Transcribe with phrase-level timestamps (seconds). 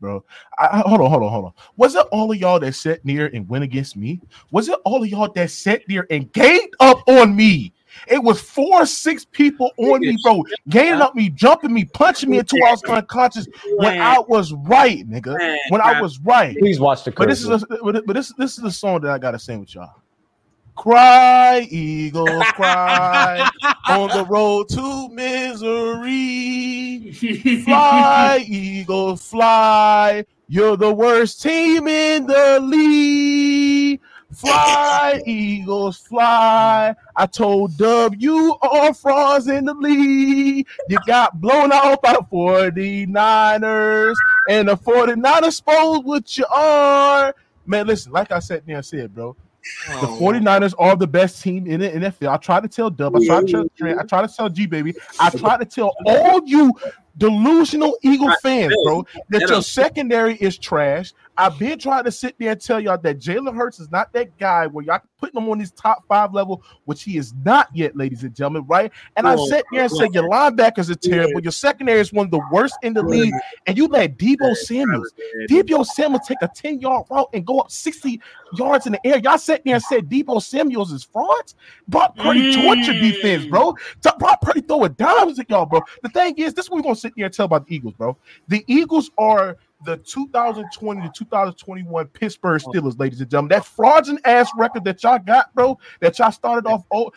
[0.00, 0.24] bro.
[0.58, 1.52] I, I, hold on, hold on, hold on.
[1.76, 4.20] Was it all of y'all that sat near and went against me?
[4.50, 7.72] Was it all of y'all that sat near and ganged up on me?
[8.06, 12.38] It was four, six people on me, bro, gaining up me, jumping me, punching me
[12.38, 15.36] until I was unconscious when I was right, nigga.
[15.68, 16.56] When I was right.
[16.56, 17.10] Please watch the.
[17.10, 19.74] But this is a, but this this is the song that I gotta sing with
[19.74, 19.99] y'all.
[20.80, 23.46] Cry, eagles, cry
[23.90, 26.32] on the road to misery.
[27.64, 30.24] Fly, eagles, fly.
[30.48, 34.00] You're the worst team in the league.
[34.32, 36.94] Fly, Eagles, fly.
[37.14, 40.66] I told Dub you are frauds in the league.
[40.88, 44.14] You got blown out by the 49ers,
[44.48, 47.34] and the 49ers supposed what you are.
[47.66, 49.36] Man, listen, like I said there said, bro.
[49.86, 52.32] The 49ers are the best team in the NFL.
[52.32, 54.66] I try to tell Dub, I try to tell Trent, I try to tell G
[54.66, 56.72] Baby, I try to tell all you
[57.18, 61.12] delusional Eagle fans, bro, that your secondary is trash.
[61.40, 64.36] I've been trying to sit there and tell y'all that Jalen Hurts is not that
[64.38, 67.96] guy where y'all putting him on his top five level, which he is not yet,
[67.96, 68.92] ladies and gentlemen, right?
[69.16, 72.30] And I sat there and said your linebackers are terrible, your secondary is one of
[72.30, 73.32] the worst in the league,
[73.66, 75.14] and you let Deebo Samuels,
[75.48, 78.20] Deebo Samuels take a 10 yard route and go up 60
[78.58, 79.18] yards in the air.
[79.18, 81.54] Y'all sat there and said Deebo Samuels is frauds.
[81.88, 82.62] Brock Purdy mm.
[82.62, 83.74] torture defense, bro.
[84.18, 85.80] Brock Purdy throwing dimes at y'all, bro.
[86.02, 87.94] The thing is, this is what we're gonna sit there and tell about the Eagles,
[87.94, 88.18] bro.
[88.48, 92.70] The Eagles are the 2020 to 2021 Pittsburgh oh.
[92.70, 93.50] Steelers, ladies and gentlemen.
[93.50, 96.84] That fraudulent ass record that y'all got, bro, that y'all started off.
[96.92, 97.10] Oh,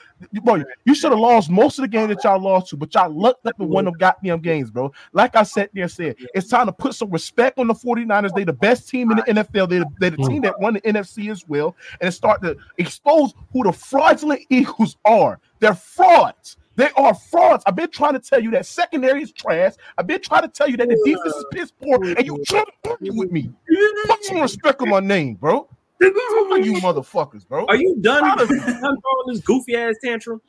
[0.44, 3.10] bro, you should have lost most of the game that y'all lost to, but y'all
[3.10, 4.92] lucked up and won them goddamn games, bro.
[5.12, 8.34] Like I said there, said it's time to put some respect on the 49ers.
[8.34, 9.70] They the best team in the NFL.
[9.70, 10.28] They they the mm.
[10.28, 14.98] team that won the NFC as well, and start to expose who the fraudulent Eagles
[15.06, 15.40] are.
[15.60, 16.58] They're frauds.
[16.76, 17.64] They are frauds.
[17.68, 19.74] I've been trying to tell you that secondary is trash.
[19.98, 22.66] I've been trying to tell you that the defense is piss poor, and you trying
[22.66, 23.52] to argue with me.
[24.08, 25.70] Put some respect on my name, bro.
[26.02, 27.66] you motherfuckers, bro.
[27.68, 28.48] Are you done, done
[29.28, 30.42] this goofy ass tantrum?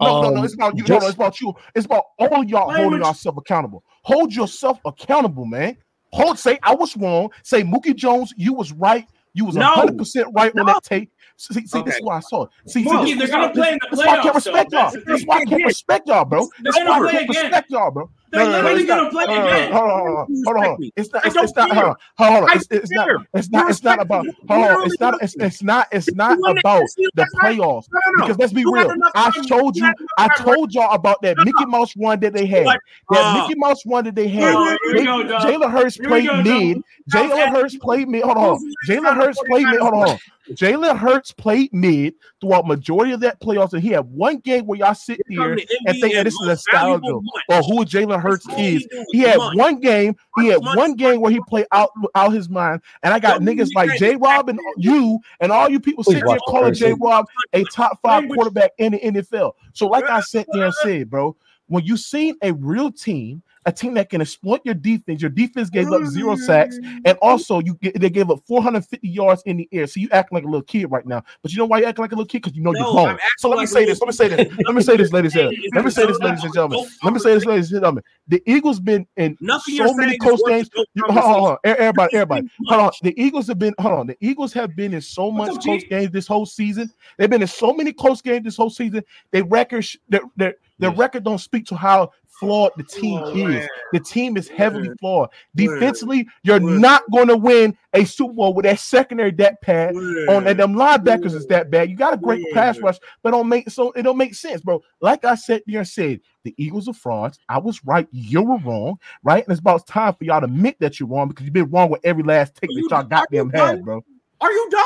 [0.00, 0.44] No, um, no, no.
[0.44, 0.84] It's about you.
[0.84, 1.54] Just, no, no, it's about you.
[1.74, 3.84] It's about all y'all holding yourself accountable.
[4.02, 5.76] Hold yourself accountable, man.
[6.12, 7.30] Hold, say I was wrong.
[7.42, 9.06] Say Mookie Jones, you was right.
[9.34, 10.62] You was 100 percent right no.
[10.62, 11.10] on that tape.
[11.36, 11.90] See, see okay.
[11.90, 12.50] this is why I saw it.
[12.66, 13.96] See, see this, they're gonna play in the playoffs.
[13.96, 14.92] That's why I can't respect y'all.
[15.06, 16.48] That's why I can't respect y'all, bro.
[16.62, 18.10] That's why I can't respect y'all, bro.
[18.32, 19.72] They're no, literally no, gonna play again.
[19.72, 20.90] Hold on, hold on, hold on.
[20.96, 21.26] It's not.
[21.26, 21.70] It's, it's not.
[21.70, 22.56] Hold on, hold on.
[22.56, 23.08] It's, it's not.
[23.34, 23.70] It's not.
[23.70, 24.26] It's not about.
[24.48, 24.86] Hold on.
[24.86, 25.22] It's not.
[25.22, 25.88] It's, it's not.
[25.92, 26.84] It's not about
[27.14, 27.88] the playoffs.
[28.16, 28.90] Because let's be real.
[29.14, 29.92] I showed you.
[30.16, 32.66] I told y'all about that Mickey Mouse run that they had.
[33.10, 34.54] That Mickey Mouse run that they had.
[34.54, 36.82] Jalen Hurts played mid.
[37.12, 38.22] Jalen Hurts played mid.
[38.22, 38.74] Hold on.
[38.88, 39.80] Jalen Hurts played mid.
[39.80, 40.18] Hold on.
[40.50, 44.78] Jalen Hurts played mid throughout majority of that playoffs, and he had one game where
[44.78, 48.86] y'all sit there and think this is a style nostalgia or who Jalen Hurts is.
[49.10, 50.16] He had one game.
[50.36, 52.82] He had one game where he played out out his mind.
[53.02, 54.16] And I got niggas like J.
[54.16, 56.94] Rob and you and all you people sitting there calling J.
[56.94, 59.52] Rob a top five quarterback in the NFL.
[59.72, 61.36] So, like I sat there and said, bro,
[61.66, 65.20] when you seen a real team a team that can exploit your defense.
[65.20, 69.56] Your defense gave up zero sacks, and also you they gave up 450 yards in
[69.56, 69.86] the air.
[69.86, 71.22] So you act like a little kid right now.
[71.42, 72.42] But you know why you act like a little kid?
[72.42, 73.18] Because you know no, you're wrong.
[73.38, 74.00] So let me say this.
[74.00, 74.52] Let me say this.
[74.64, 75.70] Let me say this, ladies and gentlemen.
[75.74, 76.86] Let me say this, ladies and gentlemen.
[77.02, 78.04] Let me say this, ladies and gentlemen.
[78.28, 80.70] The Eagles been in Nothing so many close games.
[80.74, 82.90] Hold, on, hold on, everybody, everybody, hold on.
[83.02, 83.74] The Eagles have been.
[83.78, 84.06] Hold on.
[84.06, 86.90] The Eagles have been in so much close games this whole season.
[87.18, 89.04] They've been in so many close games this whole season.
[89.30, 89.86] They record.
[90.08, 92.10] Their their, their record don't speak to how
[92.42, 93.44] flawed the team oh, is.
[93.44, 93.68] Man.
[93.92, 94.96] The team is heavily man.
[94.98, 95.30] flawed.
[95.54, 96.80] Defensively, you're man.
[96.80, 100.74] not going to win a Super Bowl with that secondary that pad on and them
[100.74, 101.88] linebackers is that bad.
[101.88, 104.82] You got a great pass rush, but don't make so it don't make sense, bro.
[105.00, 107.38] Like I said there said, the Eagles are frauds.
[107.48, 109.44] I was right, you were wrong, right?
[109.44, 111.90] And it's about time for y'all to admit that you're wrong because you've been wrong
[111.90, 114.04] with every last take that y'all goddamn had, bro.
[114.40, 114.82] Are you done?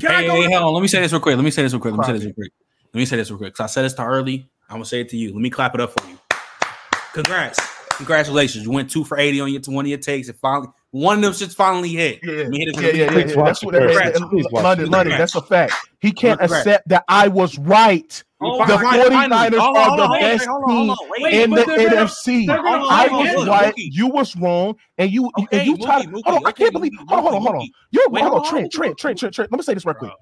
[0.00, 0.74] Can hey, hey, hold on.
[0.74, 1.34] Let me say this real quick.
[1.34, 1.94] Let me say this real quick.
[1.94, 2.52] Let me say this real quick.
[2.92, 3.52] Let me say this real quick.
[3.54, 4.48] Because I said this to early.
[4.68, 5.32] I'm gonna say it to you.
[5.32, 6.18] Let me clap it up for you.
[7.18, 7.58] Congrats.
[7.96, 8.64] Congratulations.
[8.64, 10.28] You went two for 80 on your one of your takes.
[10.28, 12.20] It finally one of them should finally hit.
[12.22, 13.44] Yeah, yeah, yeah, yeah, yeah.
[13.44, 15.74] That's what that, London, London, that's a fact.
[16.00, 18.22] He can't accept that I was right.
[18.40, 20.94] Oh, the 49ers are the best team
[21.32, 22.48] in the NFC.
[22.48, 26.08] I was right, you was wrong, and you and you tried.
[26.08, 26.92] Hold on, I can't believe.
[27.08, 27.68] Hold on, hold on, hold on.
[27.90, 29.50] You hold on, Trent, Trent, Trent, Trent, Trent.
[29.50, 30.12] Let me say this right quick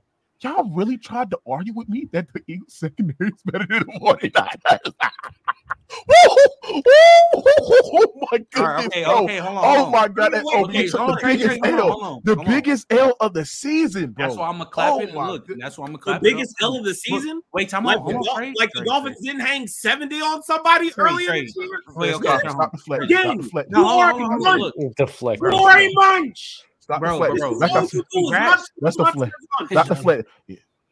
[0.41, 3.99] y'all really tried to argue with me that the Eagles secondary is better than the
[4.01, 4.95] 49ers.
[6.09, 6.47] Oh,
[7.99, 8.57] oh my goodness!
[8.57, 9.25] All right, okay, bro.
[9.25, 9.65] okay, hold on.
[9.65, 9.93] Oh hold on.
[9.93, 10.33] my god!
[10.33, 13.33] That, oh, Okay, hold the Trey, Trey, biggest L, hold on, the biggest L of
[13.35, 14.25] the season, bro.
[14.25, 15.15] Oh that's why I'm gonna clap Oh it.
[15.15, 15.65] Look, goodness.
[15.65, 16.65] that's why I'm gonna The clap biggest it.
[16.65, 16.71] up.
[16.71, 17.41] L of the season.
[17.53, 18.07] Wait, time Like, out.
[18.07, 21.43] the, on, Dol- like the Dolphins didn't hang 70 on somebody Trey, earlier Trey.
[21.43, 21.69] this year.
[21.95, 23.05] Wait, okay, stop, stop the flex.
[23.05, 23.69] Again, Stop the flex.
[23.71, 25.41] No, hold on, hold on, look, Deflect.
[25.41, 25.59] Bro,
[25.95, 26.63] Munch.
[26.81, 27.41] Stop Bro, the flex.
[27.41, 28.49] bro, Like All you said, do is congrats.
[28.49, 29.33] munch, That's the munch, flex.
[29.61, 29.71] munch.
[29.71, 30.29] Stop the flex.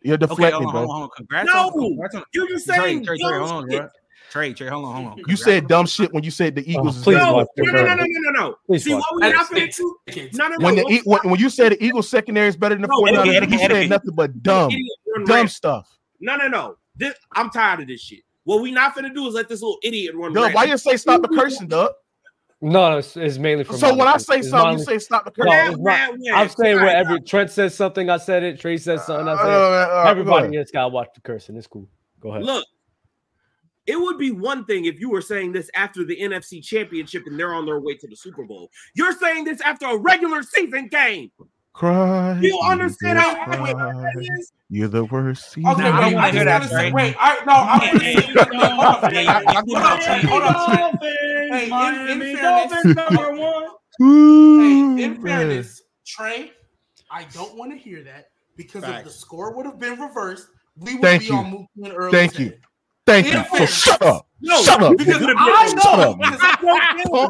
[0.03, 0.87] You're Okay, deflecting, hold on, hold on, bro.
[0.87, 1.09] hold on.
[1.17, 1.61] Congrats No.
[1.67, 2.25] on, congrats on.
[2.35, 3.89] You're just saying Trey, Trey, dumb hold on, bro.
[4.35, 5.25] Trey, Trey, hold on, hold on.
[5.29, 6.97] You said dumb shit when you said the Eagles.
[6.97, 7.15] is please.
[7.15, 8.55] No, no, no, no, no, no, no.
[8.67, 10.29] Please See what we That not is finna do?
[10.33, 10.65] No, no, no.
[10.65, 13.01] When the E- when, when you said the Eagles secondary is better than the No,
[13.01, 13.91] 49ers, idiot, you said idiot.
[13.91, 14.73] nothing but dumb,
[15.15, 15.51] dumb rant.
[15.53, 15.89] stuff.
[16.19, 16.75] No, no, no.
[16.97, 18.25] This, I'm tired of this shit.
[18.43, 20.33] What we not finna do is let this little idiot run.
[20.33, 20.55] Doug, rant.
[20.57, 21.93] why you say stop the cursing, Doug?
[22.61, 23.75] No, no, it's, it's mainly for.
[23.75, 25.85] So when I say It's something, you say stop the No, cursing.
[25.85, 26.35] Mad, not- mad, mad.
[26.35, 28.59] I'm saying Alright, wherever Trent says something, I said it.
[28.59, 29.55] Trey says something, I said it.
[29.55, 30.59] uh, uh, Everybody ahead.
[30.59, 31.57] has got to watch the cursing.
[31.57, 31.87] It's cool.
[32.19, 32.43] Go ahead.
[32.45, 32.67] Look,
[33.87, 37.39] it would be one thing if you were saying this after the NFC Championship and
[37.39, 38.71] they're on their way to the Super Bowl.
[38.95, 41.31] You're saying this after a regular season game.
[41.75, 42.39] Cry.
[42.41, 43.73] You understand how cry.
[43.73, 44.53] that is?
[44.71, 45.57] You're the worst.
[45.59, 46.93] Okay, Nah, I wait, don't I, wanna hear just that, gotta say, Trey.
[46.93, 49.79] wait, I no, I Hey, want hey, to say, hold on, hey, y'all- y'all give
[49.79, 50.81] hold up, hold on, Trey.
[50.81, 51.01] Dolphins,
[51.51, 53.65] Hey, in- in Miami fairness- Dolphins number one.
[53.99, 56.53] Hey, in fairness, Trey,
[57.11, 60.95] I don't want to hear that because if the score would have been reversed, we
[60.95, 61.35] would Thank be you.
[61.37, 62.11] on Mookie and Earl.
[62.11, 62.53] Thank you.
[63.07, 63.45] Thank you.
[63.59, 64.27] So shut up.
[64.41, 64.97] No, Shut up.
[64.99, 65.35] Because nigga.
[65.37, 66.11] I Shut know.
[66.11, 66.19] up.
[66.19, 66.57] Because I.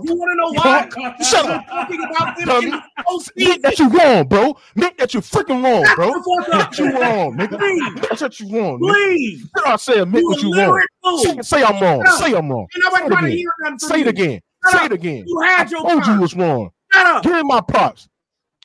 [0.03, 0.89] You want to know why?
[1.23, 1.67] Shut up.
[1.67, 2.65] Talking about them Dummy.
[2.67, 3.63] in the Admit postseason.
[3.63, 4.57] that you wrong, bro.
[4.77, 6.13] Admit that you freaking wrong, bro.
[6.13, 6.73] Shut the fuck up.
[6.73, 7.59] Admit you wrong, nigga.
[7.59, 8.21] Please.
[8.21, 8.93] That you wrong, nigga.
[8.93, 9.49] Please.
[9.65, 9.97] I say?
[9.99, 10.83] You what you wrong.
[11.19, 12.05] Say, say I'm wrong.
[12.05, 12.19] Shut.
[12.19, 12.67] Say I'm wrong.
[12.73, 13.79] Say it again.
[13.79, 14.41] Say it again.
[14.65, 14.85] Shut Say up.
[14.87, 15.25] it again.
[15.27, 16.71] You I had your told you was wrong.
[16.93, 17.23] Shut up.
[17.23, 18.09] Give me my props.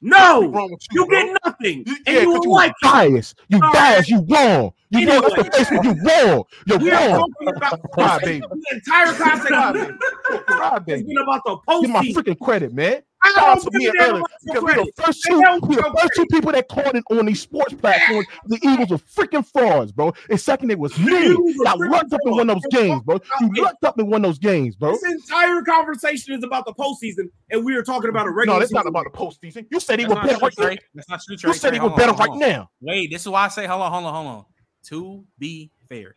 [0.02, 0.42] No.
[0.42, 1.84] you, You get nothing.
[1.86, 3.38] You, And yeah, you you like biased.
[3.50, 4.10] You biased.
[4.10, 4.72] You wrong.
[4.92, 5.50] You know that's the Anyway.
[5.52, 6.44] face you wrong.
[6.66, 7.32] You're We are wrong.
[7.42, 8.40] talking about Cry, baby.
[8.50, 10.44] the entire Cry, conversation baby.
[10.48, 13.02] Cry, has been about the Give my freaking credit, man.
[13.22, 15.78] I Shout out to me a and Ellen because we the first two, we with
[15.80, 18.26] the first two people that called in on these sports platforms.
[18.46, 20.14] The Eagles were freaking frauds, bro.
[20.30, 21.26] And second, it was me.
[21.32, 23.20] Eagles were Got freaking locked up in one of those games, bro.
[23.42, 24.94] You locked up in one of those games, bro.
[24.94, 28.56] This entire conversation is about the postseason, and we are talking about a regular.
[28.56, 29.66] No, that's not about the postseason.
[29.70, 30.76] You said he was better right now.
[30.96, 32.70] That's not true, You said he was better right now.
[32.82, 34.46] Wait, this is why I say, hold on, hold on, hold on.
[34.86, 36.16] To be fair,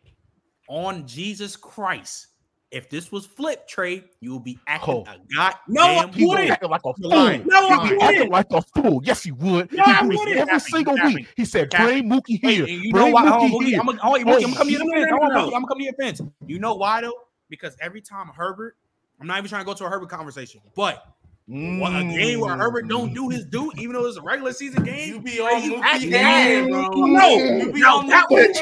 [0.67, 2.27] on Jesus Christ,
[2.71, 5.01] if this was flip trade, you will be acting Oh.
[5.01, 6.49] a goddamn No, I wouldn't.
[6.49, 7.09] acting like a fool.
[7.09, 7.45] lying.
[7.45, 8.01] No, I wouldn't.
[8.01, 9.01] acting like a fool.
[9.03, 9.71] Yes, he would.
[9.71, 10.27] No, he wouldn't.
[10.29, 11.15] every Capping, single capping.
[11.15, 11.27] week.
[11.35, 11.69] He said.
[11.69, 12.65] "Bring Mookie here.
[12.65, 13.23] you know Bring why?
[13.25, 14.85] Mookie oh, Mookie, here." I'm gonna hold on, Mookie, I'm gonna come to your No,
[14.85, 15.11] no, defense.
[15.11, 15.39] no, Hold on, no.
[15.41, 16.21] Mookie, I'm gonna come to your defense.
[16.47, 17.13] You know why though?
[17.49, 18.75] Because every time Herbert,
[19.21, 21.05] I'm not even trying to go to a Herbert conversation, but
[21.45, 22.57] what, a game where mm.
[22.57, 25.61] Herbert don't do his due, even though it's a regular season game, You be on
[25.61, 26.89] Mookie head, bro.
[26.89, 28.59] No, You be no, on that was-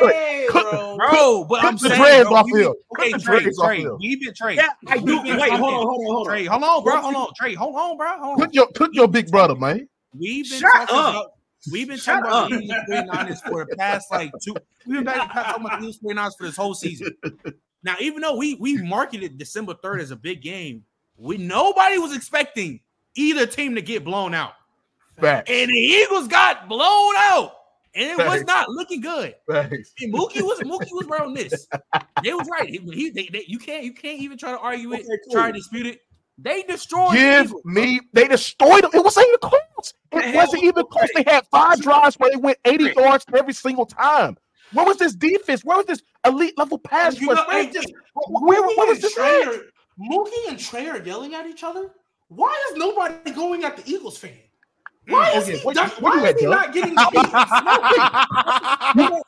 [0.52, 0.98] bro.
[0.98, 1.46] bro.
[1.46, 2.70] But Cut I'm the saying, dreads bro, off we here.
[2.70, 4.56] been- Cut Okay, the Trey, Trey, we've been Trey.
[4.56, 5.22] Yeah, I do.
[5.22, 6.34] been Wait, hold on, hold on, hold on.
[6.34, 8.46] Trey, hold on, bro, hold on, Trey, hold on, bro, hold on.
[8.48, 9.88] Put your put your big brother, man.
[10.18, 11.10] We've been Shut talking up.
[11.14, 11.32] about
[11.72, 12.50] we've been Shut talking about up.
[12.50, 14.56] the Eagles 49ers for the past like two.
[14.88, 17.16] We've been back talking about the Eagles 49ers for this whole season.
[17.84, 20.84] Now, even though we we marketed December 3rd as a big game,
[21.22, 22.80] we nobody was expecting
[23.16, 24.54] either team to get blown out.
[25.20, 25.50] Facts.
[25.52, 27.54] And the Eagles got blown out.
[27.94, 29.36] And it was not looking good.
[29.50, 29.94] Facts.
[30.00, 31.68] And Mookie was Mookie was right on this.
[32.24, 32.70] They was right.
[32.70, 35.34] He, he- they, they- you can't you can't even try to argue it, Okay, cool.
[35.34, 36.00] try to dispute it.
[36.38, 37.62] They destroyed Give Eagles.
[37.66, 38.00] me.
[38.14, 38.92] They destroyed them.
[38.94, 39.94] It wasn't even close.
[40.14, 41.10] It wasn't was even the close.
[41.14, 42.96] They had five drives where they went 80 Right.
[42.96, 44.38] yards every single time.
[44.74, 45.64] Where was this defense?
[45.66, 47.46] Where was this elite level pass rush?
[47.48, 47.66] Where?
[48.30, 49.50] Where, where was this at?
[50.00, 51.92] Are- Mookie and Trey are yelling at each other.
[52.30, 54.32] Why is nobody going at the Eagles fan?
[54.32, 56.96] Mm, why is Okay, he, what- done- what you why at, is he not getting
[56.98, 57.32] smoking?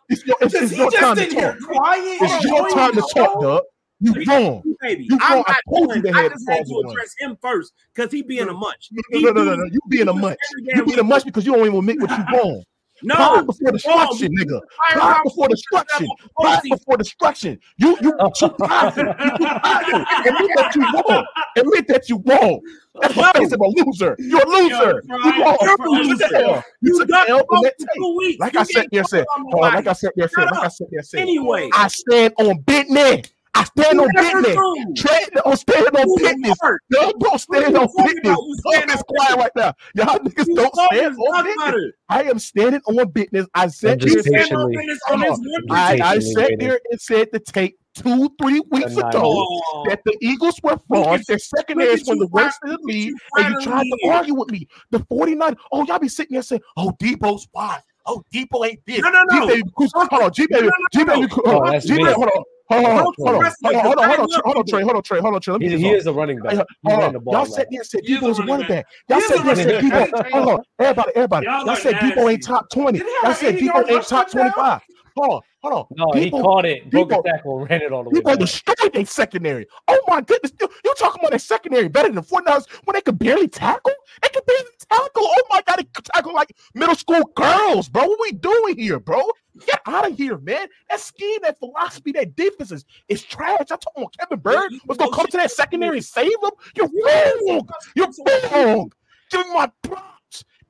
[0.10, 1.70] It's your, it's, Because it's he your time just to in here talk.
[1.70, 2.18] quiet.
[2.22, 3.42] It's your enjoying time to talk.
[3.42, 3.64] Doug.
[4.00, 4.64] You wrong.
[4.82, 5.44] Baby, You I'm wrong.
[5.48, 6.92] I not told you doing- they I had just had to problems.
[6.92, 8.90] address him first because he being a munch.
[8.92, 9.64] No, He no, no, no, no.
[9.72, 10.38] You being a he munch.
[10.58, 11.10] You being a week.
[11.10, 12.64] munch because you don't even admit what you wrong.
[13.02, 14.60] No, Pride before destruction, nigga.
[14.94, 16.08] Pride before destruction.
[16.40, 17.60] Pride before destruction.
[17.78, 19.04] You you too prideful.
[19.04, 20.06] You too prideful.
[20.26, 21.26] Admit that you wrong.
[21.58, 22.62] Admit that you wrong.
[23.02, 24.16] That's the face of a loser.
[24.20, 25.04] You're a loser.
[25.08, 25.58] You wrong.
[25.62, 26.28] You're a loser.
[26.38, 27.88] You You took got the L in that tape.
[27.96, 28.40] two weeks.
[28.40, 29.26] Like I said there said.
[29.54, 29.88] like.
[29.88, 30.46] I said there said.
[30.52, 31.20] Like I said there said.
[31.22, 33.28] Anyway, I stand on business.
[33.56, 34.56] I stand on business.
[34.56, 34.94] do.
[34.96, 36.58] Trade on stand on business.
[36.90, 38.20] Y'all don't stand on business.
[38.24, 38.40] about?
[38.44, 39.74] You Don't stand be quiet right now.
[39.96, 41.92] Y'all niggas You don't stand on business.
[42.10, 43.48] I am standing on business.
[43.54, 44.28] I said I'm this.
[44.52, 45.68] On on this Hold one on.
[45.70, 50.18] I, I sat there and said the tape two, three weeks ago Oh, that the
[50.22, 51.26] Eagles were frauds.
[51.28, 53.08] Their secondary look is at one of the worst in the league.
[53.10, 54.68] you And you tried to argue with me.
[54.92, 57.80] The 49, oh, y'all be sitting there saying, oh, Deebo's why?
[58.06, 59.02] Oh, Deebo ain't this.
[59.02, 59.48] No, no, no.
[59.48, 61.28] G-Baby, hold on, G-Baby, No, no, no, G-Baby, no.
[61.28, 62.44] Cruz- Oh, hold on, that's G-Baby, hold on.
[62.70, 64.64] Hold on, hold on, hold on, hold on, hold on, hold on, Trey, hold on,
[64.66, 65.52] Trey, hold on, Trey, hold on, Trey.
[65.54, 66.56] Let me He, get he is a running back.
[66.86, 67.22] Hold on.
[67.30, 67.68] Y'all said lot.
[67.72, 68.86] there said He is a a running running back.
[68.86, 68.86] back.
[69.10, 69.84] Y'all said a there said.
[69.84, 70.32] Deebo.
[70.32, 71.46] Hold on, everybody, everybody.
[71.46, 73.00] Y'all Y'all said Deebo ain't top twenty.
[73.00, 74.82] Did he have Y'all said 80 Deebo ain't top twenty-five.
[75.18, 75.86] Hold on, hold on.
[75.98, 79.06] No, he caught it, broke a tackle, ran it all the way People destroyed their
[79.06, 79.66] secondary.
[79.88, 80.52] Oh my goodness.
[80.60, 83.94] You, you talking about their secondary better than 49ers when they could barely tackle?
[84.22, 85.24] They could barely tackle.
[85.24, 88.06] Oh my god, they could tackle like middle school girls, bro.
[88.06, 89.22] What we doing here, bro?
[89.66, 90.68] Get out of here, man.
[90.90, 93.60] That scheme, that philosophy, that defense is, is trash.
[93.72, 96.52] I told him Kevin Byard was gonna come to that secondary and save them.
[96.76, 97.70] You're wrong.
[97.96, 98.10] You're
[98.52, 98.92] wrong.
[99.30, 100.13] Give me my props.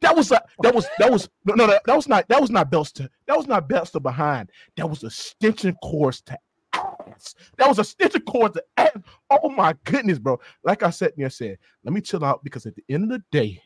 [0.03, 2.69] That was a that was that was no no that, was not that was not
[2.69, 3.07] Belster.
[3.25, 4.51] That was not Belster behind.
[4.75, 6.38] That was a stitching course to
[6.74, 7.36] ass.
[7.57, 8.98] That was a stitching course to ass.
[9.29, 10.41] Oh my goodness, bro.
[10.62, 13.24] Like I said, there said, let me chill out because at the end of the
[13.31, 13.62] day,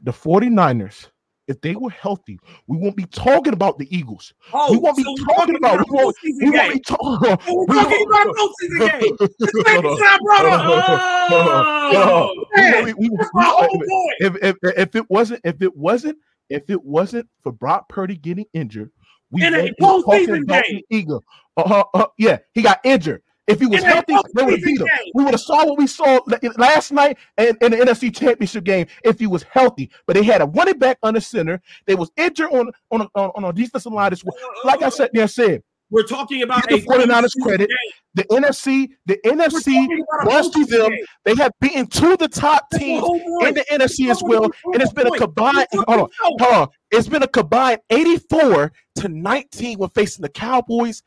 [0.00, 1.10] the 49ers,
[1.48, 4.32] if they were healthy, we won't be talking about the Eagles.
[4.52, 7.38] Oh, we won't be so talking about we won't, we won't be talking.
[7.46, 9.16] We're talking about postseason game.
[9.38, 12.36] This thing is not brought up.
[12.56, 12.84] Man.
[12.84, 14.14] We- we- we- That's my whole point.
[14.20, 16.18] if, if if it wasn't if it wasn't
[16.48, 18.90] if it wasn't for Brock Purdy getting injured,
[19.30, 20.80] we In a won't be talking postseason about game.
[20.90, 21.24] the Eagle.
[21.56, 23.22] Uh, uh, yeah, he got injured.
[23.48, 24.88] If he was healthy, they would have beat him.
[25.14, 26.20] We would have saw what we saw
[26.56, 29.90] last night in, in the NFC Championship game if he was healthy.
[30.06, 31.60] But they had a running back under center.
[31.86, 34.36] They was injured on on on, on a defensive line as well.
[34.64, 37.68] Like I said, there said we're talking about the a 49ers credit.
[37.68, 37.92] game.
[38.14, 39.86] the NFC, the NFC
[40.24, 40.90] was to them.
[40.90, 41.04] game.
[41.26, 44.82] They have beaten two of the top That's teams in the NFC as well, and
[44.82, 45.66] it's been a combined.
[45.74, 46.68] Hold on, hold on.
[46.90, 51.02] It's been a combined 84 to 19 when facing the Cowboys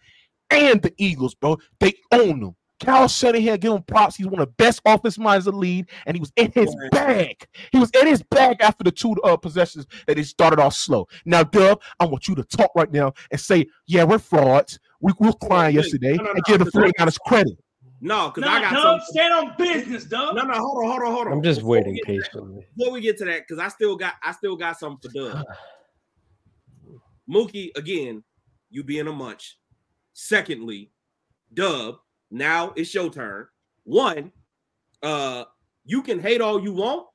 [0.49, 1.57] and the Eagles, bro.
[1.79, 2.55] They own them.
[2.81, 4.17] Kyle Shanahan, give him props.
[4.17, 6.75] He's one of the best offensive minds in the league, and he was in his
[6.81, 6.89] Yeah.
[6.91, 7.47] bag.
[7.71, 11.07] He was in his bag after the two uh, possessions that he started off slow.
[11.25, 14.77] Now, Dub, I want you to talk right now and say, "Yeah, we're frauds.
[14.99, 17.57] We we were crying no, yesterday, no, no, and give the no, 49ers credit."
[18.01, 19.07] No, because no, I got Dub, some.
[19.07, 20.35] stand on business, Dub.
[20.35, 21.33] No, no, hold on, hold on, hold on.
[21.33, 22.67] I'm just Before waiting get to that- patiently.
[22.77, 25.45] Before we get to that, because I still got, I still got something for Doug.
[27.29, 28.23] Mookie, again,
[28.69, 29.57] you being a munch.
[30.17, 30.91] Secondly,
[31.53, 31.97] Dub,
[32.31, 33.47] now it's your turn.
[33.83, 34.31] One,
[35.03, 35.43] uh,
[35.85, 37.05] you can hate all you want.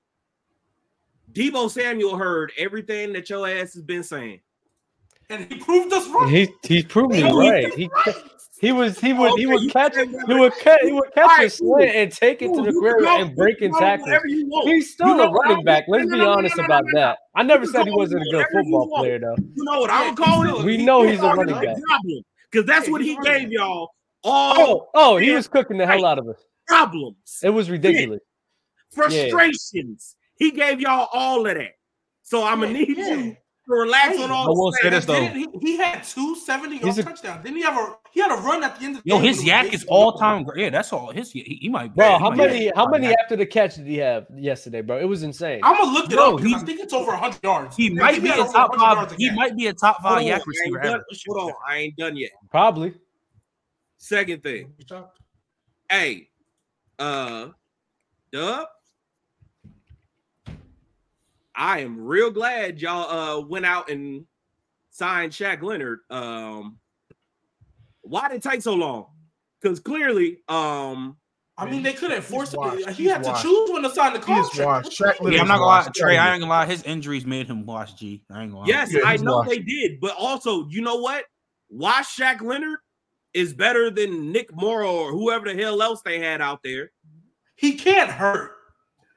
[1.32, 4.40] Deebo Samuel heard everything that your ass has been saying.
[5.30, 6.28] And he proved us wrong.
[6.28, 7.74] He he's proven me No, he- right.
[7.74, 7.90] He
[8.60, 11.30] he was he would he would catch said he would catch he would catch a
[11.30, 14.08] Alright, slant and take it to the ground and break in call tackles.
[14.08, 14.68] whatever you want.
[14.68, 15.84] He's still You know a running back.
[15.88, 17.00] Let's no, be no, no, honest no, no, about no, no.
[17.00, 17.18] that.
[17.34, 19.36] I never said he wasn't a good football player though.
[19.38, 20.66] You know what I'm calling he's it?
[20.66, 21.82] We know he's he's a running running back.
[22.52, 22.62] Back.
[22.62, 23.90] problem because that's Yeah, what he gave y'all
[24.22, 26.42] all Oh, oh, he was cooking the hell out of us.
[26.66, 28.20] problems, It was ridiculous.
[28.94, 30.16] frustrations.
[30.36, 31.72] He gave y'all all of that.
[32.22, 33.04] So I'm gonna Yeah, need yeah.
[33.08, 33.36] you to
[33.74, 35.26] relax Hey, on I all will the say this, though.
[35.26, 37.42] He, he had two 70 yard a- touchdowns.
[37.42, 39.24] Didn't he have a he had a run at the end of the Yo, game
[39.26, 40.58] his when it was YAC is all time great.
[40.64, 41.10] Yeah, that's all.
[41.12, 41.94] His he, he might.
[41.94, 44.80] Bro, he how might many be- how many after the catch did he have yesterday,
[44.82, 44.98] bro?
[44.98, 45.60] It was insane.
[45.62, 47.76] I'm gonna look it Bro, up because I he- think it's over 100 yards.
[47.76, 49.12] He might be had a top five.
[49.16, 51.96] He might be a top five YAC I ain't receiver done- Hold on, I ain't
[51.96, 52.30] done yet.
[52.50, 52.94] Probably.
[53.98, 54.72] Second thing,
[55.90, 56.28] hey,
[56.98, 57.48] uh,
[58.32, 58.66] Dub,
[61.54, 64.24] I am real glad y'all uh went out and
[64.90, 66.00] signed Shaq Leonard.
[66.10, 66.78] Um,
[68.02, 69.06] why did it take so long?
[69.60, 71.16] Because clearly, um,
[71.58, 72.60] I mean, they couldn't force him.
[72.88, 74.56] He He's had to choose when to sign the contract.
[74.86, 74.98] washed.
[74.98, 75.88] Shaq Leonard Yeah, I'm not gonna lie.
[75.94, 76.16] Trey.
[76.16, 76.66] I ain't gonna lie.
[76.66, 78.24] His injuries made him watch G.
[78.30, 78.66] I ain't gonna lie.
[78.68, 79.50] yes, Yeah, I know washed.
[79.50, 81.24] they did, but also, you know what?
[81.68, 82.78] Why Shaq Leonard
[83.34, 86.90] is better than Nick Morrow or whoever the hell else they had out there.
[87.56, 88.52] He can't hurt.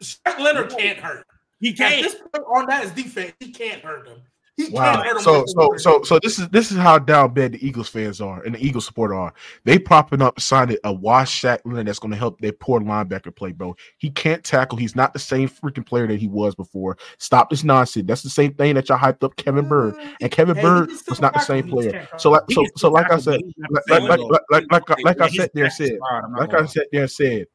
[0.03, 1.25] Shaq Leonard can't hurt.
[1.63, 2.03] He can't.
[2.03, 3.31] this point on that is defense.
[3.39, 4.21] He can't hurt them.
[4.57, 4.95] He Wow.
[4.95, 5.23] can't hurt him.
[5.23, 8.43] So so so so this is this is how down bad the Eagles fans are
[8.43, 9.33] and the Eagles supporter are.
[9.63, 13.33] They propping up signing a wash Shaq Leonard that's going to help their poor linebacker
[13.33, 13.77] play, bro.
[13.97, 14.77] He can't tackle.
[14.77, 16.97] He's not the same freaking player that he was before.
[17.17, 18.07] Stop this nonsense.
[18.07, 21.21] That's the same thing that y'all hyped up Kevin Byard, and Kevin Hey, Byard was
[21.21, 22.09] not the same player.
[22.17, 24.89] So like so so like I said, but he's not like like like like like,
[24.89, 27.47] like, like I said there said, hard, I'm not like I said there said,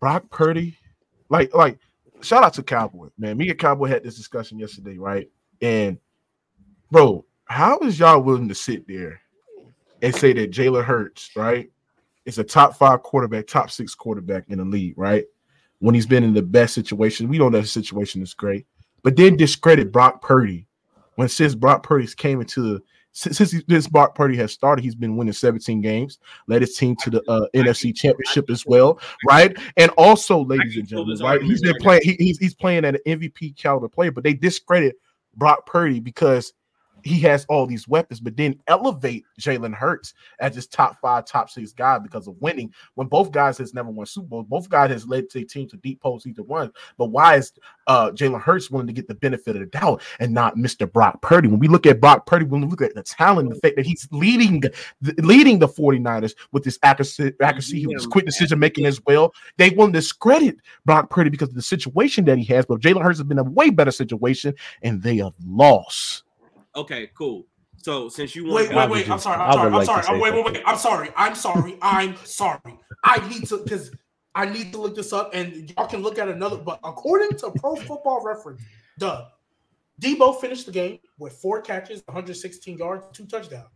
[0.00, 0.78] Brock Purdy,
[1.28, 1.78] like like
[2.20, 3.36] shout out to Cowboy, man.
[3.36, 5.30] Me and Cowboy had this discussion yesterday, right?
[5.60, 5.98] And
[6.90, 9.20] bro, how is y'all willing to sit there
[10.02, 11.70] and say that Jalen Hurts, right,
[12.24, 15.24] is a top five quarterback, top six quarterback in the league, right?
[15.78, 18.66] When he's been in the best situation, we don't know that situation is great,
[19.02, 20.66] but then discredit Brock Purdy
[21.16, 22.82] when since Brock Purdy's came into
[23.16, 26.18] since, since this Brock Purdy has started, he's been winning 17 games,
[26.48, 29.56] led his team to the uh, NFC Championship as well, right?
[29.78, 31.40] And also, ladies and gentlemen, right?
[31.42, 32.02] He's been playing.
[32.04, 34.96] He, he's he's playing at an MVP caliber player, but they discredit
[35.34, 36.52] Brock Purdy because
[37.06, 41.48] he has all these weapons, but then elevate Jalen Hurts as his top five, top
[41.48, 42.74] six guy because of winning.
[42.94, 45.76] When both guys has never won Super Bowl, both guys has led their team to
[45.76, 46.72] deep postseason runs.
[46.98, 47.52] But why is
[47.86, 50.90] uh, Jalen Hurts willing to get the benefit of the doubt and not Mr.
[50.90, 51.48] Brock Purdy?
[51.48, 53.86] When we look at Brock Purdy, when we look at the talent, the fact that
[53.86, 59.00] he's leading the, leading the 49ers with this accuracy, accuracy his quick decision making as
[59.06, 62.66] well, they want to discredit Brock Purdy because of the situation that he has.
[62.66, 66.24] But Jalen Hurts has been a way better situation, and they have lost.
[66.76, 67.46] Okay, cool.
[67.78, 69.10] So since you Wait, wait, wait.
[69.10, 69.38] I'm sorry.
[69.38, 69.66] I I'm sorry.
[69.66, 70.04] I'm like sorry.
[70.08, 70.62] I'm, wait, wait, wait.
[70.66, 71.10] I'm sorry.
[71.16, 71.78] I'm sorry.
[71.82, 72.78] I'm sorry.
[73.04, 73.90] I need to because
[74.34, 76.56] I need to look this up, and y'all can look at another.
[76.56, 78.62] But according to Pro Football Reference,
[78.98, 79.26] Doug
[80.00, 83.70] Deebo finished the game with four catches, 116 yards, two touchdowns.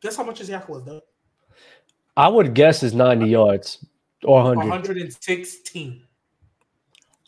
[0.00, 1.02] Guess how much his YAC was, Doug?
[2.16, 3.84] I would guess is 90 yards
[4.24, 4.58] or 100.
[4.58, 6.02] 116.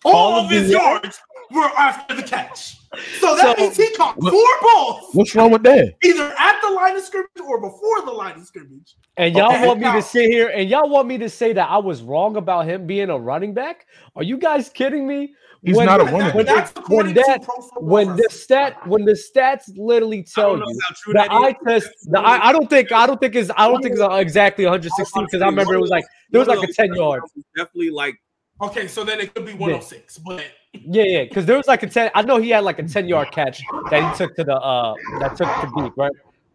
[0.04, 1.20] All, All of of his yards
[1.52, 2.76] were after the catch.
[3.20, 5.94] So that So- means he caught What- four balls What's wrong with that?
[6.02, 8.96] either at the line of scrimmage or before the line of scrimmage.
[9.16, 11.68] And y'all Okay, want me to sit here and y'all want me to say that
[11.70, 13.86] I was wrong about him being a running back?
[14.16, 15.34] Are you guys kidding me?
[15.62, 16.72] He's When- not a That- running when, back.
[16.74, 17.48] that's when that to
[17.80, 22.48] when the stat when the stats literally tell you the that eye test the I,
[22.48, 25.42] I don't think I don't think is I don't think it's uh, exactly 116 because
[25.42, 27.22] I remember it was like there was like a 10 yard.
[27.56, 28.16] Definitely like
[28.62, 31.86] Okay, so then it could be 106, but Yeah, yeah, because there was like a
[31.86, 32.10] 10.
[32.14, 34.94] I know he had like a 10 yard catch that he took to the uh
[35.18, 36.12] that took to deep, right?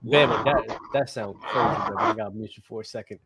[0.09, 3.19] Damn it, that that sounds crazy, but I got mute you for a second.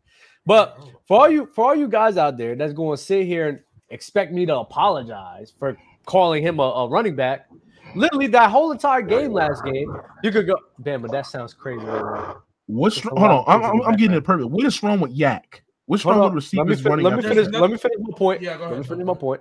[0.46, 3.48] But for all you for all you guys out there that's going to sit here
[3.48, 7.48] and expect me to apologize for calling him a, a running back,
[7.94, 9.92] literally that whole entire game last game,
[10.22, 11.84] you could go, damn, but that sounds crazy.
[11.84, 12.34] Right.
[12.66, 13.44] What's It's hold on?
[13.46, 14.50] I'm, I'm, I'm getting the it perfect.
[14.50, 15.42] What is wrong with YAC?
[15.86, 17.04] What's Hold wrong with on, let me, receivers fin- running?
[17.04, 17.48] let me finish.
[17.52, 18.42] Let me finish my point.
[18.42, 19.40] Yeah, go Let me ahead, finish my point.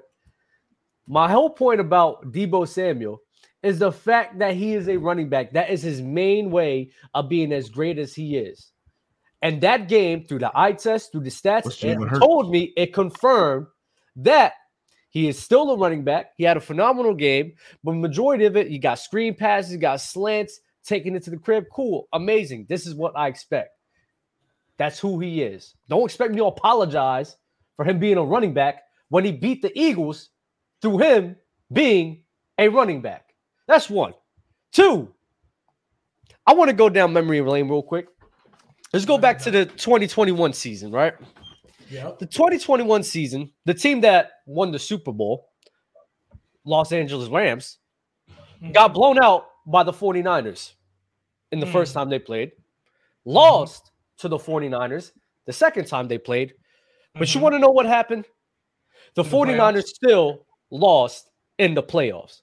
[1.10, 3.20] My whole point about Deebo Samuel
[3.64, 5.52] is the fact that he is a running back.
[5.52, 8.72] That is his main way of being as great as he is.
[9.42, 13.66] And that game, through the eye test, through the stats, it told me it confirmed
[14.18, 14.54] that
[15.10, 16.34] he is still a running back.
[16.38, 20.02] He had a phenomenal game, but majority of it, he got screen passes, he got
[20.02, 21.66] slants, taking it to the crib.
[21.74, 22.68] Cool, amazing.
[22.70, 23.72] This is what I expect.
[24.78, 25.74] That's who he is.
[25.90, 27.36] Don't expect me to apologize
[27.76, 30.30] for him being a running back when he beat the Eagles
[30.82, 31.36] through him
[31.72, 32.24] being
[32.58, 33.34] a running back.
[33.68, 34.14] That's one.
[34.72, 35.14] Two,
[36.46, 38.08] I want to go down memory lane real quick.
[38.94, 41.14] Let's go back to the 2021 season, right?
[41.90, 42.12] yeah.
[42.20, 45.50] The 2021 season, the team that won the Super Bowl,
[46.66, 47.78] Los Angeles Rams,
[48.74, 50.74] got blown out by the 49ers
[51.52, 51.72] in the Mm.
[51.72, 52.52] first time they played,
[53.26, 55.12] lost to the 49ers
[55.46, 56.54] the second time they played.
[57.16, 57.44] But you Mhm.
[57.44, 58.26] want to know what happened?
[59.16, 62.42] The In the 49ers still lost in the playoffs.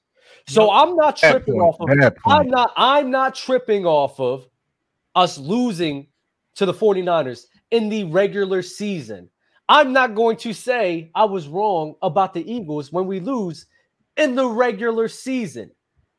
[0.48, 0.70] So.
[0.70, 1.88] I'm not Bad tripping point, off of.
[2.26, 4.46] I'm not I'm not tripping off of
[5.14, 6.06] us losing
[6.56, 9.28] to the 49ers in the regular season.
[9.68, 13.66] I'm not going to say I was wrong about the Eagles when we lose
[14.16, 15.70] in the regular season.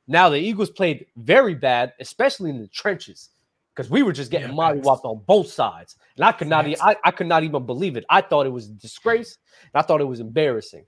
[0.08, 3.30] Now the Eagles played very bad, especially in the trenches,
[3.74, 6.96] because we were just getting Yeah, mollywopped on both sides, and I could not, I,
[7.06, 8.06] I could not even believe it.
[8.10, 9.38] I thought it was a disgrace.
[9.74, 10.86] And I thought it was embarrassing.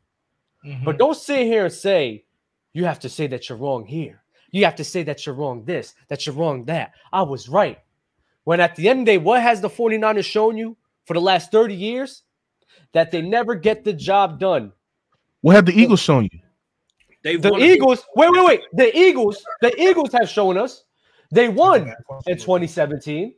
[0.66, 0.84] Mhm.
[0.84, 2.26] But don't sit here and say
[2.74, 4.24] you have to say that you're wrong here.
[4.52, 6.94] You have to say that you're wrong this, that you're wrong that.
[7.14, 7.80] I was right.
[8.44, 11.22] When at the end of the day, what has the 49ers shown you for the
[11.22, 12.24] last 30 years?
[12.94, 14.72] That they never get the job done.
[15.42, 16.40] What have the Eagles shown you?
[17.24, 18.62] they The won- Eagles, wait, wait, wait.
[18.74, 20.86] The Eagles, the Eagles have shown us
[21.32, 21.94] they won
[22.28, 23.36] in 2017.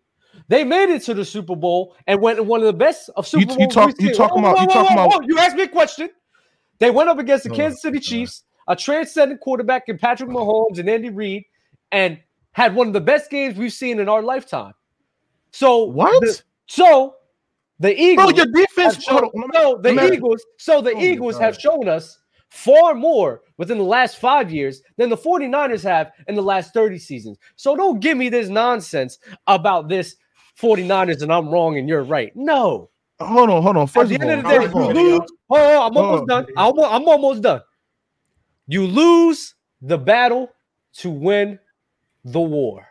[0.48, 3.42] They made it to the Super Bowl and went one of the best of Super
[3.42, 3.60] You- Bowls.
[3.60, 4.16] you talk- we've you seen.
[4.16, 5.20] talking Whoa, about- you whoa, talking about- whoa.
[5.28, 6.10] You asked me a question.
[6.82, 8.04] They went up against the Oh, Kansas City God.
[8.04, 11.44] Chiefs, a transcendent quarterback in Patrick Mahomes and Andy Reid,
[11.94, 12.20] and
[12.54, 14.74] had one of the best games we've seen in our lifetime.
[15.52, 16.20] So What?
[16.22, 17.16] the- so
[17.80, 18.34] the Eagles.
[18.34, 19.04] Bro, your defense.
[19.04, 20.44] shown, no, the me- Eagles.
[20.58, 22.18] So the Oh Eagles have shown us
[22.50, 26.98] far more within the last five years than the 49ers have in the last 30
[26.98, 27.38] seasons.
[27.56, 30.16] So don't give me this nonsense about this
[30.60, 32.32] 49ers and I'm wrong and you're right.
[32.36, 32.90] No.
[33.22, 33.84] Hold on, hold on.
[33.84, 35.30] At First the of end of the day, you lose.
[35.52, 36.26] Oh, oh, I'm almost Oh.
[36.26, 36.48] done.
[36.58, 37.62] I'm, I'm almost done.
[38.68, 40.52] You lose the battle
[40.98, 41.60] to win
[42.24, 42.86] the war.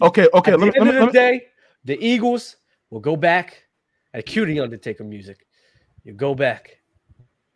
[0.00, 0.52] okay, okay.
[0.52, 1.46] At Let the me, end let me, of the let me- day,
[1.84, 2.56] the Eagles
[2.90, 3.62] will go back
[4.14, 5.46] at cue the Undertaker music.
[6.04, 6.78] You go back,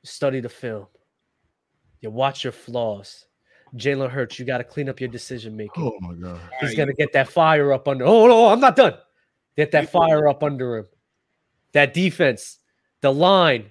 [0.05, 0.87] study the film,
[2.01, 3.25] you watch your flaws.
[3.75, 5.83] Jalen Hurts, you got to clean up your decision making.
[5.83, 6.41] Oh my god.
[6.61, 8.05] He's Alright, gonna get that fire up under.
[8.05, 8.95] Oh no, I'm not done.
[9.57, 10.87] Get that fire up under him.
[11.73, 12.59] That defense,
[13.01, 13.71] the line,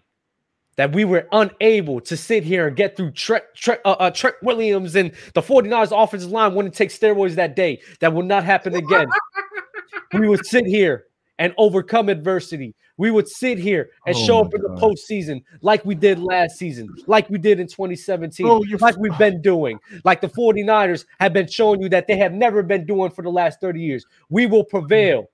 [0.78, 4.36] that we were unable to sit here and get through Trent, Trent, uh, uh, Trent
[4.42, 7.80] Williams and the 49ers offensive line wouldn't take steroids that day.
[8.02, 9.08] That will not happen again.
[10.14, 11.06] we would sit here
[11.40, 12.76] and overcome adversity.
[12.98, 14.80] We would sit here and Oh show my up in the God.
[14.82, 19.18] postseason like we did last season, like we did in 2017, Bro, you're- like we've
[19.18, 23.12] been doing, like the 49ers have been showing you that they have never been doing
[23.12, 24.06] for the last 30 years.
[24.30, 25.30] We will prevail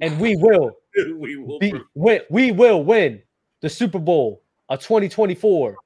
[0.00, 0.70] and we will
[1.16, 1.58] we will.
[1.58, 3.22] be, win, we will win
[3.60, 5.76] the Super Bowl of 2024.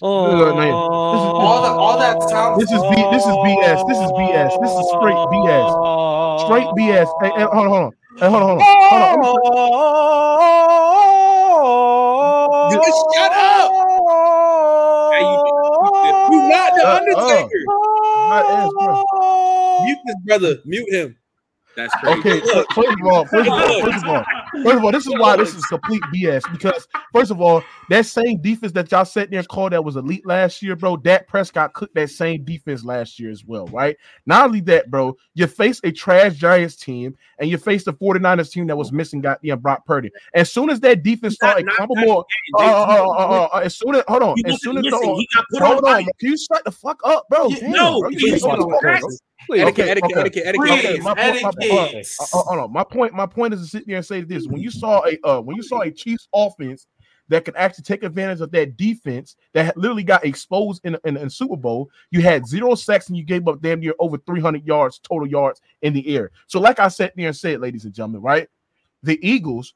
[0.00, 2.96] Oh, Look, man, this is- all that- all that sounds- This is B.
[3.12, 3.84] This is BS.
[3.86, 4.56] This is BS.
[4.60, 5.70] This is straight BS.
[6.44, 7.08] Straight BS.
[7.20, 7.92] Hey, hey, hold on, hold on.
[8.18, 9.22] Hey, hold on, hold on.
[9.22, 9.42] Hold
[11.62, 12.72] on.
[12.72, 13.70] Just shut up.
[15.20, 15.42] You-
[16.32, 16.96] You're not the Uh, uh.
[16.96, 17.64] Undertaker.
[18.28, 19.04] My ass, bro.
[19.84, 20.54] Mute this brother.
[20.64, 21.16] Mute him.
[21.76, 22.18] That's crazy.
[22.20, 25.14] Okay, first of all, first of all, first of all, first of all, this is
[25.18, 26.50] why this is complete BS.
[26.52, 29.96] Because first of all, that same defense that y'all sat there and called that was
[29.96, 30.96] elite last year, bro.
[30.96, 33.96] Dak Prescott cooked that same defense last year as well, right?
[34.26, 38.50] Not only that, bro, you face a trash Giants team and you face the 49ers
[38.50, 40.10] team that was missing goddamn Brock Purdy.
[40.34, 42.24] As soon as that defense started not- coming not- more,
[42.58, 45.00] uh, uh, uh, uh, uh, as soon as hold on, as soon as missing.
[45.00, 47.48] the, He got put hold on can you shut the fuck up, bro?
[47.48, 49.00] Yeah, Damn, no, bro, you please, hold on,
[49.46, 49.72] please, bro.
[49.72, 49.74] please.
[49.74, 49.88] Please.
[49.88, 50.20] Etiquette, Okay, etiquette, okay.
[50.20, 50.68] etiquette, etiquette.
[50.68, 52.08] Please, Okay, my point- my point- etiquette.
[52.20, 52.72] Uh, uh, hold on.
[52.72, 55.18] My point, my point is to sit there and say this: when you saw a
[55.28, 56.86] uh, when you saw a Chiefs offense
[57.28, 61.30] that could actually take advantage of that defense that literally got exposed in in, in
[61.30, 64.98] Super Bowl, you had zero sacks and you gave up damn near over 300 yards
[64.98, 66.30] total yards in the air.
[66.46, 68.48] So, like I sat there and said, ladies and gentlemen, right?
[69.02, 69.74] The Eagles,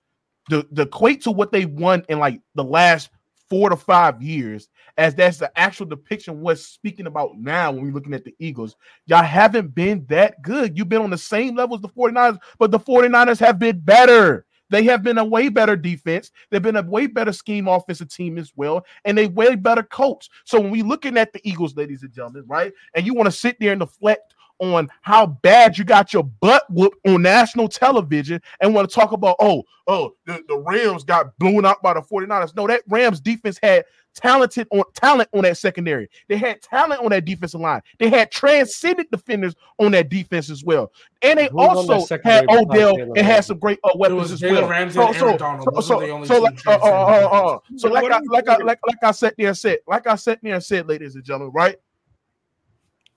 [0.51, 3.11] the the equate to what they won in like the last
[3.49, 7.93] four to five years, as that's the actual depiction what's speaking about now when we're
[7.93, 8.77] looking at the Eagles.
[9.07, 10.77] Y'all haven't been that good.
[10.77, 14.47] You've been on the same level as the 49ers, but the 49ers have been better.
[14.69, 16.33] They have been a way better defense.
[16.51, 20.29] They've been a way better scheme offensive team as well, and they way better coach.
[20.45, 23.33] So when we looking at the Eagles, ladies and gentlemen, right, and you want to
[23.33, 28.41] sit there and deflect on how bad you got your butt whooped on national television
[28.61, 32.03] and want to talk about, oh, oh, the, the Rams got blown out by the
[32.03, 32.57] 49ers.
[32.57, 36.09] No, that Rams defense had talented on talent on that secondary.
[36.29, 37.83] They had talent on that defensive line.
[37.99, 40.91] They had transcendent defenders on that defense as well.
[41.23, 44.69] And they Who's also had Odell Jalen and had some great uh, weapons as well.
[44.69, 45.75] Ramsey So, and so, Aaron Donald.
[45.75, 48.23] so, so, the only so like, uh, uh, transcendent uh, so So like I, are
[48.23, 48.67] you like I, doing?
[48.67, 51.25] like, like I sat there and said, like I sat there and said, ladies and
[51.25, 51.77] gentlemen, right?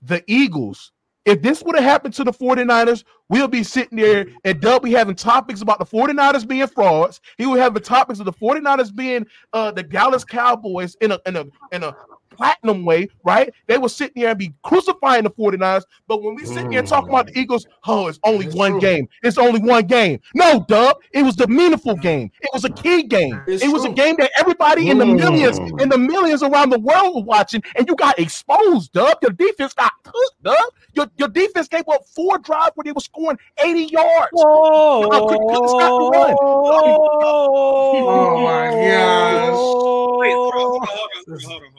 [0.01, 0.91] The Eagles,
[1.29, 4.91] if this would have happened to the 49ers, we'll be sitting there and Doug be
[4.91, 7.21] having topics about the 49ers being frauds.
[7.37, 11.19] He would have the topics of the 49ers being uh the Dallas Cowboys in a
[11.25, 11.95] in a in a
[12.39, 13.53] platinum way, right?
[13.67, 15.83] They were sitting there and be crucifying the 49ers.
[16.07, 17.37] But when we sit there and talk about the mm.
[17.37, 18.81] Eagles, oh, it's only It's one true.
[18.81, 19.09] game.
[19.23, 20.21] It's only one game.
[20.33, 22.31] No, Dub, it was the meaningful game.
[22.41, 23.41] It was a key game.
[23.45, 25.17] It's it was a game that everybody in the mm.
[25.17, 29.17] millions, in the millions around the world were watching, and you got exposed, Dub.
[29.21, 30.55] Your defense got cooked, Dub.
[30.93, 34.29] Your, your defense gave up four drives where they were scoring 80 yards.
[34.35, 36.35] Oh, How could you stop the run?
[36.41, 40.19] Oh my gosh.
[40.19, 41.78] Wait, hold on, hold on, hold on, hold on, hold on.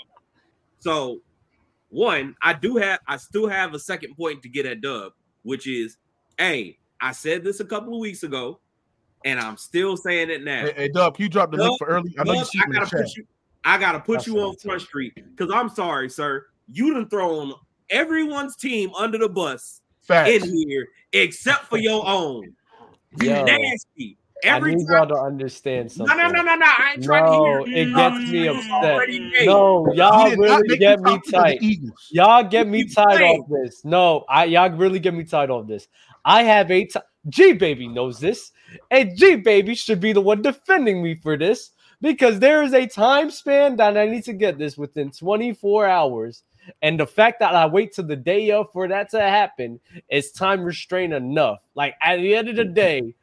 [0.81, 1.21] So,
[1.88, 5.12] one, I do have, I still have a second point to get at Dub,
[5.43, 5.97] which is,
[6.38, 8.61] hey, I said this a couple of weeks ago,
[9.25, 10.62] and I'm still saying it now.
[10.66, 12.14] Hey, hey, Dub, you dropped the link for early?
[12.19, 13.01] I know you Dub, see I it in the gotta chat.
[13.01, 13.25] put you,
[13.64, 16.47] I gotta put That's you on Front Street because I'm sorry, sir.
[16.73, 17.53] You done thrown
[17.90, 20.31] everyone's team under the bus Facts.
[20.31, 22.55] in here except for your own.
[23.21, 24.16] You Yo, nasty.
[24.44, 26.18] I Every need y'all to understand No, something.
[26.18, 26.55] no, no, no, no.
[26.57, 26.66] no.
[26.66, 27.83] I ain't trying No, to hear.
[27.83, 28.72] it gets me You upset.
[28.72, 29.46] already made.
[29.46, 31.61] No, You y'all really get me topic of tight.
[32.11, 33.85] Y'all get me keep tight off this.
[33.85, 35.88] No, I y'all really get me tight off this.
[36.24, 38.53] I have a t- G baby knows this,
[38.90, 42.87] and G baby should be the one defending me for this because there is a
[42.87, 46.42] time span that I need to get this within 24 hours.
[46.83, 50.31] And the fact that I wait till the day of for that to happen is
[50.31, 51.59] time restraint enough.
[51.74, 53.14] Like at the end of the day,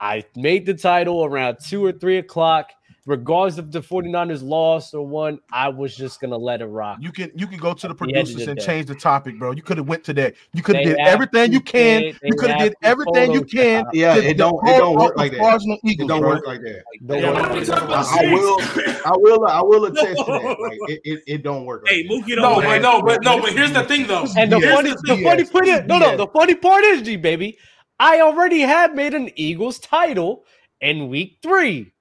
[0.00, 2.70] I made the title around two or three o'clock.
[3.08, 6.98] Regardless if the 49ers lost or won, I was just gonna let it rock.
[7.00, 8.66] You can you can go to the At the end of producers the and day.
[8.66, 9.52] change the topic, bro.
[9.52, 10.34] You could have went to that.
[10.52, 12.00] You could have did everything you can.
[12.00, 13.84] say- You could have have did everything you can.
[13.92, 15.38] Yeah, it don't- it don't work like that.
[15.38, 16.30] Cardinal It don't bro.
[16.30, 16.82] work like that.
[17.06, 17.80] Don't Yeah, work I'm like that.
[17.80, 18.60] I, I will,
[19.06, 20.56] I will, I will attest to that.
[20.60, 21.82] Like it, it, it don't work.
[21.84, 22.08] Like Hey.
[22.08, 24.26] Mookie, No, but no, but no, but here's the thing though.
[24.36, 24.72] And the BS.
[24.74, 25.52] funny, This is the funny BS.
[25.52, 27.56] part This is, is no, no, the funny part is, G baby,
[27.98, 30.44] I already had made an Eagles title
[30.80, 31.92] in week three,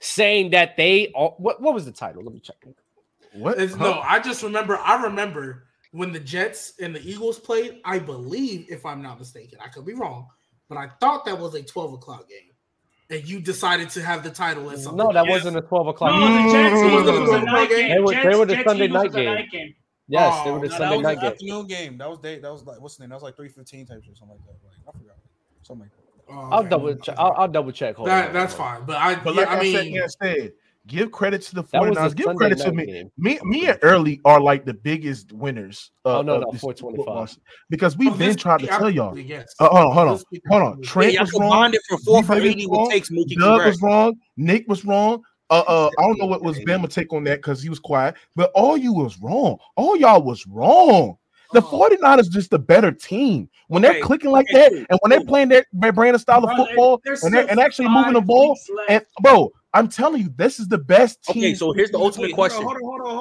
[0.00, 2.22] saying that they all, what what was the title?
[2.22, 2.56] Let me check.
[3.34, 3.84] What is huh?
[3.84, 8.66] no, I just remember I remember when the Jets and the Eagles played, I believe,
[8.68, 10.28] if I'm not mistaken, I could be wrong,
[10.68, 12.38] but I thought that was a 12 o'clock game.
[13.10, 14.98] And you decided to have the title as something.
[14.98, 15.32] No, that yes.
[15.32, 16.46] wasn't a 12 o'clock no, game.
[16.46, 17.88] The Jets, was a night game.
[17.88, 19.24] They were, Jets, they were the Jets, Sunday night game.
[19.24, 19.74] night game.
[20.08, 21.02] Yes, oh, they were the oh, Sunday night game.
[21.02, 21.98] That was an afternoon game.
[21.98, 23.10] That was, day, that was like, what's the name?
[23.10, 24.56] That was like 3.15 types or something like that.
[24.62, 25.16] Like, I forgot
[25.68, 26.34] something like that.
[26.34, 27.14] Oh, I'll double check.
[27.18, 27.96] I'll, I'll, double check.
[27.96, 28.34] Hold that, on.
[28.34, 28.84] that's fine.
[28.84, 30.52] But I, but yeah, like I, mean, I said,
[30.86, 32.14] give credit to the 49ers.
[32.14, 33.04] Give Sunday credit to me.
[33.16, 35.90] Me, me and Early are like the biggest winners.
[36.04, 37.36] Oh no, no, four twenty five.
[37.70, 39.16] Because we've oh, been trying to I, tell y'all.
[39.18, 39.54] Yes.
[39.58, 40.82] Uh, hold on, hold on, hold on.
[40.82, 41.72] Trent yeah, was wrong.
[41.72, 42.66] It for four for eighty.
[42.90, 44.14] Takes Mookie Doug was wrong.
[44.36, 45.22] Nick was wrong.
[45.50, 48.16] Uh, uh, I don't know what was Bama take on that because he was quiet,
[48.36, 49.56] but all you was wrong.
[49.76, 51.16] All y'all was wrong.
[51.52, 53.48] The 49ers just a better team.
[53.68, 56.50] When they're clicking like that, and when they're playing their, their brand of style bro,
[56.50, 58.58] of football, they're, and, they're, and actually moving the ball,
[58.88, 61.44] and bro, I'm telling you, this is the best team.
[61.44, 62.66] Okay, so here's the ultimate question.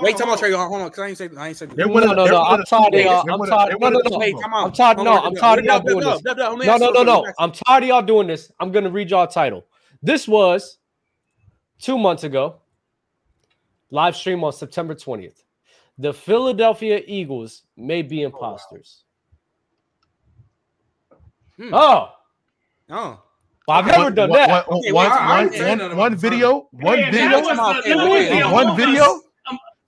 [0.02, 0.52] Wait, time out, Trey.
[0.52, 1.78] Hold on, because I ain't say I ain't say this.
[1.78, 2.42] No, no, no, no.
[2.42, 2.96] I'm tired.
[2.96, 3.76] I'm tired.
[3.80, 4.42] No, no, no.
[4.44, 4.98] I'm tired.
[4.98, 6.24] No, I'm tired of y'all doing this.
[6.24, 7.26] No, no, no, no.
[7.40, 8.52] I'm tired of y'all doing this.
[8.60, 9.66] I'm gonna read y'all title.
[10.02, 10.78] This was
[11.80, 12.62] two months ago.
[13.90, 15.44] Live stream on September 20th.
[16.00, 19.04] The Philadelphia Eagles may be imposters.
[21.58, 21.74] Hmm.
[21.74, 22.12] Oh.
[22.90, 23.22] Oh.
[23.68, 24.68] Well, I've never done that.
[24.70, 27.42] One, one, video, one video,
[28.52, 29.22] one video.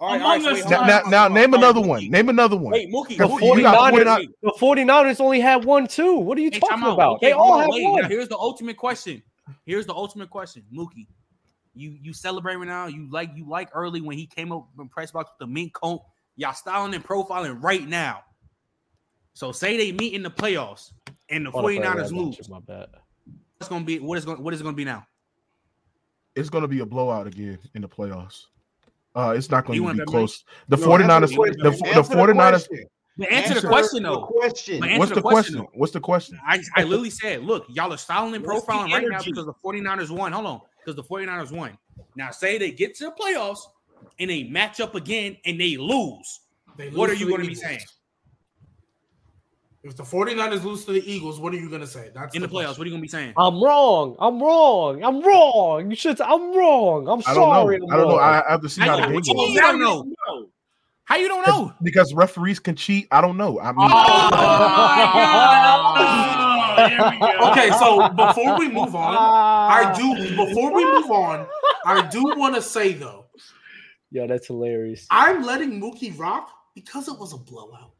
[0.01, 2.09] Now, now, now, name another one.
[2.09, 2.71] Name another one.
[2.71, 6.15] Wait, Mookie, the, 49ers, the 49ers only had one, too.
[6.15, 7.21] What are you hey, talking about?
[7.21, 8.05] They all have one.
[8.05, 9.21] Here's the ultimate question.
[9.65, 11.07] Here's the ultimate question, Mookie.
[11.73, 12.87] You you celebrate right now.
[12.87, 15.73] You like you like early when he came up from press box with the mink
[15.73, 16.01] coat.
[16.35, 18.21] Y'all styling and profiling right now.
[19.33, 20.91] So say they meet in the playoffs
[21.29, 22.49] and the oh, 49ers lose.
[22.49, 22.87] My bad.
[23.57, 25.05] What's gonna be what is going what is it gonna be now?
[26.35, 28.45] It's gonna be a blowout again in the playoffs.
[29.15, 30.43] Uh, it's not going to be close.
[30.67, 32.67] The no, 49ers, the, the, the 49ers,
[33.25, 34.21] answer, answer, the question though.
[34.21, 34.97] The question.
[34.97, 35.53] What's the, question?
[35.55, 36.39] question What's the question?
[36.45, 40.09] I, I literally said, look, y'all are styling and profiling right now because the 49ers
[40.09, 40.31] won.
[40.31, 41.77] Hold on, because the 49ers won.
[42.15, 43.59] Now say they get to the playoffs
[44.19, 46.41] and they match up again and they lose.
[46.77, 47.79] They lose what are you going to be saying?
[49.81, 52.11] If the 49ers lose to the Eagles, what are you going to say?
[52.13, 52.77] That's in the, the playoffs.
[52.77, 53.33] What are you going to be saying?
[53.37, 54.17] I'm wrong.
[54.19, 55.01] I'm wrong.
[55.03, 55.89] I'm wrong.
[55.89, 57.07] You should say, I'm wrong.
[57.07, 57.79] I'm I sorry.
[57.79, 58.17] Don't I'm I don't wrong.
[58.17, 58.21] know.
[58.21, 58.49] I don't know.
[58.49, 59.57] I have to see I how the game goes.
[59.57, 60.49] I don't know.
[61.09, 61.73] How you don't know?
[61.81, 63.07] Because referees can cheat.
[63.09, 63.59] I don't know.
[63.59, 64.29] I mean, oh,
[67.41, 67.71] oh, okay.
[67.79, 69.69] So before we move on, ah.
[69.69, 70.13] I do.
[70.35, 71.47] Before we move on,
[71.83, 73.25] I do want to say though.
[74.11, 75.07] Yo, that's hilarious.
[75.09, 77.93] I'm letting Mookie rock because it was a blowout.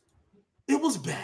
[0.68, 1.18] It was bad.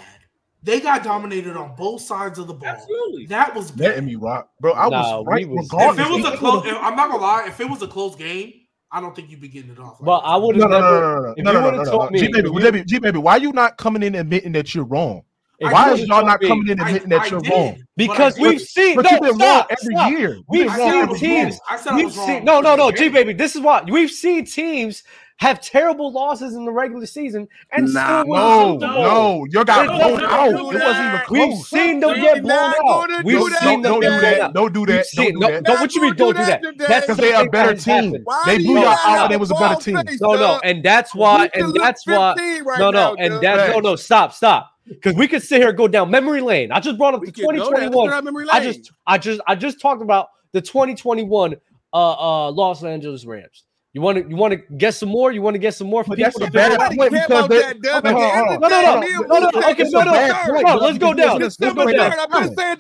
[0.64, 2.68] They got dominated on both sides of the ball.
[2.68, 3.28] Absolutely.
[3.28, 3.90] That was bad.
[3.90, 4.74] Letting me rock, bro.
[4.74, 5.48] I nah, was right.
[5.48, 6.00] Was, regardless.
[6.00, 7.46] if it was a close, if, I'm not gonna lie.
[7.48, 8.65] If it was a close game
[8.96, 10.00] I don't think you'd be getting it off.
[10.00, 11.34] Like well, I would have no, never.
[11.38, 12.18] No, no, no, no, no, no, no, no, no.
[12.18, 12.30] G
[12.62, 15.22] baby, G baby, why are you not coming in admitting that you're wrong?
[15.60, 17.84] If Why is y'all not coming in admitting that you're wrong?
[17.98, 20.40] Because we've seen but you've been wrong every year.
[20.48, 21.60] We've seen teams.
[21.70, 22.46] I said I was wrong.
[22.46, 23.34] No, no, no, G baby.
[23.34, 25.04] This is why we've seen teams
[25.38, 30.24] have terrible losses in the regular season and nah, still no, no, you got blown
[30.24, 30.50] out.
[30.50, 31.30] It wasn't even close.
[31.30, 33.24] We've seen them get blown out.
[33.26, 34.54] We've do seen them get blown out.
[34.54, 35.06] Don't do that.
[35.14, 35.64] Don't do that.
[35.64, 36.16] Don't what you mean?
[36.16, 36.62] Don't do that.
[36.78, 38.26] That's because they're a better team.
[38.46, 39.30] They blew y'all out.
[39.30, 40.00] They was a better team.
[40.22, 41.50] No, no, and that's why.
[41.54, 42.36] And that's why.
[42.80, 43.96] No, no, and that's no, no.
[43.96, 46.72] Stop, stop because we could sit here and go down memory lane.
[46.72, 48.48] I just brought up we the 2021.
[48.52, 51.56] I just, I just, I just talked about the 2021
[51.94, 53.64] uh, uh, Los Angeles Rams.
[53.96, 55.32] You want to you want to get some more?
[55.32, 56.04] You want to get some more?
[56.04, 59.84] for that's a bad point because they, that, okay, hold no, no, no, no, okay,
[59.90, 60.76] no, no, no.
[60.76, 61.40] Let's go down.
[61.40, 62.12] Let's go down.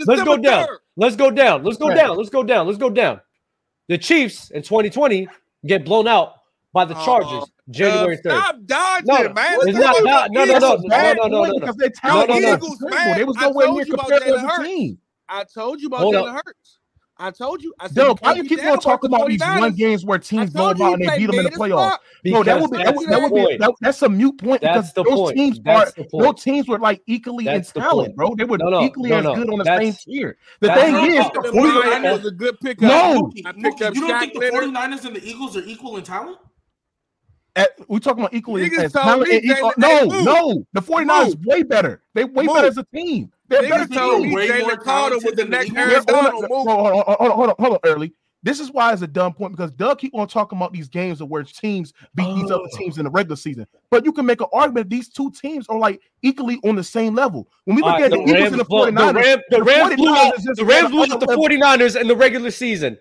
[0.05, 0.67] Let's go down.
[0.97, 1.63] Let's go down.
[1.63, 2.17] Let's go down.
[2.17, 2.67] Let's go down.
[2.67, 3.21] Let's go down.
[3.87, 5.29] The Chiefs in 2020
[5.65, 6.33] get blown out
[6.73, 7.49] by the Chargers.
[7.69, 8.21] January 3rd.
[8.21, 9.57] Stop dodging, no, man.
[9.61, 11.59] It's not, not, no, no, no, no, no, no, no, no.
[11.59, 12.23] Because they no.
[12.37, 13.17] Eagles, man.
[13.17, 14.99] They was nowhere near compared to the team.
[15.29, 16.74] I told you about Jalen Hurts.
[17.17, 17.73] I told you.
[17.79, 20.69] I said, Yo, why you keep on talking about these one games where teams go
[20.69, 21.97] out and they beat them in the playoffs?
[22.25, 24.91] No, that would be that, would, that would be that, that's a mute point that's
[24.91, 25.37] because those point.
[25.37, 28.35] teams are those teams were like equally that's in talent, bro.
[28.35, 30.37] They were no, no, equally no, as good on the same tier.
[30.59, 32.81] The thing is, the 49ers a good pickup.
[32.81, 36.37] No, you don't think the 49ers and the Eagles are equal in talent?
[37.57, 39.31] At, we talking about equally as talent.
[39.31, 42.01] Equal, no, no, the 49ers way better.
[42.13, 43.31] They way better as a team.
[43.47, 44.35] They're better team.
[44.35, 46.49] Jalen Carter with the next Aaron Donald move.
[46.49, 48.13] Hold on, hold on, hold on, hold on, early.
[48.45, 51.21] This is why it's a dumb point because Doug keep on talking about these games
[51.21, 52.35] where teams beat oh.
[52.35, 53.65] these other teams in the regular season.
[53.89, 57.15] But you can make an argument these two teams are like equally on the same
[57.15, 57.47] level.
[57.63, 60.13] When we look right, at the, the Eagles Rams, and the 49ers, the, Rams blew
[60.53, 62.99] the, Rams blew out the 49ers in the regular season.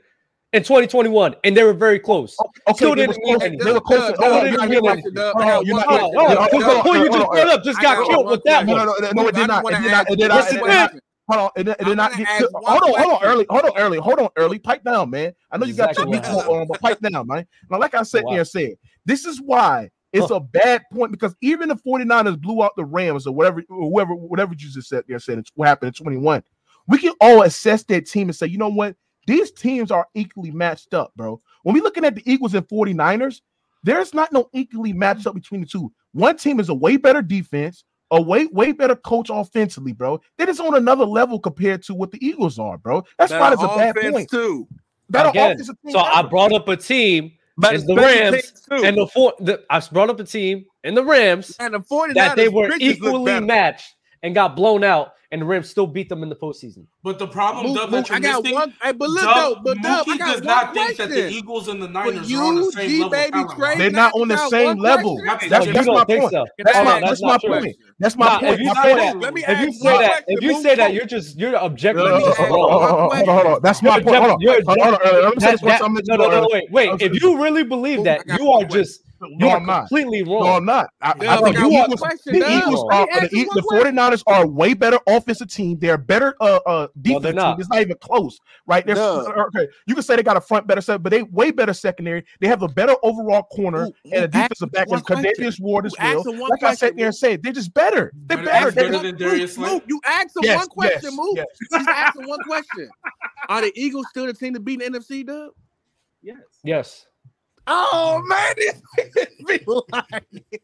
[0.54, 2.36] In 2021, and they were very close.
[2.68, 3.58] Okay, Still didn't mean.
[3.58, 4.14] They were close.
[4.14, 4.86] Still oh, didn't mean
[5.18, 8.76] uh, uh, you just brought up just got killed with that one.
[8.76, 9.64] No, no, no, it did not.
[9.66, 10.10] It did not.
[10.10, 10.92] It did not.
[11.28, 12.48] Hold on, and get, hold on, question.
[12.64, 14.58] hold on, early, hold on, early, hold on, early.
[14.58, 15.32] Pipe down, man.
[15.50, 16.04] I know you exactly.
[16.04, 17.46] got your meat on, but pipe down, man.
[17.70, 18.34] Now, like I oh, said, wow.
[18.34, 18.74] there said,
[19.06, 20.36] this is why it's huh.
[20.36, 24.14] a bad point because even the 49ers blew out the Rams or whatever, or whoever,
[24.14, 26.42] whatever you just said there said it's what happened in 21.
[26.86, 28.94] We can all assess that team and say, you know what,
[29.26, 31.40] these teams are equally matched up, bro.
[31.62, 33.40] When we're looking at the Eagles and 49ers,
[33.82, 35.92] there's not no equally matched up between the two.
[36.12, 40.20] One team is a way better defense, a way way better coach offensively, bro.
[40.38, 43.04] That is on another level compared to what the Eagles are, bro.
[43.18, 44.66] That's why it's a bad point too.
[45.10, 45.62] That again.
[45.62, 45.98] So ever.
[45.98, 47.32] I brought up a team.
[47.56, 51.56] But the Rams and the four, the, I brought up a team and the Rams
[51.60, 55.68] and the 49ers, that they were equally matched and got blown out and the Rams
[55.68, 56.86] still beat them in the postseason.
[57.02, 58.72] But the problem, Mo- Dub, I got one.
[58.80, 60.96] Hey, but look, Dub, though, but Dub, Mookie does not question.
[60.96, 63.10] think that the Eagles and the Niners you, are on the same G, level.
[63.10, 65.20] Baby, Trey, they're not on the same level.
[65.26, 66.30] That's, that's, that's my point.
[66.30, 66.46] So.
[66.58, 67.50] That's, my, that's, that's my true.
[67.50, 67.76] point.
[67.98, 68.52] That's my nah, point.
[68.52, 69.22] If you my say point.
[69.22, 72.04] that, if you say that, if you say that, you're just you're objective.
[72.04, 72.46] that's my point.
[72.46, 72.92] Hold on, hold
[73.46, 73.60] on.
[76.06, 77.02] No, no, no, wait, wait.
[77.02, 79.88] If you really believe that, you are just no, I'm not.
[79.88, 80.44] completely wrong.
[80.44, 80.90] No, I'm not.
[81.00, 84.98] I, yeah, I think you Eagles, the Eagles are the, the 49ers are way better
[85.06, 85.78] offensive team.
[85.78, 87.56] They're better uh, uh defense no.
[87.58, 88.84] It's not even close, right?
[88.84, 89.26] They're no.
[89.26, 89.68] Uh, okay.
[89.86, 92.24] You can say they got a front better set, but they way better secondary.
[92.40, 95.94] They have a better overall corner Ooh, and a defensive back in Canadius Ward as
[95.98, 96.24] well.
[96.24, 96.66] Like question.
[96.66, 98.12] I sat there and said, they're just better.
[98.14, 98.72] They're better.
[98.72, 101.36] better than Darius Luke, Luke, you asked them one question, Move.
[101.36, 101.46] Yes.
[101.70, 102.90] Just asked them one question.
[103.48, 105.50] Are the Eagles still the team to beat in the NFC, Dub?
[106.22, 106.36] Yes.
[106.62, 107.06] Yes.
[107.66, 109.64] Oh man, this be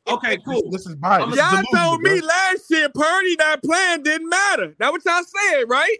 [0.06, 0.70] okay, cool.
[0.70, 1.36] This, this is biased.
[1.36, 4.74] Y'all told me last year Purdy not playing didn't matter.
[4.78, 5.96] That what y'all said, right?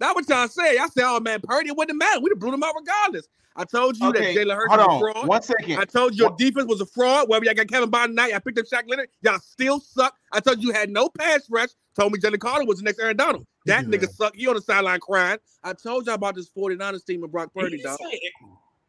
[0.00, 0.76] That what y'all said.
[0.76, 2.20] I said, oh man, Purdy wouldn't matter.
[2.20, 3.28] We'd have blew them out regardless.
[3.56, 5.28] I told you okay, that Jalen Hurts was a fraud.
[5.28, 5.78] One second.
[5.78, 6.38] I told you your what?
[6.38, 7.28] defense was a fraud.
[7.28, 9.08] Whether y'all got Kevin Byard tonight, I picked up Shaq Leonard.
[9.22, 10.14] Y'all still suck.
[10.32, 11.68] I told you, you had no pass rush.
[11.96, 13.46] Told me Jalen Carter was the next Aaron Donald.
[13.66, 14.34] That nigga suck.
[14.34, 15.38] He on the sideline crying.
[15.62, 17.98] I told y'all about this 49ers team and Brock Purdy, dog.
[17.98, 18.20] Say-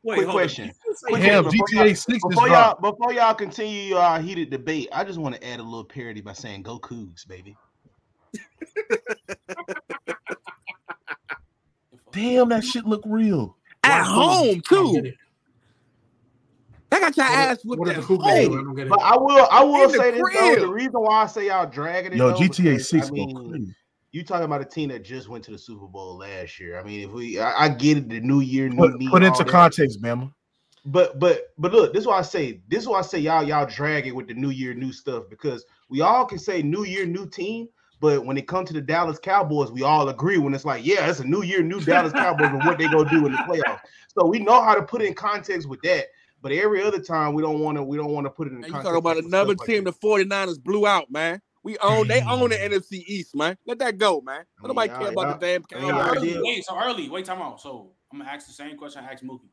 [0.05, 0.71] Wait, quick question.
[1.07, 1.61] Quick Damn, question.
[1.65, 2.19] Before GTA Six.
[2.29, 5.63] Before y'all, before y'all continue your uh, heated debate, I just want to add a
[5.63, 7.57] little parody by saying "Go Cougs, baby."
[12.11, 13.57] Damn, that shit look real.
[13.83, 15.11] At home too.
[16.91, 17.95] I got your ass with that.
[18.23, 18.47] Hey,
[18.87, 20.55] but I will, I will say this though.
[20.55, 23.07] The reason why I say y'all dragging it, yo, though, GTA because, Six.
[23.07, 23.75] I mean,
[24.15, 26.79] you talking about a team that just went to the Super Bowl last year.
[26.79, 29.23] I mean, if we, I, I get it, the new year, new put, me, put
[29.23, 29.51] into that.
[29.51, 30.31] context, Bama.
[30.85, 33.43] But but but look, this is why I say this is why I say y'all
[33.43, 36.85] y'all drag it with the new year, new stuff because we all can say new
[36.85, 37.67] year, new team.
[37.99, 41.09] But when it comes to the Dallas Cowboys, we all agree when it's like, yeah,
[41.09, 43.81] it's a new year, new Dallas Cowboys, and what they gonna do in the playoffs.
[44.17, 46.05] So we know how to put in context with that.
[46.41, 47.83] But every other time, we don't want to.
[47.83, 48.63] We don't want to put it in.
[48.63, 51.41] You talking about another team like the 49ers blew out, man.
[51.65, 52.07] We own.
[52.07, 53.57] They own the NFC East, man.
[53.65, 54.43] Let that go, man.
[54.61, 56.21] Let nobody care about the damn Cowboys.
[56.21, 57.09] Wait, wait, so early.
[57.09, 57.59] Wait, time out.
[57.59, 59.49] So I'm gonna ask the same question I asked Mookie.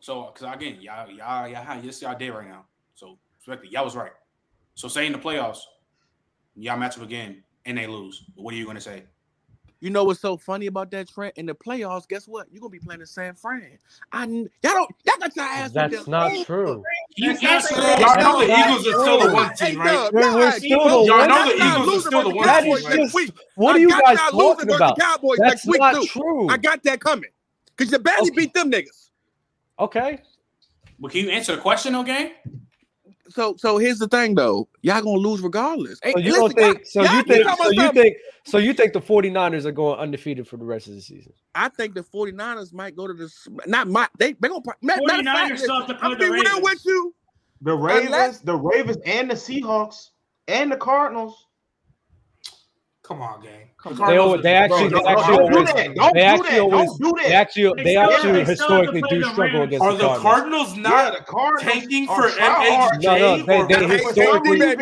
[0.00, 2.64] So, cause again, y'all, y'all, y'all, yes, y'all did right now.
[2.96, 3.70] So, respect it.
[3.70, 4.10] y'all was right.
[4.74, 5.60] So, say in the playoffs,
[6.56, 8.24] y'all match up again and they lose.
[8.34, 9.04] What are you gonna say?
[9.84, 11.36] You know what's so funny about that, Trent?
[11.36, 12.46] In the playoffs, guess what?
[12.50, 13.78] You're gonna be playing the San Fran.
[14.10, 15.72] I y'all don't y'all got your ass.
[15.72, 16.82] That's not true.
[17.18, 17.70] That's.
[17.70, 20.10] You know the Eagles are still the one team, right?
[20.10, 23.08] We're, we're still the y'all know the Eagles are still the one team.
[23.10, 24.98] Just, what are you guys talking about?
[24.98, 26.48] Cowboys that's next not week, true.
[26.48, 27.28] I got that coming
[27.76, 28.36] because you barely okay.
[28.36, 29.10] beat them niggas.
[29.78, 30.22] Okay.
[30.98, 32.32] Well, can you answer the question, okay?
[33.28, 34.68] so so here's the thing though.
[34.82, 35.98] Y'all gonna lose regardless.
[36.02, 39.64] So you Listen, think so you think so you think so you think the 49ers
[39.64, 41.32] are going undefeated for the rest of the season?
[41.54, 43.30] I think the 49ers might go to the
[43.66, 47.14] not my they they gonna 49ers i'm the real with you.
[47.62, 50.10] The ravens Unless, the ravens and the seahawks
[50.48, 51.46] and the cardinals.
[53.02, 57.96] Come on gang they, they actually, they actually, always, they actually always, they actually, they
[57.96, 59.84] actually historically do struggle against.
[59.84, 63.02] Are the Cardinals not yeah, the Cardinals tanking for MHJ?
[63.02, 64.74] No, no, they, they historically, they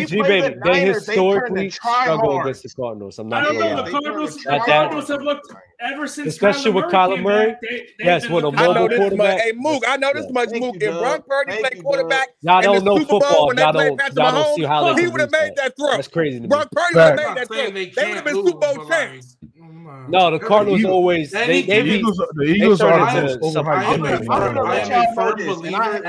[0.00, 3.18] historically, they historically struggle against the Cardinals.
[3.18, 3.42] I'm not.
[3.42, 5.08] I don't know the Cardinals.
[5.10, 7.56] Have looked ever since, especially with Kyler Murray.
[7.98, 9.40] Yes, with a mobile quarterback.
[9.40, 10.50] Hey Mook, I know this much.
[10.52, 14.98] Mook, if Brock Purdy played quarterback in the Super Bowl when they played Patrick Mahomes,
[14.98, 15.90] he would have made that throw.
[15.92, 16.40] That's crazy.
[16.68, 17.74] Brock Purdy would have made that thing.
[17.74, 19.36] They, they would have been Super Bowl champs.
[20.08, 21.30] No, the Cardinals always.
[21.30, 23.66] They, they, the Eagles, the Eagles are overhyped.
[23.66, 24.24] I am a
[25.14, 26.00] firm believer.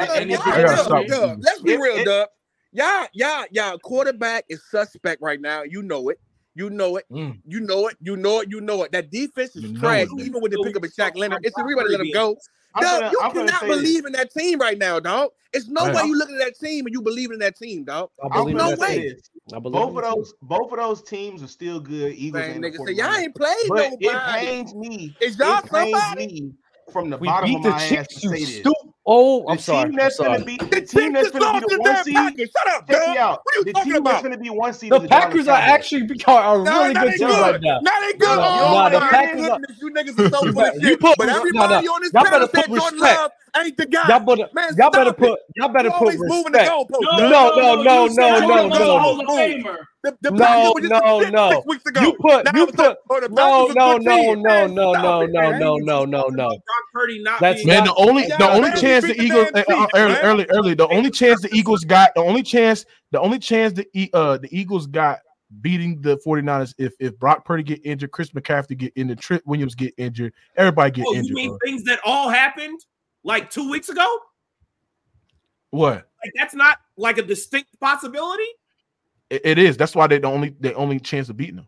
[1.39, 2.27] Let's be real, Doug.
[2.73, 3.75] Yeah, yeah, yeah.
[3.83, 5.63] Quarterback is suspect right now.
[5.63, 6.19] You know it.
[6.55, 7.05] You know it.
[7.11, 7.39] Mm.
[7.45, 7.97] You know it.
[8.01, 8.49] You know it.
[8.49, 8.91] You know it.
[8.91, 10.07] That defense is trash.
[10.17, 12.37] Even with the pickup of a Shaq Leonard, it's the reason to let him go.
[12.79, 14.05] Dog, gonna, you I'm cannot believe this.
[14.05, 15.31] in that team right now, dog.
[15.53, 18.09] It's no way you look at that team and you believe in that team, dog.
[18.31, 19.13] I'm no way.
[19.49, 22.13] both of those, both of those teams are still good.
[22.13, 24.07] Eagles Man, and say y'all ain't played but nobody.
[24.07, 25.15] It pains me.
[25.19, 26.25] Is y'all it somebody?
[26.25, 26.53] Me
[26.91, 28.63] from the we bottom of the my ass to say this.
[29.05, 29.89] Oh, I'm the sorry.
[29.89, 32.15] Team that's Gonna be, the, team that's going to be the one seed.
[32.15, 33.41] Shut up, Check me out.
[33.43, 34.11] What are you the talking team about?
[34.11, 34.91] that's going to be one seed.
[34.91, 37.79] The, the Packers are actually are, a really good team right now.
[37.81, 38.21] No, they good.
[38.21, 39.77] No, no, oh, no, no, the Packers.
[39.81, 40.99] You niggas are so full of shit.
[40.99, 44.07] But everybody on this panel said Jordan Love ain't the guy.
[44.07, 46.53] Y'all better, Man, y'all better put y'all better put respect.
[46.53, 49.77] No, no, no, no, no, no, no.
[50.03, 51.63] The, the no, no, no.
[51.67, 52.01] Weeks ago.
[52.01, 52.97] You put, you put,
[53.29, 56.59] no, no, no, no, no, no, no, no, no, no, no.
[57.39, 57.83] That's man.
[57.83, 60.73] The only, the only chance the Eagles uh, early, early, early.
[60.73, 64.49] The only chance the Eagles got, the only chance, the only chance the uh the
[64.51, 65.19] Eagles got
[65.59, 69.75] beating the 49ers if if Brock Purdy get injured, Chris McCaffrey get injured, Trent Williams
[69.75, 71.35] get injured, everybody get oh, injured.
[71.35, 72.79] Mean things that all happened?
[73.23, 74.19] like two weeks ago?
[75.71, 76.09] What?
[76.23, 78.47] Like that's not like a distinct possibility.
[79.29, 79.77] it, it is.
[79.77, 81.67] That's why they the only the only chance of beating them.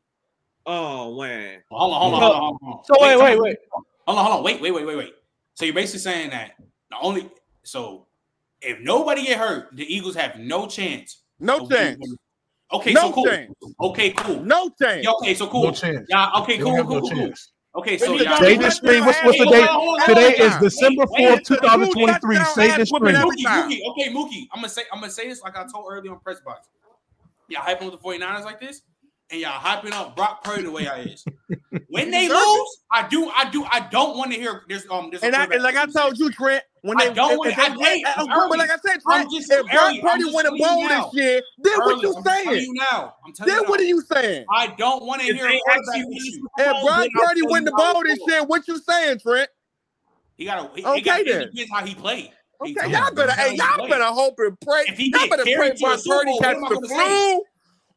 [0.65, 1.61] Oh man!
[1.71, 2.83] Hold on, hold on, hold on, hold on.
[2.85, 3.57] So wait, wait, wait, wait.
[4.07, 4.43] Hold on, hold on.
[4.43, 5.13] Wait, wait, wait, wait, wait.
[5.55, 6.51] So you're basically saying that
[6.89, 7.29] the only
[7.63, 8.07] so
[8.61, 11.23] if nobody get hurt, the Eagles have no chance.
[11.39, 11.97] No chance.
[12.71, 13.25] Okay, no so cool.
[13.25, 13.53] Chance.
[13.81, 14.43] Okay, cool.
[14.43, 15.03] No chance.
[15.03, 15.63] Yeah, okay, so cool.
[15.63, 16.07] No chance.
[16.09, 17.09] Yeah, okay, cool, cool, no cool.
[17.09, 17.52] Chance.
[17.75, 19.03] Okay, so y'all, this thing.
[19.03, 19.69] What's, what's the date?
[20.05, 22.37] Today is December fourth, two thousand twenty-three.
[22.53, 22.99] Say this thing.
[23.01, 24.47] Mookie, Mookie, okay, Mookie.
[24.53, 26.69] I'm gonna say I'm gonna say this like I told earlier on press box.
[27.49, 28.83] Y'all hyping up the 49ers like this,
[29.31, 31.25] and y'all hyping up Brock Purdy the way I is.
[31.89, 34.63] when they lose, I do, I do, I don't want to hear.
[34.69, 37.37] There's um, there's and, I, and like I told you, Trent, when they, I don't
[37.37, 40.89] want I, hey, I, but like I said, Trent, if Brock Purdy win a bowl
[40.89, 41.95] this year, then early.
[41.95, 42.61] what you I'm saying?
[42.61, 43.15] You now.
[43.25, 43.69] I'm then you now.
[43.69, 44.45] what are you saying?
[44.53, 46.07] I don't want to hear about you.
[46.57, 49.49] If Brock Purdy win the bowl this year, what you saying, Trent?
[50.35, 50.85] He got to.
[50.89, 51.43] Okay, then.
[51.43, 52.31] It depends how he played.
[52.59, 54.83] Okay, y'all better, y'all better hope and pray.
[54.97, 57.43] Y'all better pray Brock Purdy catch the flu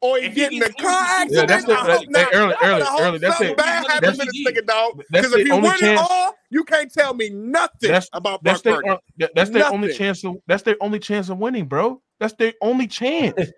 [0.01, 1.31] or he get in a car accident.
[1.31, 1.71] Yeah, that's it.
[1.71, 2.29] I hope not.
[2.33, 3.17] Early, early, early.
[3.17, 3.57] That's it.
[3.57, 5.01] Bad happened to this nigga, dog.
[5.11, 8.85] Because if he won it all, you can't tell me nothing that's, about that's Mark
[8.87, 8.97] uh,
[9.35, 10.23] That's their only chance.
[10.23, 12.01] Of, that's their only chance of winning, bro.
[12.19, 13.35] That's their only chance.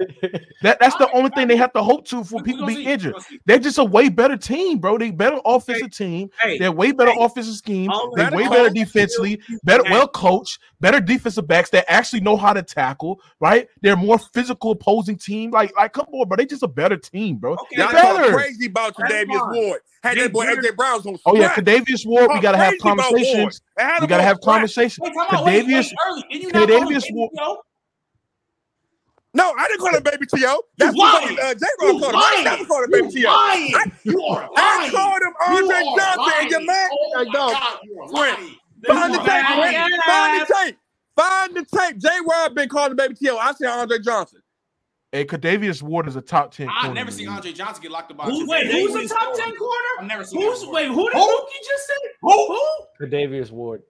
[0.61, 3.15] that that's the only thing they have to hope to for people be injured.
[3.45, 4.97] They're just a way better team, bro.
[4.97, 6.29] They better offensive team.
[6.43, 7.89] They're way better offensive scheme.
[8.15, 9.41] They're way better defensively.
[9.63, 10.59] Better well coached.
[10.81, 13.21] Better defensive backs that actually know how to tackle.
[13.39, 13.67] Right?
[13.81, 15.51] They're more physical opposing team.
[15.51, 16.35] Like like come on, bro.
[16.35, 17.53] They just a better team, bro.
[17.53, 18.33] Okay, They're better.
[18.33, 19.81] Crazy about Tre'Davious Ward.
[20.03, 21.17] Had that boy AJ Brown's on.
[21.25, 22.29] Oh yeah, Tre'Davious Ward.
[22.33, 23.61] We gotta have conversations.
[24.01, 25.07] We gotta have conversations.
[25.09, 27.31] Tre'Davious Ward.
[29.39, 30.63] No, I didn't call him Baby T.O.
[30.77, 31.35] That's uh, you lying.
[31.37, 32.41] what uh, called lying.
[32.41, 32.47] him.
[32.47, 33.31] I never called him Baby T.O.
[34.03, 36.49] You are I called him Andre you Johnson, lying.
[36.49, 36.89] your man.
[36.91, 37.21] Oh my.
[37.21, 38.55] Uh, God, you are lying.
[38.85, 39.95] Find the, tape, find the tape.
[40.05, 40.77] Find the tape.
[41.15, 41.97] Find the tape.
[41.99, 42.09] J.
[42.29, 43.37] Rob been calling Baby T.O.
[43.37, 44.41] I said Andre Johnson.
[45.13, 46.69] Hey, Cadavius Ward is a top ten.
[46.69, 48.21] I've never seen Andre Johnson get locked up.
[48.25, 48.81] Who, wait, today.
[48.81, 49.87] who's a top ten corner?
[49.99, 50.41] I've never seen.
[50.41, 50.87] Who's wait?
[50.89, 51.13] Who did?
[51.17, 51.93] Mookie just say?
[52.21, 52.47] Who?
[52.47, 53.05] Who?
[53.05, 53.83] Cadavius Ward.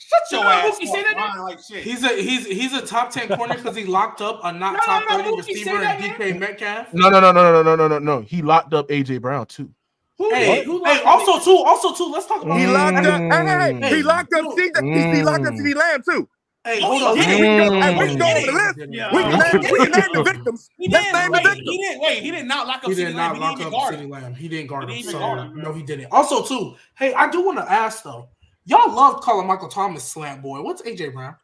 [0.00, 1.16] Shut your you know ass Mookie up.
[1.16, 1.84] Line, like shit.
[1.84, 4.80] He's a he's he's a top ten corner because he locked up a not no,
[4.80, 6.94] top no, no, thirty Mookie receiver and DK Metcalf.
[6.94, 8.20] No, no, no, no, no, no, no, no, no.
[8.22, 9.70] He locked up AJ Brown too.
[10.18, 12.10] Hey, hey, also too, also too.
[12.12, 12.58] Let's talk about.
[12.58, 13.20] He locked up.
[13.20, 13.80] Mm.
[13.80, 14.44] Hey, hey, he locked up.
[14.56, 16.28] He, he locked up CeeDee Lamb too.
[16.62, 17.16] Hey, hold on.
[17.16, 18.90] We can go over the list.
[18.90, 19.14] Yeah.
[19.14, 20.68] We, can name, the victims.
[20.76, 21.70] He Let's name wait, the victims.
[21.70, 22.22] He didn't wait.
[22.22, 22.90] He did not lock up.
[22.90, 23.34] CeeDee Lamb.
[23.34, 24.34] He did not lock up CeeDee Lamb.
[24.34, 25.62] He didn't guard him.
[25.62, 26.08] No, he didn't.
[26.10, 26.76] Also, too.
[26.96, 28.28] Hey, I do want to ask though.
[28.64, 30.60] Y'all love calling Michael Thomas slant boy.
[30.62, 31.36] What's AJ Brown?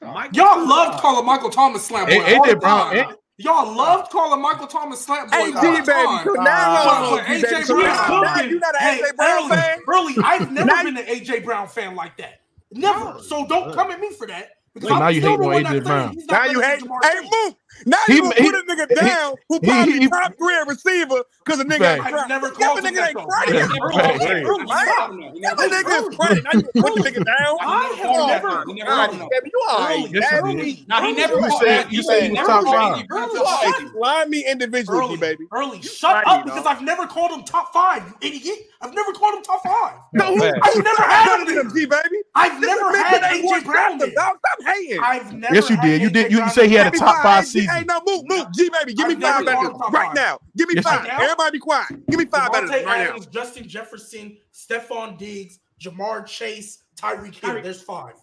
[0.00, 2.22] Michael Y'all love calling Michael Thomas slant boy.
[2.24, 2.96] AJ Brown.
[2.96, 3.06] A-
[3.38, 5.50] Y'all loved calling Michael Thomas slant boy.
[5.50, 6.28] AJ baby, time.
[6.44, 9.78] now uh, AJ Brown, now, you not an hey, AJ Brown early, fan?
[9.88, 12.40] Early, I've never been an AJ Brown fan like that.
[12.70, 13.18] Never.
[13.20, 14.50] So don't come at me for that.
[14.74, 16.16] Wait, now you hate boy AJ Brown.
[16.28, 16.82] Now you hate.
[17.02, 17.54] Hey, move.
[17.86, 21.22] Now you he, put a nigga he, down he, who probably he, top three receiver
[21.44, 22.14] because a nigga right.
[22.14, 23.58] ain't never called yeah, nigga ain't Friday.
[23.58, 23.82] Right.
[23.94, 24.44] Right.
[24.44, 24.68] Right.
[24.68, 25.32] Right.
[25.34, 27.58] If a nigga is Friday, now you put the nigga down.
[27.60, 28.64] I have never.
[28.68, 30.86] You all right?
[30.88, 31.92] Now he never called that.
[31.92, 33.94] You said he was top five.
[33.94, 35.46] Line me individually, baby.
[35.52, 38.06] Early, shut up because I've never called him top five.
[38.06, 38.58] You idiot!
[38.80, 39.98] I've never called him top five.
[40.12, 42.16] No, I've never had him, G baby.
[42.34, 44.00] I've never had AJ Brown.
[44.00, 45.00] Stop hating.
[45.00, 45.54] I've never.
[45.54, 46.02] Yes, you did.
[46.02, 46.32] You did.
[46.32, 47.71] You say he had a top five season.
[47.72, 48.46] Hey, no, move, move.
[48.54, 50.38] G baby, give me five better called than him top right now.
[50.56, 51.06] Give me Yes, five.
[51.06, 52.06] Everybody be quiet.
[52.08, 53.10] Give me five better Davante than right now.
[53.10, 57.62] Adams, Justin Jefferson, Stefon Diggs, Ja'Marr Chase, Tyreek Hill.
[57.62, 58.14] There's five.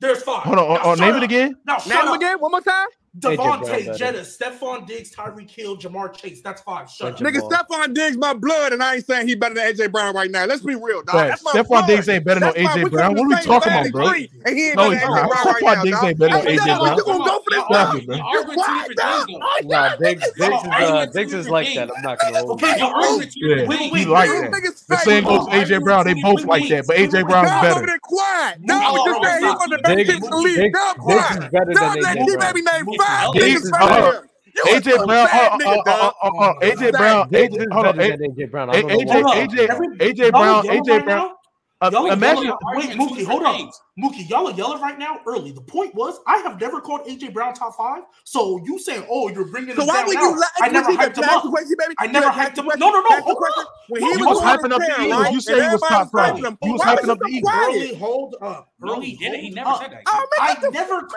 [0.00, 0.42] There's five.
[0.44, 1.56] Hold on, Now on, on shut name it again.
[1.66, 2.16] Now Name them up.
[2.16, 2.86] again, one more time.
[3.18, 6.42] Davante Jetta, Stefon Diggs, Tyreek Hill, Ja'Marr Chase.
[6.42, 6.88] That's five.
[6.88, 7.18] Shut up.
[7.18, 10.30] Nigga, Stefon Diggs, my blood, and I ain't saying he better than AJ Brown right
[10.30, 10.44] now.
[10.44, 11.16] Let's be real, dog.
[11.16, 11.32] Right.
[11.32, 11.86] Stefon blood.
[11.88, 13.16] Diggs ain't better than no AJ Brown.
[13.16, 14.04] What are we talking about, bro?
[14.44, 15.70] And he ain't no, better than AJ Brown right now.
[15.70, 16.96] Stefon Diggs ain't better than AJ Brown.
[16.96, 17.64] You gonna go for this?
[17.64, 18.16] Stop it, bro.
[19.64, 21.90] Nah, Diggs, Diggs is uh, Diggs is like that.
[21.96, 22.58] I'm not gonna lie.
[23.36, 24.62] Yeah, he like that.
[24.88, 26.04] The same goes AJ Brown.
[26.06, 27.98] They both like that, but AJ Brown's better.
[28.02, 28.58] Quiet.
[28.60, 30.78] No, just saying he was the best in the league.
[31.06, 32.54] Diggs is better than AJ Brown.
[33.06, 34.28] Five niggas right here.
[34.66, 39.68] AJ Brown, AJ uh, uh, uh, Brown, AJ, hold on, AJ Brown, AJ,
[40.00, 41.30] AJ, Brown, AJ Brown.
[42.12, 45.50] Imagine, wait, Mookie, hold on, Mookie, y'all are yelling right now early.
[45.50, 48.02] The point was, I have never called AJ Brown top five.
[48.24, 50.44] So you saying, oh, you're bringing so him why down would you?
[50.60, 51.44] I never hyped him up.
[51.98, 52.78] I never hyped him up.
[52.78, 53.40] No, no, no.
[53.98, 56.36] He was hyping up the Eagles, you said he was top five.
[56.36, 57.98] He was hyping up the Eagles.
[57.98, 58.68] Hold up.
[58.80, 59.40] No, he didn't.
[59.40, 60.02] He never said that.
[60.06, 61.08] I never.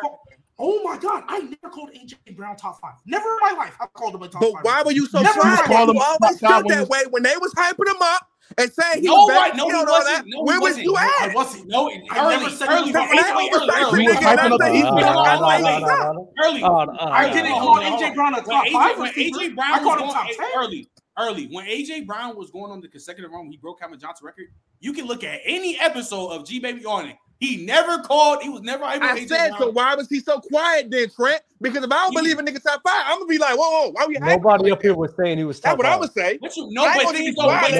[0.59, 2.93] Oh my God, I never called AJ Brown top five.
[3.05, 4.63] Never in my life I called him a top but five.
[4.63, 5.69] But why were you so never proud?
[5.69, 9.13] You always felt that way when they was hyping him up and saying he no,
[9.13, 10.05] was right, no, he wasn't.
[10.05, 10.23] That.
[10.27, 11.09] No, Where was you at?
[11.21, 11.67] I wasn't.
[11.67, 14.13] No, I early, never said early, early, early, early, early,
[16.43, 16.63] early, early.
[16.63, 18.95] I uh, didn't call AJ Brown a top five.
[18.97, 20.89] AJ Brown, I called him top ten early.
[21.17, 24.47] Early when AJ Brown was going on the consecutive run, he broke Calvin Johnson's record.
[24.79, 27.17] You can look at any episode of G Baby on it.
[27.39, 28.41] He never called.
[28.41, 28.86] He was never.
[28.86, 29.69] Able I said so.
[29.71, 31.41] Why was he so quiet then, Trent?
[31.61, 33.69] Because if I don't he, believe in niggas top five, I'm gonna be like, whoa,
[33.69, 34.15] whoa, why we?
[34.15, 35.59] Nobody up here was saying he was.
[35.59, 36.38] That's what I would say.
[36.39, 37.77] What you know, but things go early,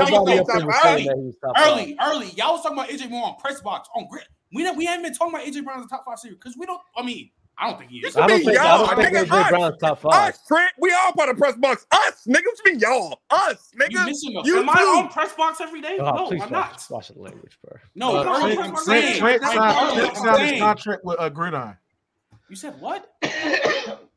[1.58, 2.28] early, early.
[2.32, 4.28] Y'all was talking about AJ Moore on press box on grit.
[4.54, 6.82] We we haven't been talking about AJ Brown as top five series because we don't.
[6.96, 8.18] I mean, I don't think he is.
[8.18, 10.34] I don't think, y'all, I don't think AJ Brown's top five.
[10.34, 11.86] Us, Trent, we all part of press box.
[11.92, 13.22] Us, niggas, me, y'all.
[13.30, 13.92] Us, niggas.
[13.92, 14.72] You missing you Am too.
[14.72, 15.98] I on press box every day?
[16.00, 16.88] Oh, no, I'm watch, not.
[16.90, 17.78] Watch the language, bro.
[17.96, 21.78] No, uh, Trent, Trent, Trent, Trent, Trent signed his contract with a gridiron.
[22.50, 23.14] You said what?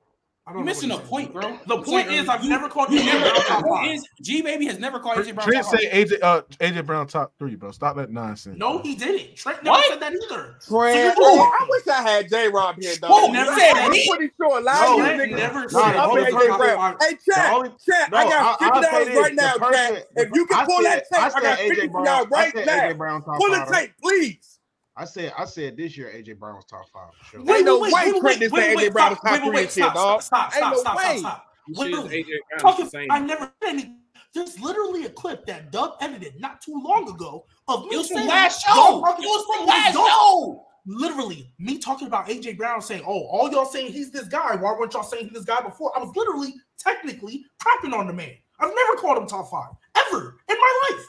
[0.53, 1.59] You're missing a point, bro.
[1.67, 3.99] The point is I've never called you AJ Brown top five.
[4.23, 5.49] G Baby has never called AJ Brown.
[5.49, 6.05] Trent top say.
[6.05, 7.73] AJ uh, AJ Brown top three, bro.
[7.73, 8.57] Stop that nonsense.
[8.57, 9.35] No, he didn't.
[9.35, 9.91] Trent never what?
[9.91, 10.55] said that either.
[10.69, 13.33] Trent, so oh, I wish I had J Rob here, though.
[13.33, 16.97] Never said I'm pretty sure a lot of you niggas never said nah, AJ Brown.
[17.01, 20.05] Hey, Trent, Trent, I got fifty dollars right now, Trent.
[20.15, 22.93] If you can pull that tape, I got fifty dollars right now.
[23.37, 24.56] Pull the tape, please.
[24.97, 27.11] I said I said this year AJ Brown was top five.
[27.31, 27.43] Sure.
[27.43, 29.93] Wait, Ain't no wait, way wait, wait, wait, wait, wait, AJ stop, wait, wait, stop,
[29.93, 31.47] stop, stop, stop, no stop, stop, stop.
[31.69, 34.01] Wait, AJ Brown Talking, I never said anything.
[34.33, 38.65] There's literally a clip that Dub edited not too long ago of me saying last
[38.67, 39.03] show.
[39.07, 40.67] It was from last show.
[40.87, 44.55] Literally, me talking about AJ Brown saying, "Oh, all y'all saying he's this guy.
[44.55, 48.13] Why weren't y'all saying he's this guy before?" I was literally, technically, crapping on the
[48.13, 48.33] man.
[48.61, 51.07] I've never called him top five ever in my life.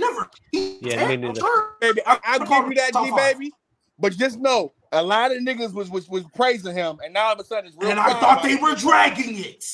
[0.00, 0.30] Never.
[0.52, 1.42] Yeah, me neither.
[1.80, 3.52] Baby, I, I'll give you that, G baby.
[3.98, 7.32] But just know, a lot of niggas was was, was praising him, and now all
[7.34, 7.90] of a sudden it's real.
[7.90, 9.64] And I thought they were dragging it.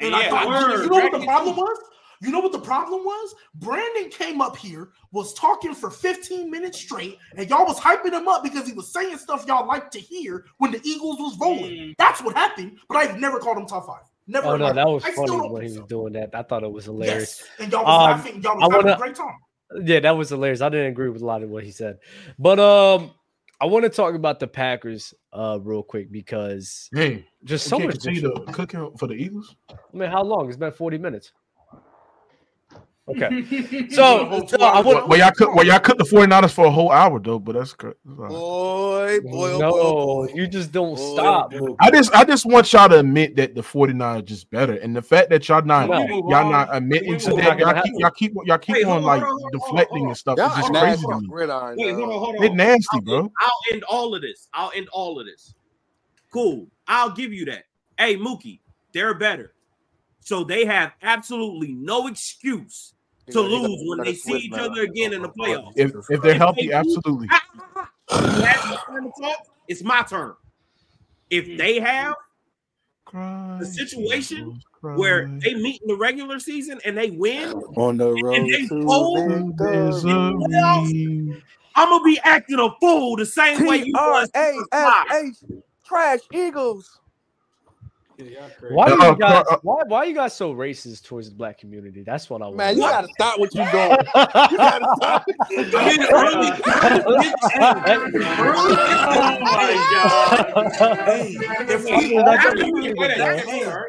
[0.00, 1.78] And yeah, I thought, you know what the problem was?
[2.20, 3.34] You know what the problem was?
[3.54, 8.26] Brandon came up here, was talking for 15 minutes straight, and y'all was hyping him
[8.26, 11.72] up because he was saying stuff y'all like to hear when the Eagles was rolling.
[11.72, 11.94] Mm.
[11.98, 14.02] That's what happened, but I've never called him top five.
[14.26, 14.48] Never.
[14.48, 15.86] Oh, no, that was I funny when he was so.
[15.86, 16.30] doing that.
[16.34, 17.42] I thought it was hilarious.
[17.42, 17.48] Yes.
[17.60, 18.42] And y'all was um, laughing.
[18.42, 19.36] Y'all was wanna, having a great time.
[19.84, 20.60] Yeah, that was hilarious.
[20.60, 21.98] I didn't agree with a lot of what he said,
[22.38, 23.10] but um,
[23.60, 27.92] I want to talk about the Packers uh real quick because hey, just so much.
[27.92, 29.56] Continue the cooking for the Eagles.
[29.70, 30.48] I mean, how long?
[30.48, 31.32] It's been forty minutes.
[33.08, 33.86] Okay.
[33.90, 35.08] So, so I would.
[35.08, 35.54] Well, y'all cook.
[35.54, 37.94] Well, y'all cook the 49ers for a whole hour though, but that's good.
[38.04, 41.52] Boy, boy, oh, boy, oh, no, boy, you just don't boy, stop.
[41.52, 41.74] Boy.
[41.80, 45.02] I just, I just want y'all to admit that the 49ers just better, and the
[45.02, 46.06] fact that y'all not, no.
[46.28, 49.22] y'all not admitting to that, y'all keep, y'all keep, y'all keep Wait, on, on like
[49.22, 50.38] on, deflecting on, and stuff.
[50.38, 51.28] It's just crazy to me.
[51.28, 52.44] Wait, hold on, hold on.
[52.44, 53.30] It's nasty, bro.
[53.40, 54.48] I'll end all of this.
[54.52, 55.54] I'll end all of this.
[56.32, 56.66] Cool.
[56.88, 57.64] I'll give you that.
[57.98, 58.60] Hey, Mookie,
[58.92, 59.54] they're better.
[60.20, 62.94] So they have absolutely no excuse
[63.30, 65.72] to lose when they see each other again in the playoffs.
[65.76, 67.28] If, they're healthy, absolutely.
[69.68, 70.34] It's my turn.
[71.28, 71.58] If mm.
[71.58, 72.14] they have
[73.12, 78.34] a situation where they meet in the regular season and they win on the road
[78.36, 79.18] and they fold
[81.78, 84.30] I'm gonna be acting a fool the same way you was.
[84.34, 84.56] Hey,
[85.84, 87.00] trash Eagles.
[88.70, 92.02] Why, are you guys, why, why are you guys so racist towards the black community?
[92.02, 92.56] That's what I want.
[92.56, 93.90] Man, you gotta stop what you're doing.
[94.50, 95.24] You gotta stop.
[95.52, 96.50] Early, early,
[99.08, 100.46] oh my god!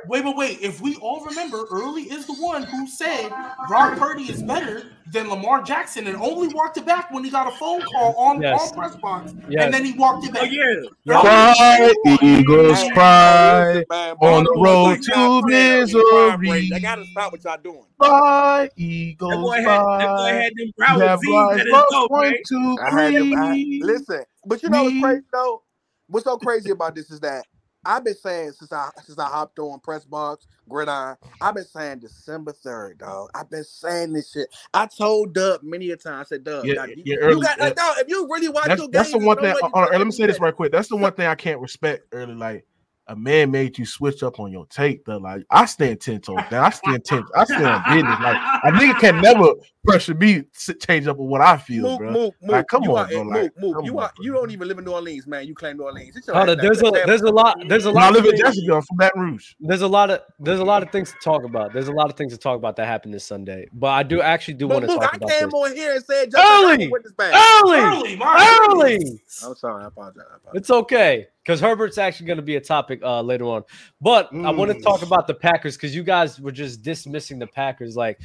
[0.08, 0.62] Wait, wait, wait.
[0.62, 3.30] If we all remember, early is the one who said
[3.68, 7.48] Brock Purdy is better than Lamar Jackson and only walked it back when he got
[7.48, 8.60] a phone call on, Yes.
[8.72, 9.34] on press box.
[9.50, 9.64] Yes.
[9.66, 10.52] And then he walked it Oh back.
[10.52, 11.22] yeah.
[11.22, 13.84] Cry, Eagles, cry.
[14.22, 16.72] On the road to not playing with your crime misery.
[16.76, 17.84] I gotta stop what y'all doing.
[17.98, 21.66] Fly, That Eagles, boy had that boy had them You Broward have Z's life at
[21.66, 22.34] his lost door, one, man.
[22.48, 25.62] two, I had to I, listen, but you know what's crazy though?
[26.08, 27.46] What's so crazy about this is that
[27.88, 32.00] I've been saying since I since I hopped on press box, gridiron, I've been saying
[32.00, 33.30] December third, dog.
[33.34, 34.54] I've been saying this shit.
[34.74, 36.20] I told Dub many a time.
[36.20, 37.70] I said, Dub, Yeah, dog, you, yeah, you early- got yeah.
[37.74, 39.54] dog, if you really watch That's, your that's the one thing.
[39.54, 40.72] know uh, on, uh, let me say this right quick.
[40.74, 42.34] That's the one thing I can't respect early.
[42.36, 42.66] Like
[43.08, 45.18] a man made you switch up on your take, though.
[45.18, 46.66] Like I stand ten toes down.
[46.66, 47.24] I stand ten.
[47.36, 48.20] I stand on business.
[48.22, 49.54] Like a nigga can never
[49.86, 52.12] pressure me to change up on what I feel, move, bro.
[52.12, 54.12] Mook, Mook, Like, come you on, are, bro, Mook, like, Mook, come you on, are,
[54.18, 54.24] bro.
[54.26, 55.48] you don't even live in New Orleans, man.
[55.48, 56.14] You claim New Orleans.
[56.14, 56.64] Get your Hold ass on, back.
[56.64, 57.08] there's a Damn.
[57.08, 58.76] there's a lot there's a No, I lot live of in things- Jacksonville.
[58.76, 59.54] I'm from Baton Rouge.
[59.62, 61.72] there's a lot of there's a lot of things to talk about.
[61.72, 63.70] There's a lot of things to talk about that happened this Sunday.
[63.72, 65.54] But I do actually do want to Mook, talk I about came this.
[65.54, 66.72] on here and said Justin Early!
[66.84, 67.34] Herbert win this bag.
[67.64, 69.22] Early, Early, early.
[69.46, 70.24] I'm sorry, I apologize.
[70.30, 70.52] I apologize.
[70.62, 73.64] It's okay because Herbert's actually going to be a topic uh, later on.
[74.02, 74.84] But I want to Mm.
[74.84, 77.96] talk about the Packers because you guys were just dismissing the Packers.
[77.96, 78.20] Like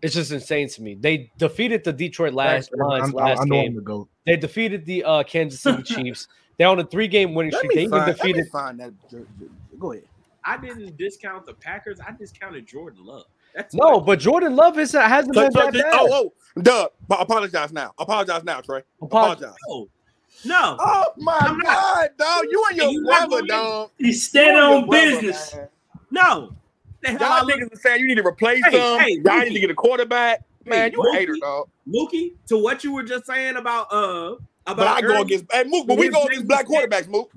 [0.00, 0.94] it's just insane to me.
[0.94, 3.74] They defeated the Detroit last I, Lions I, last I know I'm game.
[3.74, 4.08] the goat.
[4.24, 6.28] They defeated the uh, Kansas City Chiefs.
[6.58, 7.72] They're on a three-game winning streak.
[7.72, 8.50] They me, even find, let me defeated.
[8.50, 9.78] find that.
[9.78, 10.04] Go ahead.
[10.42, 11.98] I didn't discount the Packers.
[12.00, 13.24] I discounted Jordan Love.
[13.54, 15.84] That's No, but Jordan Love isn't hasn't So- been so- that bad.
[15.92, 17.92] oh, oh, Dub, but apologize now.
[17.98, 18.82] Apologize now, Trey.
[19.02, 19.42] Apologize.
[19.42, 19.56] Apologize.
[19.68, 19.88] no,
[20.44, 20.76] no.
[20.78, 22.44] Oh my I'm not- God, dog!
[22.50, 23.90] You and your You brother, gonna- dog.
[23.98, 25.54] He's standing You and on business.
[25.54, 25.68] man.
[26.10, 26.52] No.
[27.02, 28.98] The hell I Y'all niggas are saying you need to replace Hey, him.
[29.00, 29.44] hey, Y'all Mookie.
[29.48, 30.44] need to get a quarterback.
[30.64, 31.14] Man, you a Mookie.
[31.18, 31.68] hater, dog.
[31.88, 34.34] Mookie, to what you were just saying about uh
[34.66, 36.90] about But I go Ernie- against hey Mook, but we go against black he said-
[36.90, 37.30] quarterbacks, Mook.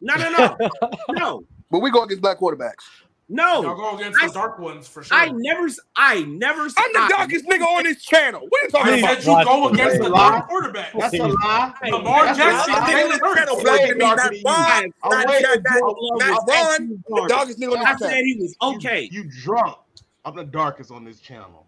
[0.00, 0.56] No, no, no,
[1.10, 2.84] no, But we go against black quarterbacks.
[3.30, 3.74] Y'all no.
[3.74, 5.14] go against I- the dark ones for sure.
[5.16, 6.64] I never, s- I never.
[6.64, 8.40] s- I'm the I- darkest nigga on this channel.
[8.48, 9.22] What are you talking I about?
[9.22, 10.30] said you go against the That's a lie.
[10.30, 10.92] dark quarterback.
[10.98, 11.74] That's a lie.
[11.90, 12.80] Lamar Jackson, lie.
[12.80, 13.62] Darkest nigga on Jalen channel, Hurts.
[13.62, 14.42] black Way and darker not than.
[14.42, 16.58] Vaughn, I'm not way not- more not- Love not is Vaughn.
[16.58, 16.86] actually
[17.22, 19.08] The darkest nigga on I said he was okay.
[19.12, 19.76] You drunk.
[20.24, 21.66] I'm the darkest on this channel.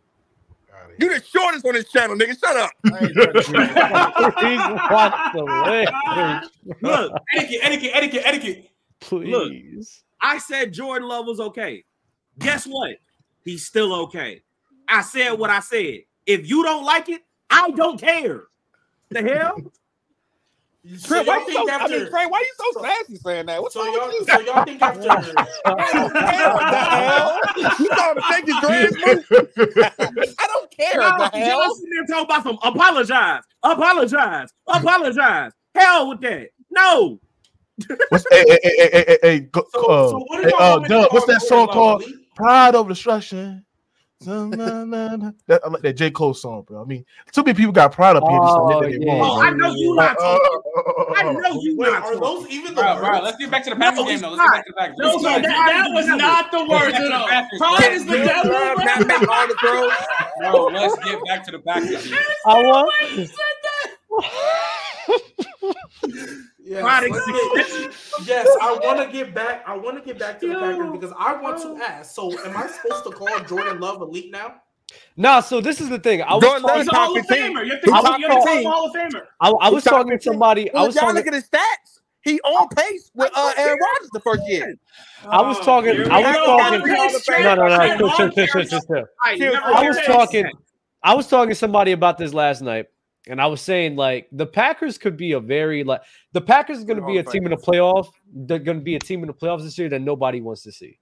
[0.99, 2.39] You the shortest on this channel, nigga.
[2.41, 2.71] Shut up.
[2.91, 4.35] I ain't trying to do that.
[4.39, 5.45] Please watch the
[6.65, 6.75] way.
[6.81, 8.71] Look, Etiquette, etiquette, etiquette, etiquette.
[9.01, 10.03] Please.
[10.23, 11.85] I said Jordan Love was okay.
[12.39, 12.97] Guess what?
[13.45, 14.43] He's still okay.
[14.89, 16.01] I said what I said.
[16.27, 18.45] If you don't like it, I don't care.
[19.11, 19.57] The hell?
[20.97, 22.11] So Trey, why y'all you so, I mean, after?
[22.11, 23.61] Trey, why you so sassy saying that?
[23.61, 24.25] What's So wrong y'all, with you?
[24.25, 25.11] so y'all think after?
[25.66, 27.41] I don't care what the hell.
[27.79, 31.61] You thought to take his dreads, I don't care No, what the hell.
[31.66, 35.53] y'all sitting there talking about some apologize, apologize, apologize.
[35.75, 36.49] Hell with that.
[36.71, 37.21] No.
[38.09, 40.83] What's hey, hey, hey, hey, hey, hey, go, So, uh, so what hey, uh, want
[40.83, 42.03] me to Doug, what's that song Love, called?
[42.03, 42.14] Ali?
[42.35, 43.64] Pride of destruction.
[44.22, 46.11] That, I like that J.
[46.11, 46.83] Cole song, bro.
[46.83, 48.39] I mean, too many people got pride up here.
[48.39, 49.18] just Oh, admit that they yeah.
[49.18, 49.41] wrong, Oh.
[49.41, 51.14] I know you not uh, talking.
[51.16, 53.70] I know you Wait, not are those even the Bro, bro, let's get back to
[53.70, 54.31] the Packers No, game though.
[54.33, 54.97] Let's get back to the Packers.
[54.99, 57.49] No, Let's no, get that, back that was not the words at.
[57.57, 58.51] Pride is the devil.
[58.51, 58.85] drive, bro.
[58.85, 59.93] not make all the throws.
[60.39, 62.11] Bro, let's get back to the Packers.
[62.11, 62.20] man.
[62.45, 62.62] I
[66.05, 66.47] want.
[66.71, 68.16] Yes, Pride let's exists.
[68.18, 69.64] get- yes, I want to get back.
[69.66, 72.14] I want to get back to the Packers because I want to ask.
[72.14, 74.55] So, am I supposed to call Jordan Love elite now?
[75.16, 76.23] Nah, so this is the thing.
[76.23, 77.66] I was Jordan Love talking, He's a Hall of Famer.
[77.66, 79.23] You have I to, you have talking- Hall of Famer.
[79.41, 80.73] I, I was talking to somebody.
[80.73, 81.16] I was y'all talking.
[81.16, 82.01] look at his stats.
[82.23, 84.77] He on pace with uh, Aaron Rodgers the first year.
[85.29, 85.95] I was talking.
[85.95, 86.81] Here I was talking.
[86.81, 87.55] Here we go.
[87.55, 87.75] No, no, no.
[87.75, 89.05] Straight Chill, on chill, chill, chill, chill, chill.
[89.25, 89.53] I Chill.
[89.55, 90.51] never I was talking.
[91.03, 92.87] I was talking to somebody about this last night,
[93.29, 96.01] and I was saying like the Packers could be a very like
[96.33, 98.09] the Packers are going to be a team in the playoff.
[98.33, 100.73] They're going to be a team in the playoffs this year that nobody wants to
[100.73, 100.99] see,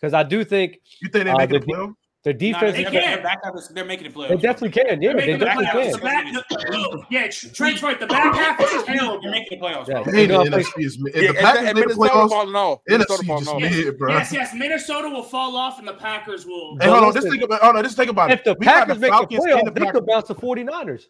[0.00, 1.94] because I do think You think they Uh, make it the a playoff?
[2.24, 2.76] their defense.
[2.76, 3.20] they're, They can.
[3.24, 4.28] back up, they're making it playoffs.
[4.28, 5.02] They definitely can.
[5.02, 5.82] Yeah, They're they making the definitely playoffs.
[5.82, 5.92] can.
[5.92, 7.98] The back, yeah, Trent's right.
[7.98, 9.20] The back half is terrible.
[9.20, 9.88] They're making the playoffs.
[9.88, 10.02] Yeah.
[10.04, 10.12] bro.
[10.12, 11.14] Hey, the NFC is mid.
[11.16, 12.78] Yeah, the Packers and make the Minnesota playoffs, falling off.
[12.86, 13.60] Minnesota NFC falling just off.
[13.86, 14.12] mid, bro.
[14.12, 14.54] Yes, yes.
[14.54, 16.76] Minnesota will fall off, and the Packers will.
[16.80, 17.06] Hey, hold on.
[17.12, 17.60] Listen, Just think about.
[17.64, 18.44] Oh no, just think about If it.
[18.44, 19.92] the We got Packers make the Falcons and playoff, the they Packers.
[20.00, 21.02] could bounce the 49ers.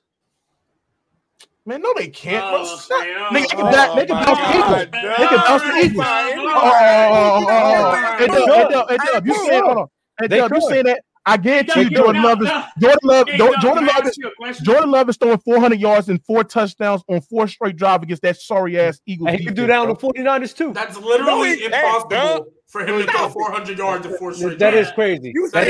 [1.65, 2.51] Man, no, they can't.
[2.51, 2.63] bro.
[2.63, 2.99] Oh, Stop.
[3.01, 4.65] man, Nigga, they oh, can back- they can bounce the Eagles.
[4.65, 5.85] God, They can bounce the Doug.
[5.85, 6.07] Eagles.
[6.07, 7.47] Oh, oh, oh, oh, oh.
[7.49, 8.17] oh, oh.
[8.19, 9.87] Hey, Dub, hey, Dub, hey, Dub, you They saying, hold on.
[10.21, 10.69] Hey, Dub, you could.
[10.69, 11.01] saying that?
[11.25, 12.49] I guarantee you, Jordan Love is.
[12.81, 13.29] Jordan Love.
[13.29, 14.65] Hey, Jordan Jordan Love is ask you a question?
[14.65, 18.39] Jordan Love is throwing 400 yards and four touchdowns on four straight drive against that
[18.41, 19.29] sorry ass Eagles.
[19.31, 20.73] And he could do that on the 49ers too.
[20.73, 22.47] That's No, literally he impossible Doug.
[22.67, 24.59] for him to throw 400 yards in four straight.
[24.59, 24.89] That games.
[24.89, 25.33] is crazy.
[25.33, 25.69] You That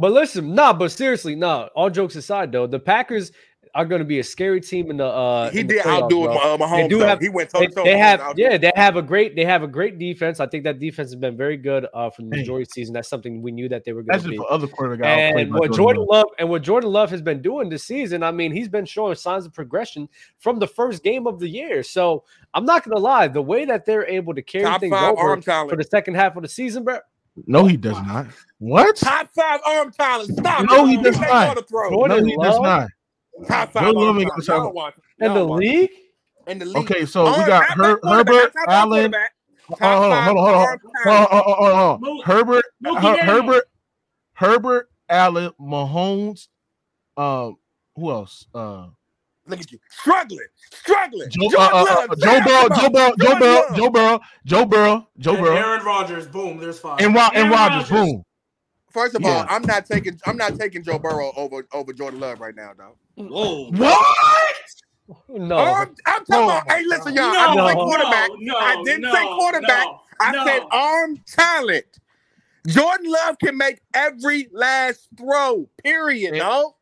[0.00, 1.68] but listen, nah, but seriously, nah.
[1.74, 3.32] All jokes aside, though, the Packers
[3.74, 5.04] are going to be a scary team in the.
[5.04, 7.60] Uh, he in the did playoffs, outdo uh, home They do have, he went toe
[7.60, 7.84] to toe.
[7.84, 10.40] They have, yeah, they have a great, they have a great defense.
[10.40, 12.94] I think that defense has been very good uh, from the majority season.
[12.94, 14.36] That's something we knew that they were going to be.
[15.02, 15.36] other.
[15.44, 16.24] And what Jordan Love.
[16.24, 19.14] Love and what Jordan Love has been doing this season, I mean, he's been showing
[19.16, 21.82] signs of progression from the first game of the year.
[21.82, 22.24] So
[22.54, 25.40] I'm not going to lie, the way that they're able to carry Top things over
[25.42, 27.00] for the second half of the season, bro.
[27.46, 28.26] No, he does not.
[28.58, 28.96] What?
[28.96, 30.36] Top five arm talent.
[30.38, 30.66] Stop.
[30.68, 31.56] No, he does not.
[31.72, 32.88] No, he does not.
[33.46, 33.96] Top five.
[33.96, 34.94] Arm talent.
[35.20, 35.90] In the league.
[36.46, 36.76] In the league.
[36.76, 39.14] Okay, so we got Herbert Allen.
[39.78, 43.64] Hold on, hold on, hold on, hold on, Herbert, Herbert,
[44.32, 46.48] Herbert, Allen, Mahomes.
[47.16, 47.56] Um,
[47.94, 48.46] who else?
[48.52, 48.88] Uh,
[49.50, 51.28] Look at you struggling, struggling.
[51.30, 55.08] Joe, Joe, uh, uh, uh, Joe Burrow, Joe Burrow, Joe Burrow, Joe Burrow, Joe Burrow,
[55.18, 55.56] Joe Burrow.
[55.56, 56.58] Aaron Rodgers, boom.
[56.58, 57.00] There's five.
[57.00, 58.22] And, Ro- and Rodgers, boom.
[58.90, 59.30] First of yeah.
[59.30, 62.72] all, I'm not taking I'm not taking Joe Burrow over over Jordan Love right now,
[62.76, 62.96] though.
[63.16, 63.70] Whoa!
[63.70, 64.56] What?
[65.28, 66.44] No, oh, I'm, I'm talking no.
[66.44, 66.70] about.
[66.70, 67.32] Hey, listen, y'all.
[67.32, 68.30] No, I didn't say quarterback.
[68.38, 69.86] No, I didn't say quarterback.
[70.20, 72.00] I said arm talent.
[72.66, 75.68] Jordan Love can make every last throw.
[75.82, 76.34] Period.
[76.34, 76.76] No.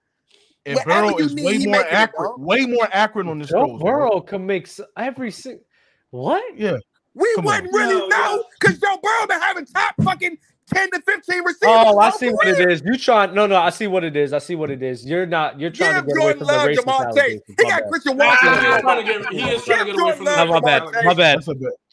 [0.68, 3.48] And Whatever Burrow is way more accurate, it, way more accurate on this.
[3.48, 4.20] Joe throws, Burrow bro.
[4.20, 5.64] can make every single.
[6.10, 6.44] What?
[6.58, 6.76] Yeah.
[7.14, 7.80] We Come wouldn't on.
[7.80, 10.36] really no, know because Joe Burrow been having top fucking
[10.74, 11.56] 10 to 15 receivers.
[11.64, 12.82] Oh, I see what it is.
[12.84, 14.34] You trying no no, I see what it is.
[14.34, 15.06] I see what it is.
[15.06, 17.40] You're not you're trying yeah, to get Jordan away from Love, the race Jamal Chase.
[17.46, 17.82] He got.
[17.88, 18.48] Christian Watson.
[18.48, 20.82] He is trying to get, trying to get away from the no, my bad.
[21.04, 21.40] My bad.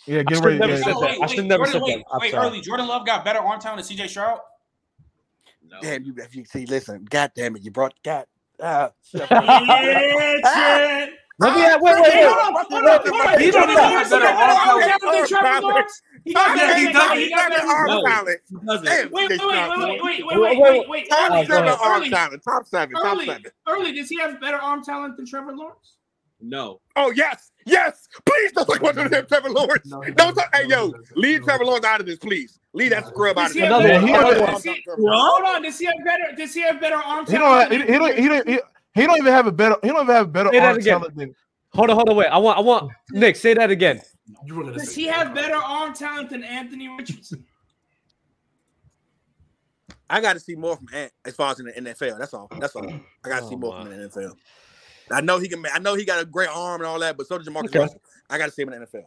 [0.06, 0.62] Yeah, get ready.
[0.62, 2.20] I should never said that.
[2.20, 2.60] Wait, early.
[2.60, 4.40] Jordan Love got better arm talent than CJ Stroud.
[5.82, 6.14] Damn you!
[6.18, 7.06] If you see, listen.
[7.10, 7.64] God damn it!
[7.64, 8.26] You brought God
[11.38, 12.24] let me have, wait, wait, wait.
[12.24, 13.39] Hold on, hold on, hold on.
[13.41, 13.70] He doesn't.
[13.70, 16.01] even listen to all Trevor Lawrence.
[16.24, 16.78] He doesn't.
[16.78, 17.18] He doesn't.
[17.18, 17.70] He doesn't.
[17.70, 18.39] All talent.
[18.53, 21.10] Wait, wait, wait, wait, wait, wait, wait, wait.
[21.10, 22.43] Top seven, all talent.
[22.43, 22.95] Top seven.
[22.95, 23.43] Top seven.
[23.68, 25.97] Early, does he have better arm talent than Trevor Lawrence?
[26.39, 26.80] No.
[26.95, 27.51] Oh yes.
[27.66, 29.88] Yes, please don't talk about no, Trevor Lawrence.
[29.88, 30.49] No, don't talk.
[30.53, 32.59] No, hey, yo, leave Trevor Lawrence out of this, please.
[32.74, 33.68] Leave that scrub out of this.
[33.68, 35.61] Hold on.
[35.63, 36.36] Does he have better?
[36.38, 37.72] Does he have better arm talent?
[37.72, 37.88] He don't.
[37.88, 38.20] He, he don't.
[38.20, 38.47] He don't.
[38.47, 38.59] He,
[38.93, 39.78] he don't even have a better.
[39.82, 41.36] He don't even have better arm talent than.
[41.74, 41.95] Hold on.
[41.95, 42.16] Hold on.
[42.16, 42.28] Wait.
[42.28, 42.57] I want.
[42.57, 43.36] I want Nick.
[43.36, 43.99] Say that again.
[44.47, 47.45] Does he have better arm talent than Anthony Richardson?
[50.07, 52.20] I got to see more from Ant as far as in the NFL.
[52.20, 52.47] That's all.
[52.59, 52.88] That's all.
[52.88, 54.34] I got to oh, see more from the NFL.
[55.12, 55.64] I know he can.
[55.74, 57.80] I know he got a great arm and all that, but so does Jamarcus okay.
[57.80, 58.01] Russell.
[58.30, 59.03] I got to see him in the NFL.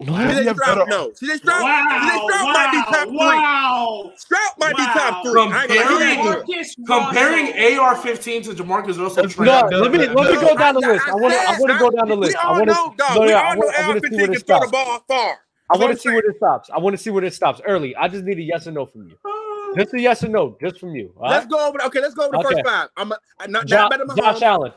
[0.00, 0.16] Wow.
[0.16, 1.10] CJ Stroud, no.
[1.10, 3.16] CJ Stroud, wow, CJ Stroud wow, might be top three.
[3.18, 4.12] Wow.
[4.16, 4.78] Stroud might wow.
[4.78, 6.84] be top three.
[6.86, 9.44] Comparing, comparing AR-15 to Jamarcus Russell.
[9.44, 11.06] No, no, let me let me go down the list.
[11.06, 12.36] I want to I want to go down the list.
[12.36, 13.16] I want to know, dog.
[13.16, 15.38] No, we all know AR-15 can throw the ball far.
[15.70, 16.70] I want to see where it stops.
[16.70, 17.94] I want to see where it stops early.
[17.94, 19.16] I just need a yes or no from you.
[19.24, 21.12] Uh, just a yes or no, just from you.
[21.20, 21.80] Let's go over.
[21.82, 22.88] Okay, let's go over the first five.
[22.96, 23.08] I'm
[23.48, 24.72] not, not Josh Allen.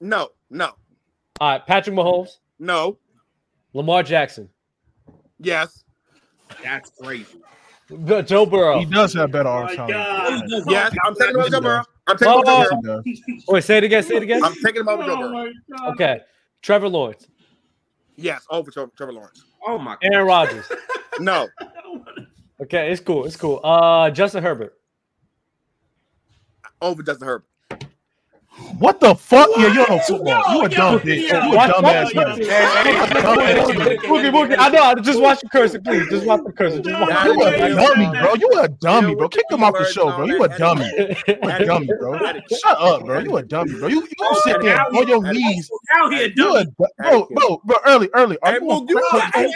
[0.00, 0.70] No, no.
[1.40, 2.38] All right, Patrick Mahomes.
[2.58, 2.98] No.
[3.72, 4.48] Lamar Jackson.
[5.38, 5.84] Yes.
[6.62, 7.26] That's crazy.
[8.24, 8.78] Joe Burrow.
[8.78, 9.94] He does have better oh arm talent.
[9.96, 11.82] Oh yes, I'm taking about Joe Burrow.
[12.06, 13.02] I'm taking oh, about Joe Burrow.
[13.48, 14.02] Wait, say it again.
[14.02, 14.44] Say it again.
[14.44, 15.92] I'm taking about Joe oh Burrow.
[15.92, 16.20] Okay.
[16.62, 17.26] Trevor Lawrence.
[18.16, 19.44] Yes, over Trevor, Trevor Lawrence.
[19.66, 19.92] Oh my.
[19.92, 19.98] God.
[20.02, 20.72] Aaron Rodgers.
[21.20, 21.48] no.
[22.60, 23.24] Okay, it's cool.
[23.24, 23.60] It's cool.
[23.64, 24.74] Uh, Justin Herbert.
[26.80, 27.46] Over Justin Herbert.
[28.78, 29.48] What the fuck?
[29.50, 29.60] What?
[29.60, 30.42] Yeah, you're on a football.
[30.48, 31.28] No, you a dumb bitch.
[31.28, 32.12] You a dumb ass.
[34.04, 34.82] Boogie, Boogie, I know.
[34.82, 36.08] I just watch the cursing, please.
[36.08, 36.82] Just watch the cursing.
[36.82, 37.24] Just watch.
[37.24, 38.34] You a dummy, bro.
[38.34, 39.28] You a dummy, bro.
[39.28, 40.26] Kick him off the show, bro.
[40.26, 40.86] You a dummy.
[40.86, 42.18] You a dummy, bro.
[42.18, 43.18] Shut up, bro.
[43.20, 43.88] You a dummy, bro.
[43.88, 45.70] You you sit there on your knees.
[45.94, 46.66] Out here, dummy.
[46.98, 47.76] Bro, bro, bro.
[47.86, 48.38] Early, early.
[48.42, 49.54] Are you on crack cocaine?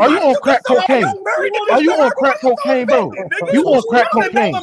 [0.00, 1.04] Are you on crack cocaine?
[1.70, 3.12] Are you on crack cocaine, bro?
[3.52, 4.54] You on crack cocaine?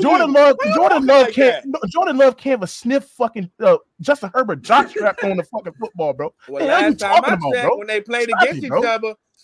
[0.00, 1.64] Jordan Love, Jordan Love can't.
[1.88, 2.56] Jordan Love can't
[2.86, 6.32] sniff fucking uh, Justin Herbert jockstrap on the fucking football, bro.
[6.48, 9.14] Well, the last time I checked, when they played Stop against each other,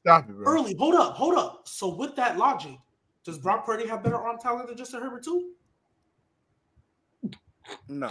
[0.00, 0.52] Stop it, bro.
[0.52, 1.62] Early, hold up, hold up.
[1.66, 2.78] So with that logic,
[3.24, 5.52] does Brock Purdy have better arm talent than Justin Herbert too?
[7.88, 8.10] No.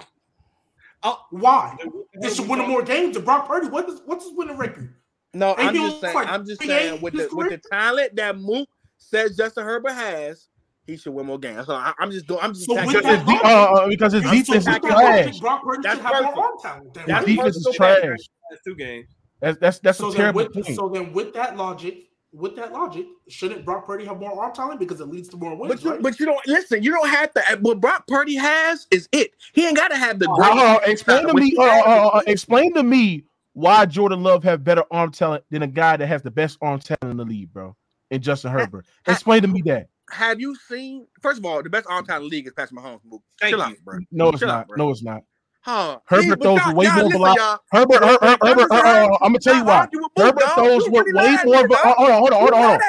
[1.02, 1.78] Uh, why?
[2.22, 3.16] They should win more games.
[3.16, 4.94] And Brock Purdy, what is, what's his winning record?
[5.34, 6.16] No, I'm just saying.
[6.16, 8.68] Like I'm just saying with the with the talent that Mook
[8.98, 10.48] says Justin Herbert has,
[10.88, 11.68] he should win more games.
[11.68, 12.40] So I, am just doing.
[12.42, 15.40] I'm just so because, it's de- uh, because his defense is trash.
[15.84, 17.08] That's perfect.
[17.08, 18.18] That's defense is trash.
[18.66, 19.08] Two games.
[19.42, 20.76] That's that's that's so a terrible with.
[20.76, 24.80] So then, with that logic, with that logic, shouldn't Brock Purdy have more arm talent
[24.80, 25.74] because it leads to more wins?
[25.74, 26.02] But you, right?
[26.02, 26.84] but you don't listen.
[26.84, 27.42] You don't have to.
[27.62, 29.32] What Brock Purdy has is it.
[29.54, 30.28] He ain't got to have the.
[30.30, 31.56] Oh, great uh, explain to me.
[31.58, 33.24] Uh, uh, explain to me
[33.54, 36.80] why Jordan Love have better arm talent than a guy that has the best arm
[36.80, 37.76] talent in the league, bro,
[38.12, 38.86] and Justin Herbert.
[39.08, 39.88] Explain to me that.
[40.12, 41.08] Have you seen?
[41.22, 43.00] First of all, the best arm talent in the league is Patrick Mahomes.
[43.40, 43.64] Thank Chill you.
[43.64, 44.00] out, bro.
[44.12, 44.68] No, it's not.
[44.76, 45.24] No, it's not.
[45.70, 46.00] Huh.
[46.06, 47.62] Herbert throws way more velocity.
[47.72, 49.88] Herbert, Herbert, uh, uh, I'm gonna tell you why.
[50.18, 51.68] Herbert throws uh, with way more.
[51.68, 52.80] Hold on, hold on, hold on.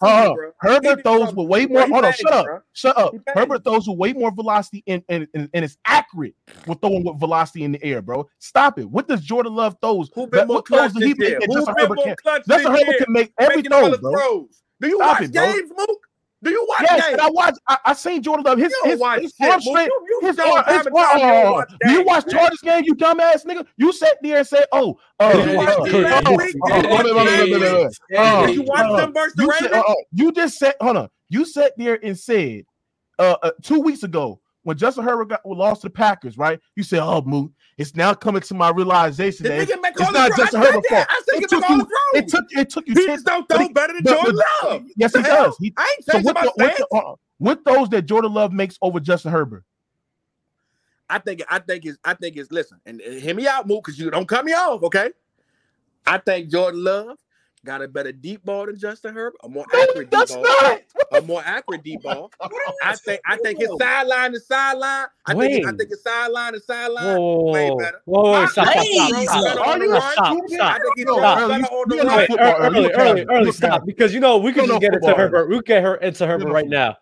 [0.00, 0.52] hold on.
[0.60, 1.86] Herbert throws with way more.
[1.86, 3.14] Hold on, shut up, shut up.
[3.34, 6.34] Herbert throws with way more velocity and and and it's accurate
[6.66, 8.26] with throwing with velocity in the air, bro.
[8.38, 8.88] Stop it.
[8.88, 10.10] What does Jordan Love throws?
[10.14, 11.36] Who been more clutch than he made?
[11.52, 12.16] Justin Herbert can.
[12.48, 14.48] Justin Herbert can make every throw, bro.
[14.80, 16.07] Do you watch games, Mook?
[16.42, 17.18] Do you watch yes, games?
[17.20, 17.54] I watch.
[17.66, 18.58] I, I seen Jordan Love.
[18.58, 19.20] His his, his arm.
[19.20, 19.30] You,
[20.22, 20.64] his arm.
[20.66, 23.66] Oh, watch you watch Jordan's game, you dumbass nigga.
[23.76, 25.66] You sat there and said, "Oh, uh, you watch
[29.00, 32.64] them versus the Ravens." Uh, you just said, "Hold on." You sat there and said,
[33.18, 36.60] uh, uh, two weeks ago when Justin Herbert got, lost to the Packers, right?
[36.76, 40.52] You said, "Oh, Moot, it's now coming to my realization that it's, it's not just
[40.52, 40.84] her fault.
[40.90, 41.86] I said it took you.
[42.12, 42.94] It took it took you.
[42.94, 44.82] He 10, just don't throw better than Jordan Love.
[44.96, 45.56] Yes, he does.
[45.60, 48.76] He, I ain't so with, the, with, the, uh, with those that Jordan Love makes
[48.82, 49.62] over Justin Herbert.
[51.08, 53.82] I think I think is I think is listen and, and hear me out, move
[53.84, 55.10] because you don't cut me off, okay?
[56.04, 57.16] I think Jordan Love
[57.68, 60.80] got a better deep ball than Justin Herbert, a more no, accurate deep ball, not.
[61.12, 62.32] a more accurate deep ball.
[62.82, 65.06] I think I think his sideline to sideline.
[65.26, 65.52] I Wayne.
[65.52, 68.00] think I think his sideline to sideline way better.
[68.06, 70.80] Whoa, whoa, whoa stop, stop, stop, stop, stop, stop, stop.
[72.60, 75.50] Early, early, early, stop because you know we can just get into Herbert.
[75.50, 76.96] We get her into Herbert right now,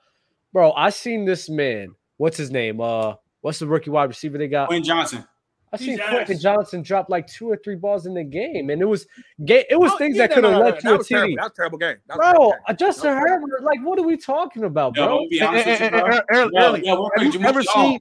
[0.52, 0.72] bro.
[0.72, 1.94] I seen this man.
[2.16, 2.80] What's his name?
[2.80, 4.68] Uh, what's the rookie wide receiver they got?
[4.68, 5.24] Wayne Johnson.
[5.72, 8.84] I seen Quentin Johnson drop like two or three balls in the game, and it
[8.84, 9.06] was
[9.44, 9.64] game.
[9.68, 11.08] It was oh, things yeah, that could have no, no, led no, to a TD.
[11.08, 11.36] Terrible.
[11.36, 12.24] That was terrible game, was bro.
[12.24, 12.54] Terrible.
[12.68, 15.26] Uh, Justin Herbert, like, what are we talking about, bro?
[15.30, 15.66] Yo, have
[17.34, 18.00] you ever seen?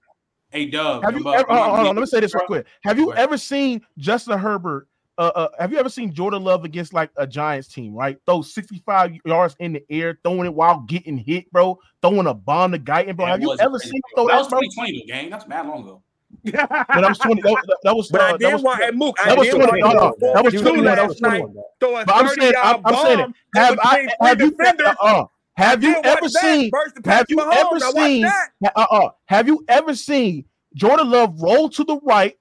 [0.52, 1.04] Hey, Doug.
[1.04, 2.66] Have you ever, hold on, let me say this real quick.
[2.84, 4.88] Have you ever seen Justin Herbert?
[5.18, 8.18] Uh, uh, have you ever seen Jordan Love against like a Giants team, right?
[8.26, 12.74] Throw 65 yards in the air, throwing it while getting hit, bro, throwing a bomb
[12.74, 13.26] to guy, and bro.
[13.26, 14.34] Have you ever seen throw that?
[14.34, 15.30] That was 2020, gang.
[15.30, 16.02] That's mad long ago
[16.44, 17.42] but I was 20.
[17.42, 19.18] That, that was, but uh, I did want at Mook.
[19.18, 19.82] That was 20.
[19.82, 20.82] No, no, that was 20.
[20.82, 21.56] That was 21.
[21.80, 23.30] But I'm saying, I'm, I'm saying it.
[23.56, 25.26] Have, I, have you, uh, uh,
[25.56, 26.72] have you ever seen,
[27.06, 32.00] have you ever seen, uh, uh, have you ever seen Jordan Love roll to the
[32.04, 32.38] right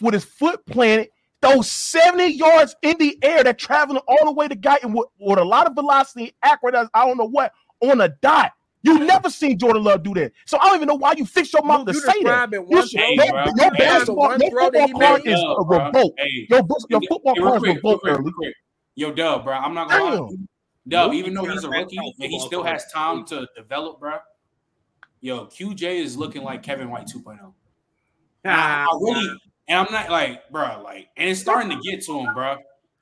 [0.00, 1.10] with his foot planted,
[1.40, 5.38] throw 70 yards in the air that traveling all the way to Guyton with, with
[5.38, 8.52] a lot of velocity, accurate as I don't know what, on a dot?
[8.88, 10.32] You never seen Jordan Love do that.
[10.46, 12.50] So I don't even know why you fix your mouth to say that.
[12.50, 16.14] Your, hey, your, your, your basketball, your football card is a revolt.
[16.48, 18.54] Your, football card is a revolt.
[18.94, 19.54] Yo, Dub, bro.
[19.54, 20.38] I'm not going to.
[20.88, 24.16] Dub, even though he's a rookie and he still has time to develop, bro.
[25.20, 27.52] Yo, QJ is looking like Kevin White 2.0.
[28.44, 29.28] Nah, I really,
[29.68, 32.56] and I'm not like, bro, like, and it's starting to get to him, bro.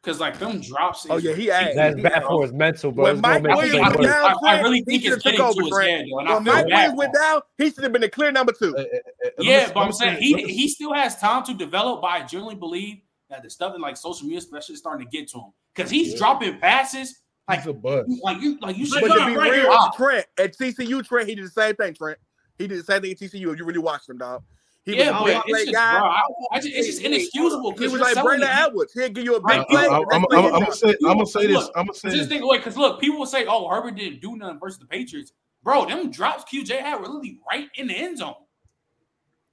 [0.06, 1.04] Because like them drops.
[1.10, 1.74] Oh yeah, he acts.
[1.74, 3.06] That's he bad for his mental, bro.
[3.06, 5.90] When Mike Williams went down, I, I, really think it's getting over, to Grant.
[5.90, 8.52] head, though, and when Mike Williams went down, he should have been the clear number
[8.52, 8.72] two.
[8.76, 12.02] Uh, uh, uh, yeah, but I'm saying he he still has time to develop.
[12.02, 12.98] But I generally believe
[13.30, 15.90] that the stuff in like social media, especially, is starting to get to him because
[15.90, 16.18] he's yeah.
[16.18, 17.22] dropping passes.
[17.48, 18.08] Like, he's a bust.
[18.22, 19.00] like you, like you should.
[19.00, 21.94] But to be real, Trent at TCU, Trent, he did the same thing.
[21.94, 22.18] Trent,
[22.58, 23.40] he did the same thing at TCU.
[23.40, 24.44] You really watched him, dog,
[24.86, 25.98] he yeah, was it's just, guy.
[25.98, 26.22] Bro, I,
[26.52, 27.72] I just, it's just inexcusable.
[27.76, 28.92] He was like Brandon Edwards.
[28.92, 29.84] He'll give you a big play.
[29.84, 30.96] I'm, I'm, I'm, I'm gonna say, this.
[31.04, 31.70] I'm gonna say look, this.
[31.74, 32.28] I'm gonna say just this.
[32.28, 35.32] think it because look, people will say, "Oh, Herbert didn't do nothing versus the Patriots."
[35.64, 38.36] Bro, them drops QJ had were literally right in the end zone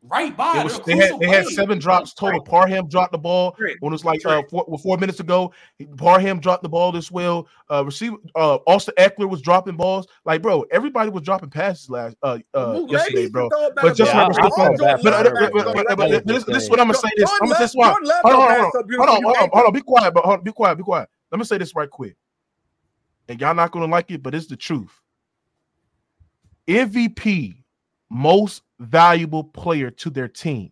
[0.10, 0.60] right by.
[0.60, 2.42] It was, they had, they had seven drops total.
[2.42, 5.54] Parham dropped the ball when it was like uh, four, four, minutes ago.
[5.98, 7.48] Parham dropped the ball as well.
[7.72, 10.08] Uh, receiver uh, Austin Ekeler was dropping balls.
[10.26, 13.50] Like bro, everybody was dropping passes last uh, uh yesterday, bro.
[13.76, 16.88] But just yeah, remember, I, I, I, but, but, but, this, this is what I'm
[16.88, 17.10] gonna say.
[17.16, 17.80] This I'm gonna say.
[17.82, 19.74] Hold on, hold on, hold on, hold on, hold on.
[19.74, 21.10] Be quiet, but hold on, be quiet, be quiet.
[21.32, 22.16] Let me say this right quick,
[23.28, 25.00] and y'all not gonna like it, but it's the truth.
[26.68, 27.63] MVP
[28.14, 30.72] most valuable player to their team.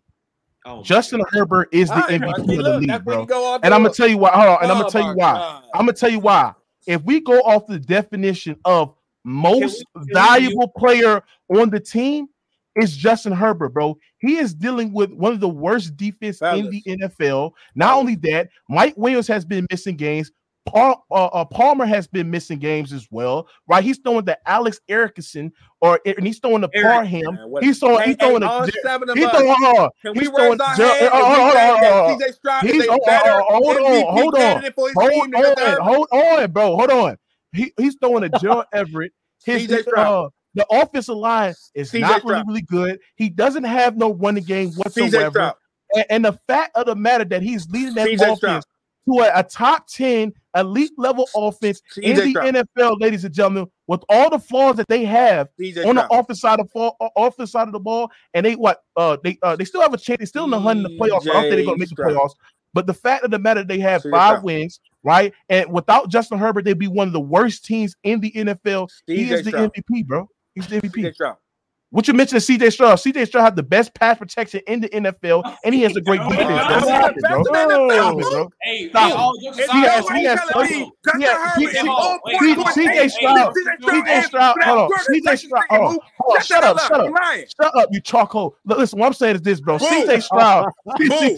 [0.64, 3.26] Oh, Justin Herbert is the All right, MVP Rusty, of the league, bro.
[3.26, 4.30] go And I'm gonna tell you why.
[4.30, 5.32] Hold on, and I'm Oh gonna tell you why.
[5.34, 5.64] God.
[5.74, 6.52] I'm gonna tell you why.
[6.86, 12.28] If we go off the definition of most can we- valuable player on the team,
[12.76, 13.98] it's Justin Herbert, bro.
[14.18, 17.52] He is dealing with one of the worst defense in the NFL.
[17.74, 20.30] Not only that, Mike Williams has been missing games.
[20.64, 23.82] Paul, uh, uh, Palmer has been missing games as well, right?
[23.82, 27.36] He's throwing the Alex Erickson or and he's throwing the Eric, Parham.
[27.50, 27.98] What, he's throwing.
[27.98, 28.42] Hey, he's throwing.
[28.42, 29.32] Hey, the, seven of he's us.
[29.32, 29.50] throwing.
[29.50, 30.60] Uh, uh Can he's uh, we throwing.
[30.60, 36.40] Our Ger- hands oh, oh, oh, oh, he's, hold on, hold on, hold on, hold
[36.40, 37.16] on, bro, hold on.
[37.52, 39.12] He, he's throwing a Joe Everett.
[39.44, 43.00] His, his uh, the offensive line is CJ not really, really good.
[43.16, 45.54] He doesn't have no running game whatsoever.
[45.94, 48.64] And, and, the fact of the matter that he's leading that CJ offense
[49.08, 52.56] to a, a, top 10 elite level offense in the Trump.
[52.56, 55.48] NFL, ladies and gentlemen, with all the flaws that they have
[55.84, 59.16] on the offense side of fall, offense side of the ball, and they what uh
[59.22, 61.28] they uh, they still have a chance, they still in the hunt in the playoffs.
[61.28, 62.34] I don't think they're gonna make the playoffs.
[62.74, 64.44] But the fact of the matter, they have five Trump.
[64.44, 65.32] wins, right?
[65.48, 68.88] And without Justin Herbert, they'd be one of the worst teams in the NFL.
[69.06, 70.28] he is the MVP, bro.
[70.54, 71.14] He's the MVP.
[71.92, 72.98] What you mentioned is CJ Stroud.
[72.98, 76.22] CJ Stroud had the best pass protection in the NFL, and he has a great
[76.22, 76.48] no, defense.
[76.48, 77.44] No, Stop it, bro.
[77.44, 78.52] Stop it, bro.
[78.62, 79.70] Hey, Stop it.
[79.70, 81.42] He has, he has, he has,
[82.72, 85.98] CJ Stroud, CJ Stroud, hold on, CJ Stroud, hold
[86.32, 87.14] on, shut up, shut up,
[87.60, 88.56] shut up, you charcoal.
[88.64, 89.76] Listen, what I'm saying is this, bro.
[89.76, 90.72] CJ Stroud,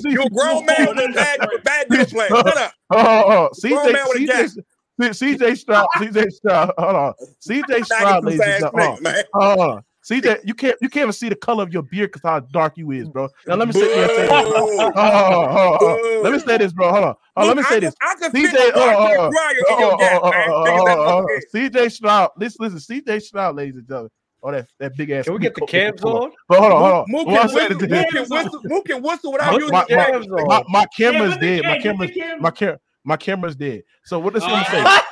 [0.05, 2.29] you're a grown man with a bad, bad display.
[2.29, 2.73] Shut up.
[2.91, 4.65] Oh, CJ, Stroud.
[4.99, 9.85] CJ Stroud, CJ Stroud, hold on, CJ Stroud, ladies and gentlemen, hold on.
[10.05, 12.77] CJ, you can't you can't even see the color of your beard because how dark
[12.77, 13.29] you is, bro.
[13.47, 14.31] Now let me sit here and say this.
[14.31, 16.91] Oh, oh, oh, let me say this, bro.
[16.91, 17.15] Hold on.
[17.37, 17.95] Oh, let me say this.
[18.03, 19.31] I can, I can CJ, oh,
[19.71, 22.31] oh, oh, CJ Stroud.
[22.37, 24.11] Listen, listen, CJ Stroud, ladies and gentlemen.
[24.43, 25.25] Oh, that, that big ass.
[25.25, 26.31] Can we get the cams on?
[26.49, 27.05] But hold on, hold on.
[27.09, 28.61] Mook can, whistle, Mook can whistle.
[28.65, 30.47] Mook can whistle without using my, cams on.
[30.47, 31.63] My, my camera's dead.
[31.63, 32.79] My camera's my camera.
[33.05, 33.85] My camera's dead.
[34.05, 34.83] So what does he uh, say?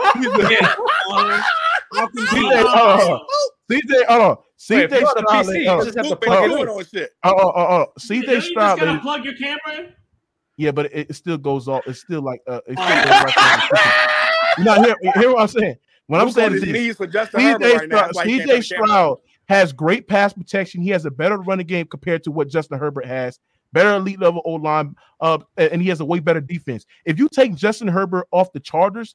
[1.93, 3.21] CJ,
[3.73, 4.37] CJ, hold on.
[4.59, 5.47] CJ Wait, Stroud.
[7.25, 7.87] Hold on.
[7.99, 8.81] CJ yeah, Stroud.
[8.81, 9.93] You just plug your camera in?
[10.57, 11.83] Yeah, but it, it, still goes off.
[11.87, 12.87] It's still like uh, it's oh.
[12.87, 13.35] still goes
[13.73, 15.77] right hear, hear what I'm saying.
[16.07, 19.19] When I'm saying is this, for Justin Stroud, like CJ Stroud
[19.49, 20.83] has great pass protection.
[20.83, 23.39] He has a better running game compared to what Justin Herbert has.
[23.73, 26.85] Better elite level O line, uh, and he has a way better defense.
[27.07, 29.15] If you take Justin Herbert off the Chargers,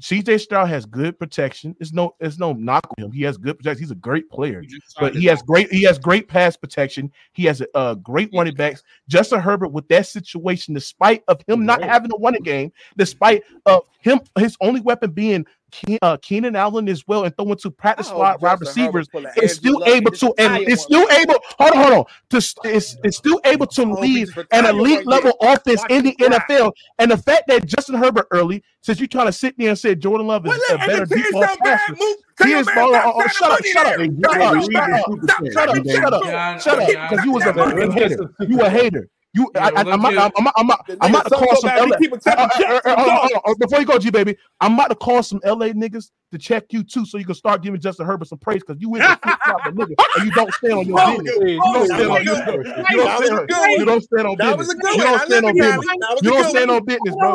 [0.00, 1.76] CJ Stroud has good protection.
[1.78, 3.12] It's no, it's no knock on him.
[3.12, 3.82] He has good protection.
[3.82, 7.12] He's a great player, he but he has great, he has great pass protection.
[7.32, 8.40] He has a, uh, great yeah.
[8.40, 8.82] running backs.
[9.08, 13.82] Justin Herbert with that situation, despite of him not having a running game, despite of
[14.00, 18.08] him, his only weapon being Ke- uh, Keenan Allen as well and throwing to practice
[18.08, 22.04] squad wide receivers is still able to and it's still able hold on hold on
[22.30, 27.10] to it's, it's still able to lead an elite level offense in the NFL and
[27.10, 30.26] the fact that Justin Herbert early since you're trying to sit there and say Jordan
[30.26, 31.96] Love is well, a better deep ball passer
[32.42, 33.94] he is falling oh, oh, shut up shut up
[34.26, 36.60] shut up shut up.
[36.60, 38.34] shut up because you was a hater.
[38.40, 39.08] you a hater.
[39.34, 40.70] You, yeah, I, am I'm, I'm, I'm,
[41.00, 41.96] I'm about to call some LA.
[42.26, 46.66] Uh, before you go, G baby, I'm about to call some LA niggas to check
[46.70, 49.16] you too, so you can start giving Justin Herbert some praise because you is a
[49.22, 51.34] flip flop nigga and you don't stand on your business.
[51.34, 52.90] You don't stand on business.
[52.90, 54.66] You don't stand on business.
[54.96, 55.86] You don't stand on business.
[56.22, 57.34] You don't stand on business, bro.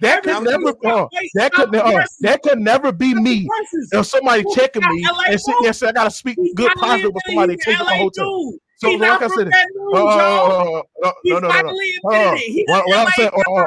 [0.00, 3.48] That could never, uh, that could, uh, that could never be me.
[3.92, 7.56] If somebody checking me and sitting there saying I gotta speak good positive with somebody
[7.56, 8.52] taking my hotel.
[8.78, 9.56] So he's like I said, uh,
[9.94, 11.62] uh, uh, no, no, no,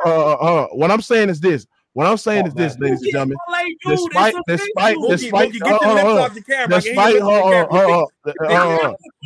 [0.06, 0.70] no.
[0.74, 1.66] What I'm saying is this.
[1.94, 3.38] What I'm saying oh, is this, ladies and gentlemen.
[3.86, 5.52] Despite, despite, despite, despite,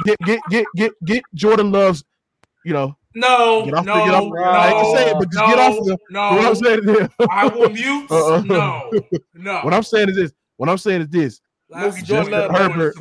[0.06, 2.06] get get get get get Jordan loves,
[2.64, 2.96] you know.
[3.16, 5.36] No, get off no, the, get off the, no, I can say it, but just
[5.36, 5.98] no, get off the.
[6.10, 7.10] No, what I'm saying is this.
[7.30, 8.12] I will mute.
[8.12, 8.42] Uh-uh.
[8.46, 8.92] No,
[9.36, 9.62] no.
[9.62, 10.32] What I'm saying is this.
[10.58, 11.42] What I'm saying is this.
[12.04, 12.96] Justin Herbert,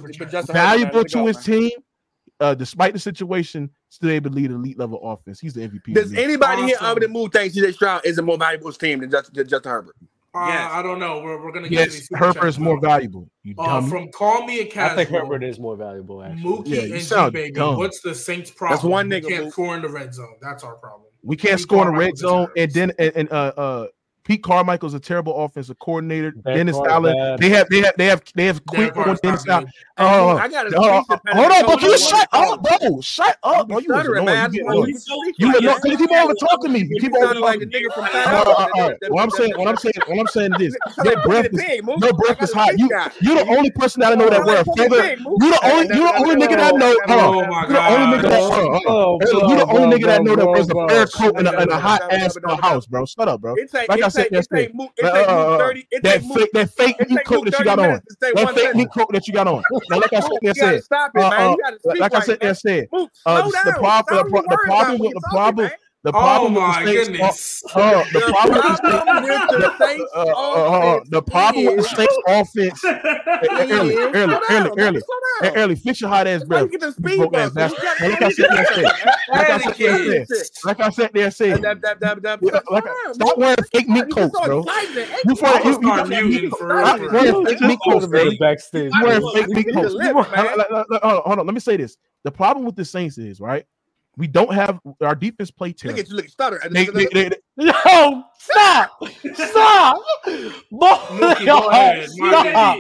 [0.49, 1.71] valuable to his team
[2.43, 5.41] uh, despite the situation, still able to lead elite level offense.
[5.41, 5.95] He's the MVP.
[5.95, 6.67] Does anybody awesome.
[6.67, 9.49] here other than Move thinks CJ Stroud is a more valuable team than Justin, than
[9.49, 9.97] Justin Herbert?
[10.35, 10.71] Uh, yes.
[10.73, 11.21] I don't know.
[11.21, 12.09] We're, we're gonna yes.
[12.09, 13.29] Get Herbert is more valuable.
[13.43, 13.91] You uh, dumb.
[13.91, 14.93] from call me a casual.
[14.93, 16.23] I think Herbert is more valuable.
[16.23, 16.43] Actually.
[16.43, 18.77] Mookie yeah, and What's the Saints' problem?
[18.77, 19.25] That's one nigga.
[19.25, 20.37] We can't score in the red zone.
[20.41, 21.09] That's our problem.
[21.23, 23.87] We can't we score in the red zone, and then and, and uh uh
[24.25, 26.31] Pete Carmichael's a terrible offensive coordinator.
[26.31, 27.41] Derek Dennis Allen, bad.
[27.41, 29.67] they have they have they have they have quit on Dennis Allen.
[29.99, 31.75] Uh, I got uh, hold on, bro.
[31.75, 31.83] impediment.
[31.83, 33.01] You shut up, bro.
[33.01, 33.79] Shut up, bro.
[33.79, 34.27] You You was stuttering, annoying.
[34.27, 34.45] man.
[34.45, 35.83] I You just get you to You like annoying that.
[35.83, 36.79] because you keep over talking me.
[36.81, 37.73] You You keep over talking the me.
[37.73, 38.99] nigga from All South right, all right, all Africa.
[39.03, 39.13] right.
[39.13, 41.63] What I'm saying, what I'm saying, what I'm saying is this: your like breath is
[41.63, 42.69] your I breath is hot.
[42.69, 43.11] speech You guy.
[43.23, 45.03] you the only person that I know that Sound wear a feather.
[45.03, 45.43] Pig, Mook.
[45.43, 46.97] You the only you're the only nigga that I know.
[47.07, 47.35] Hold on.
[47.35, 48.53] Oh my You the only nigga that God.
[48.53, 48.93] hold on, hold on.
[48.93, 50.89] Oh, Hey, bro, You the only nigga that know that wears a bro.
[50.89, 53.05] fur coat and a, hot ass uh, house, bro.
[53.07, 53.55] Shut up, bro.
[53.89, 54.35] Like I said it
[55.03, 57.87] uh, uh, uh, it that fake that fake take coat that you got on.
[57.89, 58.95] minutes to say That fake sentence.
[58.95, 59.63] coat that you got on.
[59.91, 61.51] Now, like I said Mook, there you gotta said, stop it, man.
[61.53, 62.41] You gotta speak like I said man.
[62.55, 62.89] said,
[63.47, 63.65] the, down.
[63.65, 65.21] the problem, the, your pro- the words out problem when with you're
[66.05, 67.63] the problem, Oh problem with the Saints, goodness.
[67.75, 70.61] uh, uh, the The problem with the Saints, problem with the the, Saints uh, uh,
[70.61, 72.85] uh, offense the problem with the Saints offense,
[73.71, 75.57] early, is early, early, early, Slow Hey, down.
[75.57, 76.63] early, fix your hot ass That's breath.
[76.65, 77.85] you get the You speed broke ass bastard.
[78.11, 78.93] like I said there said,
[79.35, 80.29] like I said there kids.
[80.29, 81.61] said, like I said there And said,
[82.71, 82.95] like man.
[83.39, 84.59] wearing fake meat You coats, bro.
[85.25, 85.47] You you for
[85.83, 86.85] you, gonna you, muting for real.
[87.13, 88.31] wearing fake meat coats, him in early.
[88.31, 88.93] the backstage.
[88.95, 89.95] You wearing fake meat coats.
[91.25, 91.47] hold on.
[91.47, 93.65] Let me say this: the problem with the Saints is right.
[94.17, 95.97] We don't have our defense play terrible.
[95.99, 96.61] Look at you, look, stutter.
[96.71, 99.01] They, they, they, Yo, stop,
[99.35, 99.97] stop,
[100.71, 102.09] Boy, Mookie, go ahead.
[102.11, 102.77] stop.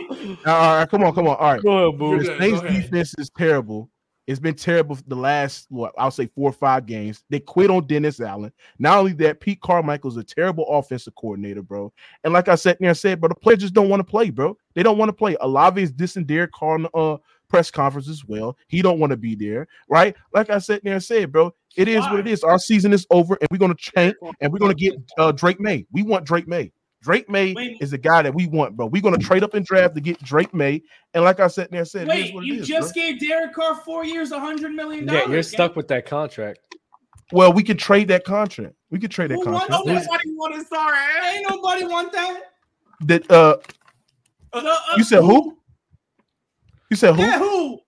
[0.46, 1.36] all right, come on, come on.
[1.36, 2.18] All right, Go ahead, You're boo.
[2.18, 2.38] the.
[2.38, 2.82] Saints Go ahead.
[2.82, 3.88] defense is terrible.
[4.28, 7.24] It's been terrible for the last what I'll say four or five games.
[7.28, 8.52] They quit on Dennis Allen.
[8.78, 11.92] Not only that, Pete Carmichael's a terrible offensive coordinator, bro.
[12.22, 14.30] And like I said there and said, but the players just don't want to play,
[14.30, 14.56] bro.
[14.74, 15.36] They don't want to play.
[15.40, 17.16] Olave is dissing Derek Carr on the uh,
[17.52, 18.56] press conference as well.
[18.68, 20.16] He don't want to be there, right?
[20.32, 22.42] Like I said there and said, bro, it is what it is.
[22.42, 25.86] Our season is over, and we're gonna change, and we're gonna get uh, Drake Maye.
[25.92, 26.72] We want Drake Maye.
[27.02, 27.76] Drake Maye Wait.
[27.80, 28.86] is the guy that we want, bro.
[28.86, 30.82] We're gonna trade up and draft to get Drake Maye.
[31.12, 33.02] And like I said there and said, it is Wait, what you is, just bro.
[33.02, 36.60] gave Derek Carr four years, a hundred million Yeah, you're stuck with that contract.
[37.32, 38.76] Well, we could trade that contract.
[38.90, 39.86] We could trade that Who wants contract.
[39.86, 40.02] that?
[40.10, 40.98] Nobody wanted sorry.
[41.34, 42.40] Ain't nobody want that.
[43.00, 43.56] That uh,
[44.52, 45.58] Uh, uh, you said who?
[46.92, 47.22] You said who?
[47.22, 47.80] Yeah, who?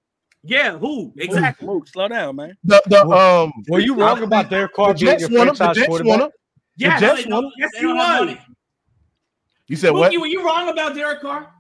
[0.45, 1.13] Yeah, who?
[1.19, 1.67] Exactly.
[1.67, 2.57] Mook, slow down, man.
[2.65, 3.53] The the um.
[3.69, 5.57] Were you wrong about Derek Carr The being Jets your want him.
[5.67, 6.09] The Jets quarterback?
[6.11, 6.31] want him.
[6.79, 8.29] Yes, Jets they don't- yes, you don't have was.
[8.31, 8.41] money.
[9.69, 10.11] You said what?
[10.19, 11.53] Were you wrong about Derek Carr?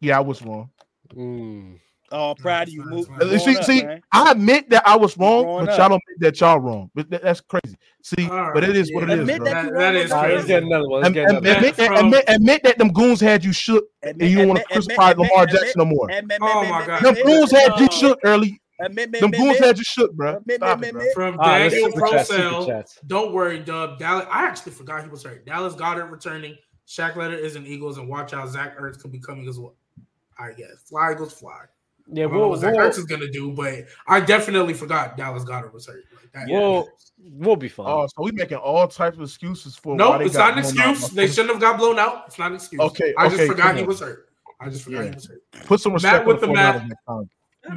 [0.00, 0.70] Yeah, I was wrong.
[1.16, 1.80] Mm.
[2.12, 3.08] Oh, proud of you, Mook.
[3.20, 4.02] Uh, See, up, see, man.
[4.12, 5.78] I admit that I was wrong, but up.
[5.78, 6.90] y'all don't admit that y'all wrong.
[6.94, 7.76] But that- that's crazy.
[8.02, 9.14] See, All but it is right, is what yeah.
[9.14, 9.44] it is, Admit bro.
[9.46, 10.48] that That- you that wrong is on All right, the let's crazy.
[10.48, 11.00] get another one.
[11.02, 11.56] Let's Admit, get another one.
[11.56, 14.58] admit, From- admit, admit that them goons had you shook, Admit- and you don't want
[14.60, 16.10] admit- to crucify admit- Lamar admit- Jackson no more.
[16.10, 17.02] admit- Oh admit- my admit- God.
[17.02, 18.60] Them admit- goons had you shook early.
[18.80, 20.36] admit- admit- Them goons admit- had you shook, bro.
[20.36, 21.00] admit- Stop admit- it, bro.
[21.00, 22.98] admit- From All right, let's Daniel super chat, super Profile, chats.
[23.06, 23.98] Don't worry, Dub.
[23.98, 24.26] Dallas.
[24.30, 25.46] I actually forgot he was hurt.
[25.46, 26.56] Dallas Goedert returning.
[26.88, 29.74] Shaq Leonard is an Eagles, and watch out, Zach Ertz could be coming as well.
[30.38, 31.60] I guess fly Eagles fly.
[32.12, 34.74] Yeah, I don't know we'll, what Zach we'll, Ertz is gonna do, but I definitely
[34.74, 36.04] forgot Dallas Goedert was hurt.
[36.14, 36.46] Like that.
[36.48, 36.88] we'll,
[37.18, 37.86] we'll be fine.
[37.88, 39.92] Oh, so we making all types of excuses for.
[39.94, 41.08] why no, they it's got not an excuse.
[41.10, 42.24] They shouldn't have got blown out.
[42.26, 42.80] It's not an excuse.
[42.80, 44.28] Okay, I just forgot he was hurt.
[44.60, 45.08] I just forgot Yeah.
[45.10, 45.42] he was hurt.
[45.66, 46.88] Put some respect Matt with on the 49ers math.
[46.88, 47.30] next time.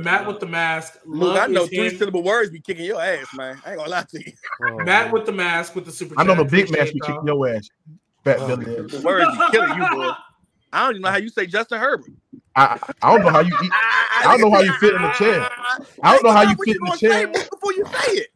[0.04, 0.98] Matt with the mask.
[1.06, 1.98] Mook, I know three him.
[1.98, 3.62] syllable words be kicking your ass, man.
[3.66, 4.34] I ain't gonna lie to you.
[4.68, 6.16] Oh, Matt with the mask with the super.
[6.18, 7.70] I know the big man Appreciate should your ass.
[8.24, 8.66] Fat Oh, Billy.
[8.66, 10.12] The words be killing you, boy.
[10.74, 12.10] I don't even know how you say Justin Herbert.
[12.56, 13.72] I I don't know how you eat.
[14.18, 15.50] I don't know how you fit in the chair.
[16.04, 17.28] I don't know how you fit in the chair.
[17.28, 18.28] before you say it.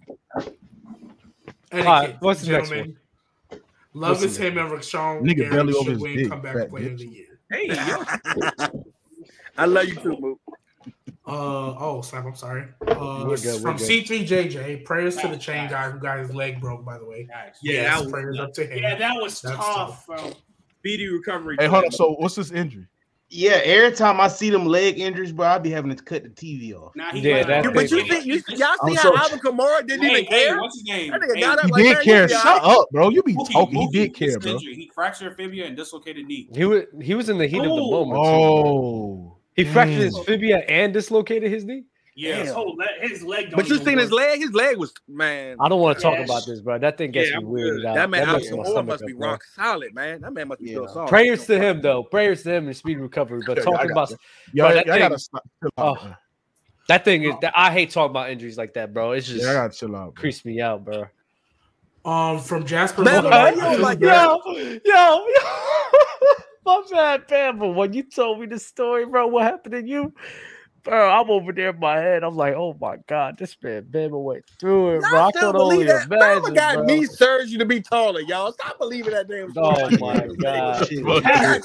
[1.72, 2.98] Etiquette, All right, what's the next gentlemen.
[3.94, 5.22] Love What's is the him and Rashawn.
[5.22, 6.94] Nigga Gary belly over should his win dick, comeback fat player bitch.
[6.94, 7.40] of the year.
[7.52, 8.70] Hey, yo.
[9.58, 10.40] I love you too, Mook.
[11.26, 12.26] Uh oh, slap.
[12.26, 12.66] I'm sorry.
[12.88, 13.78] Uh, good, from.
[13.78, 14.86] C3JJ.
[14.86, 16.86] Prayers to the chain guy who got his leg broke.
[16.86, 17.28] By the way.
[17.30, 18.80] Yeah, Yes, that was prayers up to him.
[18.80, 20.32] Yeah, that was That's tough, bro.
[20.80, 21.58] speedy recovery.
[21.60, 21.92] Hey, hold on.
[21.92, 22.86] So what's this injury?
[23.32, 26.30] Yeah, every time I see them leg injuries, bro, I be having to cut the
[26.30, 26.96] TV off.
[26.96, 27.74] Nah, he Yeah, played that well.
[27.76, 30.26] But you thing- think you y'all I'm see so- how Alvin Kamara didn't Hey, even
[30.26, 30.60] hey, care?
[30.60, 31.12] what's his name?
[31.12, 32.20] That nigga Hey, got up He like did that, care.
[32.22, 32.78] you'll be all Shut right.
[32.78, 33.10] up, bro.
[33.10, 33.82] You be Mookie, talking.
[33.82, 34.52] He did care, bro.
[34.54, 36.50] injury, He fractured fibia and dislocated knee.
[36.56, 37.92] He was he was in the heat of the Oh.
[38.06, 38.24] moment.
[38.24, 38.30] too.
[38.30, 40.26] Oh, He fractured his Mm.
[40.26, 41.84] fibia and dislocated his knee.
[42.16, 42.36] Yeah.
[42.44, 43.46] His whole leg, his leg.
[43.50, 44.40] Don't But you even seen his leg?
[44.40, 45.58] His leg was man.
[45.60, 46.78] I don't want to talk Yeah, about this, bro.
[46.78, 47.96] That thing gets Yeah, me I'm weirded out.
[47.96, 49.30] That man That Alvin messes my must be up, bro.
[49.30, 50.22] rock solid, man.
[50.22, 50.76] That man must be Yeah.
[50.76, 51.10] so soft.
[51.10, 52.04] Prayers to him, though.
[52.04, 53.42] Prayers to him and speed recovery.
[53.46, 54.18] But I talking got about you.
[54.56, 55.44] Bro, that y'all gotta thing- stop.
[55.78, 56.14] Oh,
[56.88, 57.36] that thing is.
[57.42, 59.12] That, I hate talking about injuries like that, bro.
[59.14, 60.16] It's just Yeah, I gotta chill out.
[60.16, 61.06] creeps me out, bro.
[62.06, 63.04] Um, from Jasper.
[63.04, 64.10] Man, Miller, why I you like Yo,
[64.48, 65.26] yo, yo.
[66.66, 67.60] My bad, Pam.
[67.60, 70.14] But when you told me the story, bro, what happened to you,
[70.90, 72.24] bro, I'm over there in my head.
[72.24, 75.20] I'm like, oh my god, this man Bama went through it, bro.
[75.20, 76.10] I I still could only believe that.
[76.10, 76.84] Bama imagine, got bro.
[76.86, 78.52] knee surgery to be taller, y'all.
[78.54, 79.54] Stop believing that damn.
[79.58, 80.80] Oh my god.
[80.80, 80.92] That's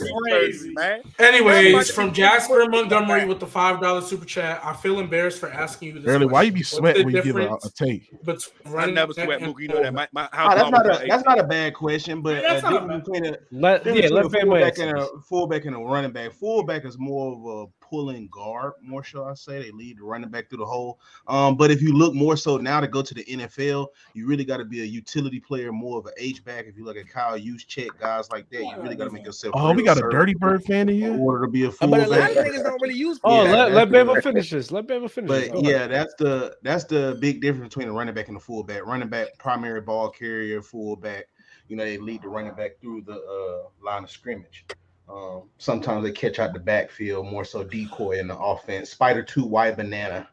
[0.02, 0.70] Knee crazy.
[0.74, 1.02] man.
[1.18, 4.60] Anyways, from Jasper and Montgomery with the five dollar super chat.
[4.64, 6.04] I feel embarrassed for asking you this.
[6.04, 8.10] Really, why you be sweating when you give a, difference a take?
[8.24, 9.60] between I running never back sweat, Mookie.
[9.60, 9.94] You know that.
[9.94, 11.08] My, my Oh, that's not a ate.
[11.08, 13.86] that's not a bad question, but Yeah, that's uh, not a difference bad- a Let,
[13.86, 16.32] yeah, let between a Bama fullback and a fullback and a running back.
[16.32, 19.62] Fullback is more of a pulling guard, more shall I say.
[19.62, 20.98] They lead the running back through the hole.
[21.28, 24.44] Um, but if you look more so now to go to the NFL, you really
[24.44, 26.66] got to be a utility player, more of an H back.
[26.66, 29.54] If you look at Kyle Juszczyk guys like that, you really got to make yourself.
[29.56, 31.86] Oh, we got a dirty bird fan in in order to be a But a
[31.86, 33.20] lot of niggas don't really use.
[33.22, 34.72] Oh, Yeah, let, let Bama finish this.
[34.72, 35.62] Let Bama finish But this.
[35.62, 38.84] Yeah, that's the that's the big difference between a running back and a fullback.
[38.84, 41.26] Running back, primary ball carrier, fullback.
[41.68, 44.64] You know, they lead the running back through the uh, line of scrimmage.
[45.08, 48.90] Um, sometimes they catch out the backfield, more so decoy in the offense.
[48.90, 50.28] Spider two white banana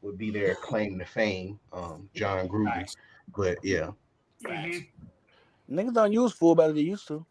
[0.00, 1.60] would be their claim to fame.
[1.72, 2.94] Um, Jon Gruden,
[3.36, 3.90] but yeah,
[5.70, 7.24] Niggas don't use fullback as they used to.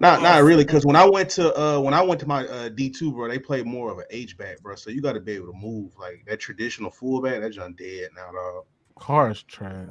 [0.00, 0.64] not not really.
[0.64, 3.28] Because when I went to uh, when I went to my uh, D two, bro,
[3.28, 4.74] they played more of an H back, bro.
[4.74, 7.40] So you got to be able to move like that traditional fullback.
[7.40, 8.64] That's just dead now, dog.
[8.96, 9.88] Cars trash.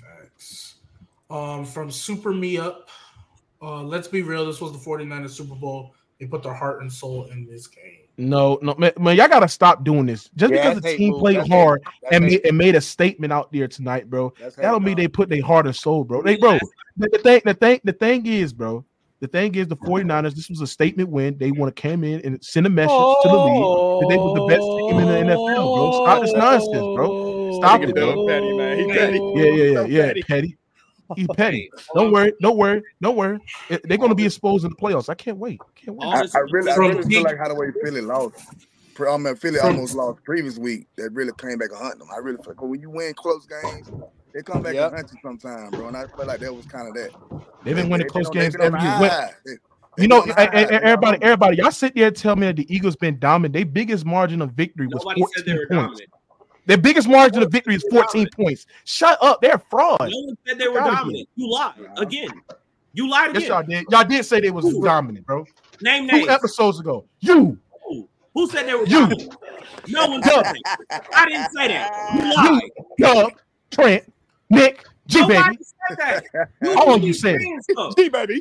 [0.00, 0.76] Facts.
[1.30, 2.88] Um, from Super Me Up.
[3.64, 4.44] Uh, let's be real.
[4.44, 5.94] This was the 49ers Super Bowl.
[6.20, 8.00] They put their heart and soul in this game.
[8.16, 10.30] No, no, man, man, y'all gotta stop doing this.
[10.36, 11.18] Just Yeah, because the team boo.
[11.18, 11.82] played That's hard
[12.12, 15.08] and made, and made a statement out there tonight, bro, That's that don't mean they
[15.08, 16.22] put their heart and soul, bro.
[16.22, 16.58] They, bro,
[16.96, 18.84] the, the thing, the thing, the thing is, bro,
[19.18, 21.36] the thing is, the 49ers, this was a statement win.
[21.38, 24.34] They want to come in and send a message to the league that they were
[24.34, 26.04] the best team in the NFL, bro.
[26.04, 27.58] Stop this nonsense, bro.
[27.58, 28.14] Stop it, bro.
[28.14, 28.78] Doug Petty, man.
[28.78, 28.94] He Oh.
[28.94, 29.18] petty.
[29.18, 30.06] Yeah, yeah, yeah, So yeah.
[30.06, 30.22] petty.
[30.22, 30.58] Petty.
[31.16, 31.70] He petty.
[31.94, 33.38] Don't worry, don't worry, don't worry.
[33.84, 35.08] They're gonna be exposed in the playoffs.
[35.10, 35.60] I can't wait.
[35.74, 36.06] Can't wait.
[36.06, 38.36] I, I really, I really feel like how the way Philly lost.
[38.94, 40.86] Pre- I mean, Philly almost lost previous week.
[40.96, 42.08] That really came back and hunt them.
[42.14, 43.90] I really feel like when you win close games,
[44.32, 44.86] they come back Yep.
[44.92, 45.88] and hunt you sometime, bro.
[45.88, 47.10] And I feel like that was kind of that.
[47.64, 48.98] They've been winning They- close they games every year.
[49.44, 49.52] They-
[49.96, 50.64] they You know, been on the I- I- high.
[50.64, 53.52] They been everybody, everybody, y'all sit there and tell me that the Eagles been dominant.
[53.54, 56.00] Their biggest margin of victory was Nobody said they 14 were points.
[56.00, 56.10] dominant.
[56.66, 58.66] Their biggest margin of victory is 14 points.
[58.84, 60.00] Shut up, they're fraud.
[60.00, 61.28] No one said they were Fuck dominant.
[61.36, 62.42] You lied again.
[62.94, 63.48] You lied Yes, again.
[63.50, 63.86] y'all did.
[63.90, 64.82] Y'all did say they was Who?
[64.82, 65.44] dominant, bro.
[65.82, 66.28] Name Two names.
[66.28, 67.04] episodes ago.
[67.20, 68.08] You, Who?
[68.34, 69.00] Who said they were You.
[69.00, 69.36] dominant?
[69.88, 71.06] No one said that.
[71.14, 71.90] I didn't say that.
[72.16, 72.70] You lied.
[72.98, 73.32] Doug,
[73.70, 74.12] Trent,
[74.48, 75.64] Nick, G Nobody baby.
[75.88, 75.98] said
[76.32, 76.48] that.
[76.78, 77.96] All of you said it.
[77.98, 78.40] G baby.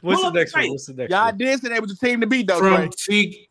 [0.00, 0.70] What's Pull the next one?
[0.70, 1.20] What's the next one?
[1.20, 1.36] Y'all one?
[1.38, 2.58] did say they was the team to beat though.
[2.58, 3.22] From Trey.
[3.22, 3.47] T,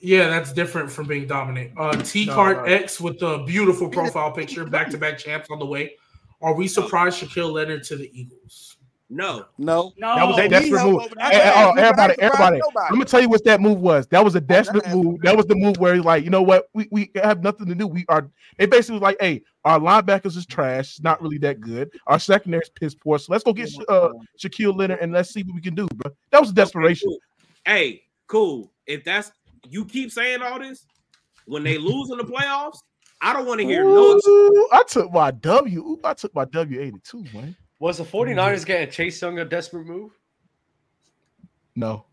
[0.00, 1.72] yeah, that's different from being dominant.
[1.78, 2.62] Uh, T No, Card no.
[2.64, 5.96] X with the beautiful profile picture, back to back champs on the way.
[6.40, 8.76] Are we surprised Shaquille Leonard to the Eagles?
[9.08, 9.44] No.
[9.58, 9.92] No.
[9.98, 11.02] No, That was a need desperate move.
[11.02, 12.58] over Hey, hey, oh, everybody, everybody.
[12.58, 12.86] nobody.
[12.88, 14.06] I'm gonna tell you what that move was.
[14.06, 15.20] That was a desperate that's- move.
[15.22, 17.74] That was the move where he's like, you know what, we, we have nothing to
[17.74, 17.86] do.
[17.86, 18.30] We are.
[18.56, 20.92] They basically was like, hey, our linebackers is trash.
[20.92, 21.90] It's not really that good.
[22.06, 23.18] Our secondary is piss poor.
[23.18, 26.10] So let's go get uh, Shaquille Leonard and let's see what we can do, bro.
[26.30, 27.10] That was desperation.
[27.10, 27.18] Cool.
[27.66, 28.72] Hey, cool.
[28.86, 29.30] If that's
[29.68, 30.86] you keep saying all this,
[31.46, 32.78] when they lose in the playoffs,
[33.20, 34.18] I don't want to hear no.
[34.72, 35.80] I took my W.
[35.80, 37.56] Ooh, I took my W eighty two, man.
[37.78, 40.12] Was the 49ers getting Chase Young a desperate move?
[41.74, 42.04] No,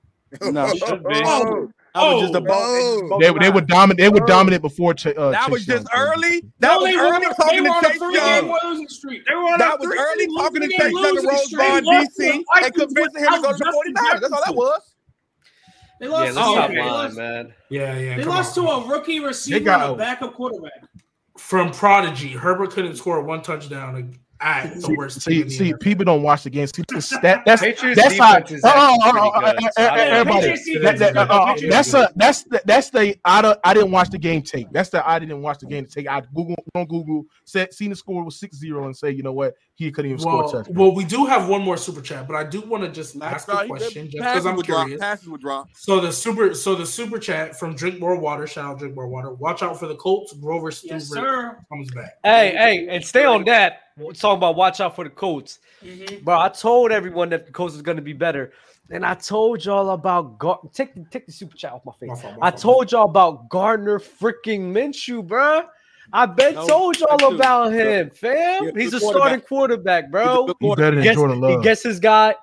[0.42, 0.68] No.
[0.74, 1.22] Should be.
[1.26, 3.20] Oh, that was just a Oh, ball.
[3.20, 4.00] they, they were dominant.
[4.00, 4.94] They were dominant before.
[4.94, 6.42] Ch- uh, That Chase was just Young early.
[6.60, 7.98] That No, was they were early on a- talking they were to on a Chase
[8.00, 8.60] three-game Young.
[8.64, 9.26] losing streak.
[9.26, 11.60] They were on That was early talking to Chase Young to Rose streak.
[11.60, 14.22] Bar They lost to DC and convincing him to go to the without 49ers.
[14.22, 14.82] That's all that was.
[16.00, 17.54] They lost, let's to, stop they lying, lost, man.
[17.70, 18.18] Yeah, yeah.
[18.18, 18.66] they lost on.
[18.66, 20.84] to a rookie receiver and a a- backup quarterback.
[21.38, 23.96] From Prodigy, Herbert couldn't score one touchdown
[24.42, 26.72] at the worst team See, see, people don't watch the games.
[26.76, 28.40] See, this- that, that's Patriots that's how.
[28.40, 30.40] defense Oh, oh, oh, good, so I don't- everybody.
[30.52, 33.16] Patriots That- is that- uh, uh, Patriots uh, uh, That's a that's the, that's the
[33.26, 34.68] I don't I didn't watch the game tape.
[34.72, 36.10] That's the I didn't watch the game tape.
[36.10, 39.56] I Google on Google said seen the score was 6-0 and say you know what
[39.76, 40.76] he couldn't even score a Well, touchdown.
[40.76, 43.48] well, we do have one more super chat, but I do want to just ask
[43.48, 43.60] right.
[43.62, 44.82] a He question just because I'm would drop.
[44.88, 45.00] curious.
[45.02, 45.70] Passes would drop.
[45.74, 48.46] So the super, so the super chat from Drink More Water.
[48.46, 49.32] Shout out Drink More Water.
[49.34, 50.34] Watch out for the Colts.
[50.34, 51.58] Grover Yes, Stewart sir.
[51.70, 52.18] comes back.
[52.24, 53.84] Hey, hey, and stay on that.
[54.00, 55.60] We're talking about watch out for the Colts.
[55.84, 56.24] Mhm.
[56.24, 58.52] Bro, I told everyone that the Colts is going to be better.
[58.92, 62.10] And I told y'all about Gar- take the take the super chat off my face.
[62.10, 62.62] My fault, my I fault.
[62.62, 65.64] told y'all about Gardner freaking Minshew, bro.
[66.12, 68.64] I bet No, told y'all about him, fam.
[68.64, 70.48] He's a He's a good starting quarterback, bro.
[70.60, 71.64] He's a better than Guess, Jordan he Love.
[71.64, 72.34] gets his guy.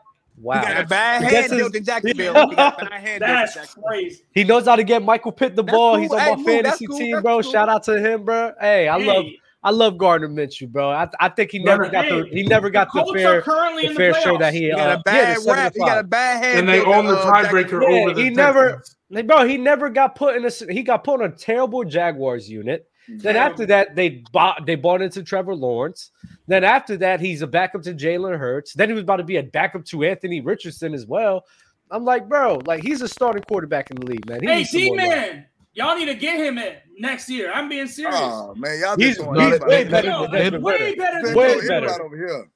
[0.41, 0.61] Wow.
[0.61, 2.35] He got a bad He hand gets his- built in Jacksonville.
[2.51, 3.89] He got a bad hand That's Jacksonville.
[3.89, 4.23] crazy.
[4.33, 5.95] He knows how to get Michael Pitt the That's ball.
[5.95, 6.03] cool.
[6.03, 6.99] He's on Hey, my Mook, fantasy cool.
[6.99, 7.43] team, That's bro.
[7.43, 7.53] cool.
[7.53, 8.53] Shout out to him, bro.
[8.61, 9.25] Hey, I Hey, love
[9.67, 10.91] I love Gardner Minshew, bro.
[10.91, 13.83] I, I think he never got the he never got the Colts fair are currently
[13.83, 14.57] the in the fair share that playoffs.
[14.57, 15.73] he He uh, got a bad the rap.
[15.75, 16.59] He got a bad hand.
[16.61, 19.91] And they own the uh, tiebreaker Yeah, over the he never- Like, bro, he never
[19.91, 20.73] got put in a.
[20.73, 22.89] He got put on a terrible Jaguars unit.
[23.09, 26.11] Then after that, they bought they bought into Trevor Lawrence.
[26.49, 28.73] Then after that, he's a backup to Jalen Hurts.
[28.73, 31.45] Then he was about to be a backup to Anthony Richardson as well.
[31.91, 34.41] I'm like, bro, like he's a starting quarterback in the league, man.
[34.43, 35.09] He Hey, needs D more love.
[35.09, 35.47] man,
[35.77, 37.53] y'all need to get him in next year.
[37.53, 38.19] I'm being serious.
[38.21, 41.35] Oh man, y'all He's, just throwing he's way better Yo, than Desmond way better than
[41.37, 42.03] Way better.
[42.03, 42.51] over here.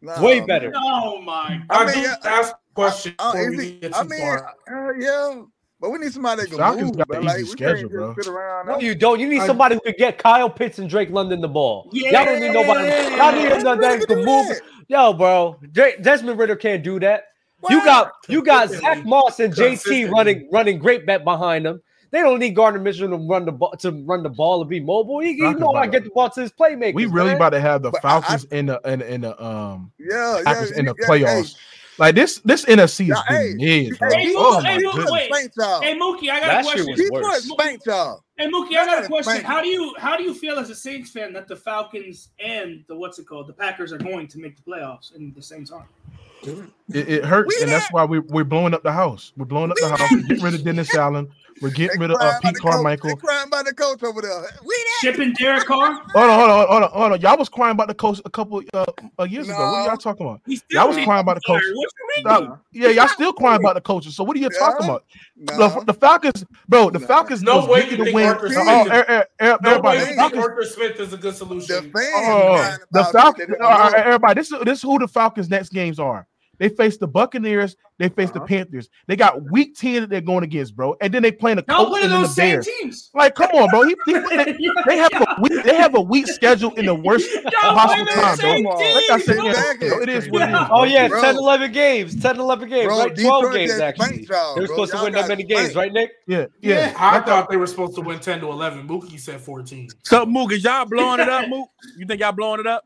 [0.00, 0.46] Nah, Way man.
[0.48, 0.72] better.
[0.74, 1.60] Oh my!
[1.70, 4.92] I, I mean, do yeah, ask question Uh, before is he- I too mean, uh,
[4.98, 5.42] yeah,
[5.80, 6.96] but we need somebody that can Falcons move.
[6.96, 8.14] got But an like, easy we schedule, can't bro.
[8.14, 8.66] just sit around.
[8.66, 9.20] No, you don't.
[9.20, 11.88] You need somebody who could get Kyle Pitts and Drake London the ball.
[11.92, 12.10] Yeah.
[12.10, 12.88] Y'all don't need nobody.
[13.16, 14.48] Y'all need Desmond another Ridder that can can move.
[14.48, 14.60] that.
[14.88, 17.24] Yo, bro, Drake, Desmond Ridder can't do that.
[17.70, 21.80] You got you got Zack Moss and JT running running great bet behind them.
[22.12, 24.80] They don't need Gardner Minshew to run the ball to run the ball and be
[24.80, 25.20] mobile.
[25.20, 26.94] He, he Talking know how to about get the ball to his playmakers.
[26.94, 27.36] We really man.
[27.36, 30.42] about to have the But I- Falcons in the in, the- in the um Yeah,
[30.44, 31.54] yeah, in the yeah, playoffs.
[31.54, 31.60] Hey,
[31.98, 34.10] Like this this NFC is Yeah, hey, getting bro.
[34.10, 35.30] hey, Hey, Oh Mook, my hey, wait.
[35.82, 36.86] Hey Mookie, I got Last a year question.
[36.90, 37.48] was He worse.
[37.48, 38.22] put spanked y'all.
[38.36, 39.42] Hey Mookie, I got a question.
[39.44, 42.84] How do you how do you feel as a Saints fan that the Falcons and
[42.88, 45.64] the what's it called the Packers are going to make the playoffs in the same
[45.64, 45.86] time?
[46.44, 49.32] It, it hurts, We and that's why we, we're blowing up the house.
[49.36, 50.10] We're blowing up the house.
[50.28, 51.30] We're rid of Dennis Allen.
[51.62, 52.72] We're getting They rid of uh, Pete the coach.
[52.72, 53.10] Carmichael.
[53.10, 54.40] They crying about the coach over there.
[54.64, 54.98] We that.
[55.00, 55.94] Shipping Derek Carr.
[55.94, 57.20] Hold on, hold on, hold on, hold on.
[57.20, 58.84] Y'all was crying about the coach a couple uh,
[59.18, 59.58] uh, years ago.
[59.58, 60.40] What are y'all talking about?
[60.70, 61.62] Y'all was crying about the coach.
[61.74, 62.26] What you mean?
[62.26, 64.16] Y'all- yeah, y'all still crying about the coaches.
[64.16, 64.58] So what are you Yeah.
[64.58, 65.04] talking about?
[65.36, 65.68] Nah.
[65.68, 66.90] The, the Falcons, bro.
[66.90, 67.06] The Nah.
[67.06, 67.42] Falcons.
[67.42, 68.26] No was way getting you the think win.
[68.26, 69.98] Arthur Oh, Smith oh, is- er- er- er- No everybody.
[69.98, 70.42] way The you think Falcons.
[70.44, 71.92] Arthur Smith is a good The solution.
[71.92, 73.54] fans Oh, the Falcons.
[73.62, 76.26] all right, everybody, this is this is who the Falcons' next games are.
[76.62, 77.74] They face the Buccaneers.
[77.98, 78.46] They face the Uh-huh.
[78.46, 78.88] Panthers.
[79.08, 80.94] They got Week Ten that they're going against, bro.
[81.00, 82.66] And then they playing the Y'all Colts play and then the those same Bears.
[82.80, 83.10] teams.
[83.14, 83.82] Like, come on, bro.
[83.82, 84.56] He, he- they,
[84.86, 85.64] they have a week.
[85.64, 88.48] They have a week schedule in the worst Y'all possible those time, bro.
[88.54, 88.78] same Come on.
[88.78, 88.94] teams.
[88.94, 90.54] Like I said, Sit yeah, bro, it is what it is.
[90.54, 90.68] Yeah.
[90.70, 91.20] Oh yeah, Bro.
[91.20, 93.16] 10, 11 games, 10, 11 games, Bro, right?
[93.16, 94.06] Twelve Detroit games actually.
[94.06, 96.10] spanked y'all, They're supposed to Y'all win that got many games, right, Nick?
[96.28, 96.94] Yeah, yeah.
[96.96, 98.86] I Like, thought they were supposed to win 10 to 11.
[98.86, 99.90] Mookie said 14.
[100.04, 101.70] So Mook, is y'all blowing it up, Mook?
[101.96, 102.84] You think y'all blowing it up?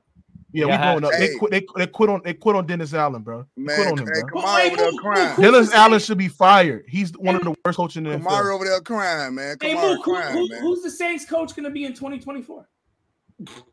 [0.57, 1.13] Yeah, we Yeah, going up.
[1.19, 1.51] They quit.
[1.51, 2.23] They, they quit on.
[2.25, 3.45] They quit on Dennis Allen, bro.
[3.57, 4.43] They quit on him, hey, bro.
[4.43, 5.35] Kamara Wait, over there who- crying.
[5.37, 6.85] who- Dennis the Allen should be fired.
[6.89, 8.55] He's one of the worst coaches in the Kamara NFL.
[8.55, 9.57] over there crying, man.
[9.61, 10.61] Hey Kamara Mook, who, crying, who, man.
[10.63, 12.67] who's the Saints coach going to be in 2024?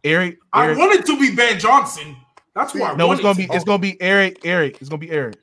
[0.03, 0.37] Eric.
[0.51, 2.17] I Eric wanted to be Ben Johnson.
[2.53, 3.47] That's why I no, it's gonna be.
[3.47, 3.53] to.
[3.55, 4.41] It's gonna be Eric.
[4.43, 4.77] Eric.
[4.81, 5.35] It's gonna be Eric.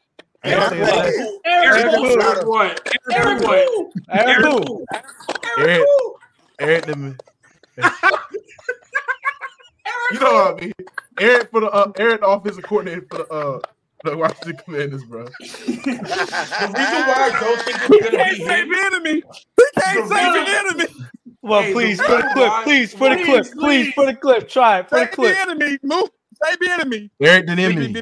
[0.45, 1.17] I Eric ain't gonna say his what?
[1.17, 1.39] name.
[1.45, 2.07] Eric, Eric Who?
[2.07, 2.21] who?
[2.23, 2.89] Eric what?
[3.11, 3.65] Eric Eric what?
[3.65, 3.93] who?
[4.13, 4.87] Eric who?
[5.59, 5.87] Eric.
[6.61, 6.87] Eric.
[6.87, 7.21] The,
[10.13, 10.73] you know what I mean?
[11.19, 13.61] Eric for the uh, Eric, the offensive coordinator for the uh
[14.05, 15.25] the Washington Commanders, bro.
[15.41, 18.71] The reason why I don't think it's gonna can't be save him.
[18.71, 19.15] the enemy.
[19.15, 19.23] He
[19.81, 21.07] can't The save reason- the enemy.
[21.43, 23.95] Well, Hey, please the for the clip, please for the Please, clip, please please.
[23.95, 24.49] for the clip.
[24.49, 25.37] Try it for the Save the clip.
[25.39, 26.13] enemy, Mook.
[26.41, 27.11] The enemy.
[27.21, 27.93] Eric the enemy.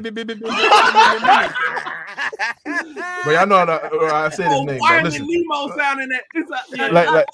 [3.25, 6.09] But y'all know how to- uh, I said his Oh, name, why is Nemo sounding
[6.09, 6.23] that?
[6.33, 7.25] It's a, like, like,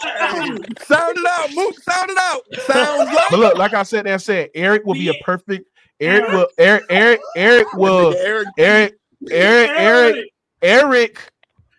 [0.82, 1.80] Sound it out, Mook.
[1.84, 2.42] Sound it out.
[2.66, 5.70] Sounds like but look, like I said, and said Eric will be a perfect.
[6.00, 6.48] Eric will.
[6.58, 6.84] Eric.
[6.90, 7.22] Eric.
[7.36, 8.14] Eric will.
[8.16, 8.48] Eric.
[8.58, 8.94] Eric.
[9.32, 9.70] Eric.
[9.70, 9.70] Eric.
[9.78, 10.30] Eric.
[10.62, 11.32] Eric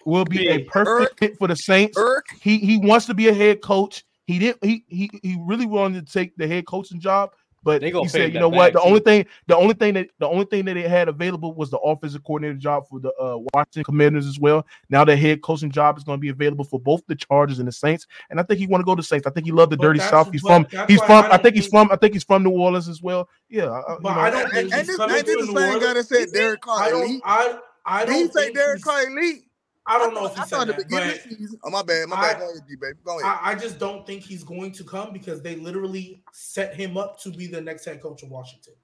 [0.05, 1.98] will be a perfect fit for the Saints.
[2.40, 4.05] He he wants to be a head coach.
[4.27, 4.65] He didn't.
[4.65, 7.31] He he he really wanted to take the head coaching job,
[7.66, 8.72] but he said, you know what?
[8.72, 11.52] bag, The only thing, the only thing that the only thing that they had available
[11.52, 14.64] was the offensive coordinator job for the uh, Washington Commanders as well.
[14.88, 17.66] Now the head coaching job is going to be available for both the Chargers and
[17.66, 18.06] the Saints.
[18.30, 19.26] And I think he want to go to Saints.
[19.26, 20.30] I think he loved the But dirty South.
[20.30, 20.64] He's from.
[20.86, 21.24] He's from.
[21.24, 21.90] I I, think he's from.
[21.90, 23.28] I think he's from New Orleans as well.
[23.48, 23.64] Yeah.
[23.66, 25.59] I- I- you But know, I don't and, and this coming this to the New
[25.59, 27.22] same guy that said Derek Carr I don't.
[27.24, 29.45] I I he don't say Derek Carr elite?
[29.88, 31.36] I don't know if I he thought said at the that, beginning but of the
[31.36, 31.58] season.
[31.64, 32.38] Oh my bad, my I- bad.
[32.40, 32.98] Go ahead, G baby.
[33.04, 33.38] Go ahead.
[33.42, 37.20] I, I just don't think he's going to come because they literally set him up
[37.22, 38.74] to be the next head coach of Washington.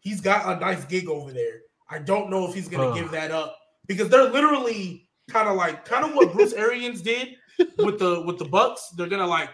[0.00, 1.60] He's got a nice gig over there.
[1.90, 3.56] I don't know if he's going to give that up
[3.86, 7.36] because they're literally kind of like kind of what Bruce Arians did
[7.78, 8.78] with the with the Bucs.
[8.96, 9.50] They're gonna like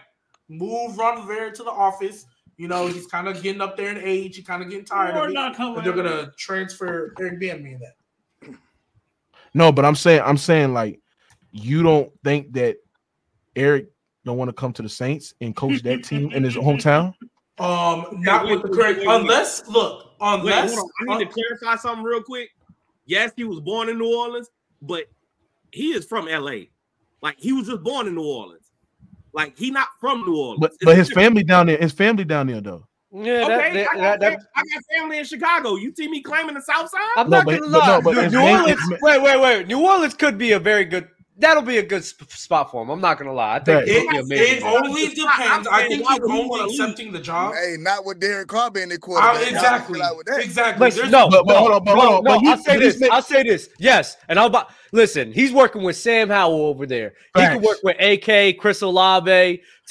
[0.49, 2.25] move Ron Rivera to the office.
[2.57, 4.35] You know, he's kind of getting up there in age.
[4.35, 5.33] He's kind of getting tired Or of it.
[5.33, 5.75] not coming.
[5.75, 7.95] But they're gonna transfer Eric Bieniemy in that.
[9.53, 10.99] No, but I'm saying, I'm saying, like,
[11.51, 12.77] you don't think that
[13.55, 13.89] Eric
[14.25, 17.13] don't want to come to the Saints and coach that team in his hometown?
[17.59, 18.99] Um, not wait, with the wait, correct.
[18.99, 19.21] wait, wait.
[19.21, 21.09] Unless look, Wait, unless hold on.
[21.09, 22.49] I need to clarify something real quick.
[23.05, 24.49] Yes, he was born in New Orleans,
[24.81, 25.05] but
[25.71, 26.65] he is from LA.
[27.21, 28.71] Like he was just born in New Orleans.
[29.33, 30.59] Like he not from New Orleans.
[30.61, 32.87] But but his family down there, his family down there though.
[33.15, 35.75] Yeah, Okay, that, I, got that, that, I got family in Chicago.
[35.75, 36.99] You see me claiming the South Side?
[37.15, 38.01] I'm No, not but- gonna but no, lie.
[38.01, 38.79] but New, New Orleans.
[39.01, 39.67] Wait, wait, wait.
[39.67, 41.07] New Orleans could be a very good
[41.37, 42.89] that'll be a good sp- spot for him.
[42.89, 43.55] I'm not gonna lie.
[43.55, 43.87] I think Right.
[43.87, 45.67] it'll be It, only depends.
[45.67, 46.79] I think Why he's would he only wanna leave?
[46.79, 47.53] accepting the job.
[47.55, 49.47] Hey, not with Derek Carr being the Uh, quarterback.
[49.51, 49.99] exactly.
[49.99, 50.39] Chill out with that.
[50.39, 50.85] Exactly.
[50.87, 52.57] Listen, There's- no, But- but hold on, but no, hold on, no, but he- I'll
[52.57, 52.99] say this.
[52.99, 53.69] ma- I'll say this.
[53.79, 54.49] Yes, and I'll.
[54.49, 54.59] bu-
[54.91, 57.13] Listen, he's working with Sam Howell over there.
[57.35, 59.31] He can work with AK, Chris Olave,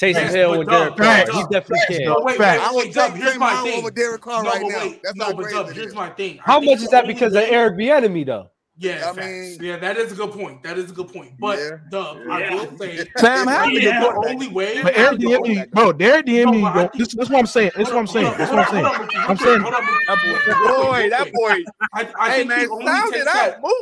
[0.01, 1.05] Taysom Yes, Hill, but and Doug, Derek Doug, Carr.
[1.17, 1.29] Facts.
[1.29, 2.05] He Doug, definitely Facts, can.
[2.05, 2.15] Doug.
[2.15, 3.77] But wait, wait, I would wait, Doug, take here's Sam my thing.
[3.79, 4.93] over Derek Carr No, right but now.
[5.03, 6.39] That's no, how but crazy Doug, it here's my thing.
[6.41, 8.47] How much is that because way- of Eric Bieniemy though?
[8.75, 9.17] Yeah, I facts.
[9.17, 10.63] mean- yeah, that is a good point.
[10.63, 11.33] That is a good point.
[11.39, 11.77] But Yeah.
[11.91, 14.81] Doug, I will say Sam Howell the is a only way.
[14.81, 17.71] But Eric Bieniemy, bro, Derek Bieniemy, No, bro, think- this, this is what I'm saying.
[17.77, 18.31] This is what I'm saying.
[18.37, 18.85] This is what I'm saying.
[19.27, 19.59] I'm saying.
[19.61, 21.63] Hold on, That boy, Hold on, that boy.
[21.93, 23.61] I, I Hey think man, he only sound it out.
[23.61, 23.73] Move,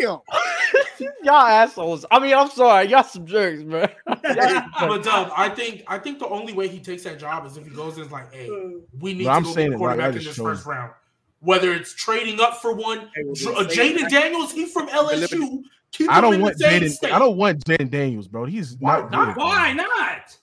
[0.00, 0.18] damn.
[1.22, 2.06] Y'all assholes.
[2.10, 2.86] I mean, I'm sorry.
[2.88, 3.90] Y'all some jerks, man.
[4.06, 7.64] But Doug, I think I think the only way he takes that job is if
[7.66, 9.70] he goes in and is like, hey, uh, we need But I'm to go saying
[9.72, 10.92] get a it like I quarterback in this first round.
[11.40, 15.62] Whether it's trading up for one, uh, Jayden Daniels, he from LSU.
[15.92, 17.10] Keep I don't want Jayden.
[17.10, 18.44] I don't want Jayden Daniels, bro.
[18.44, 19.34] He's Why not not?
[19.34, 19.40] good.
[19.40, 20.36] Why not?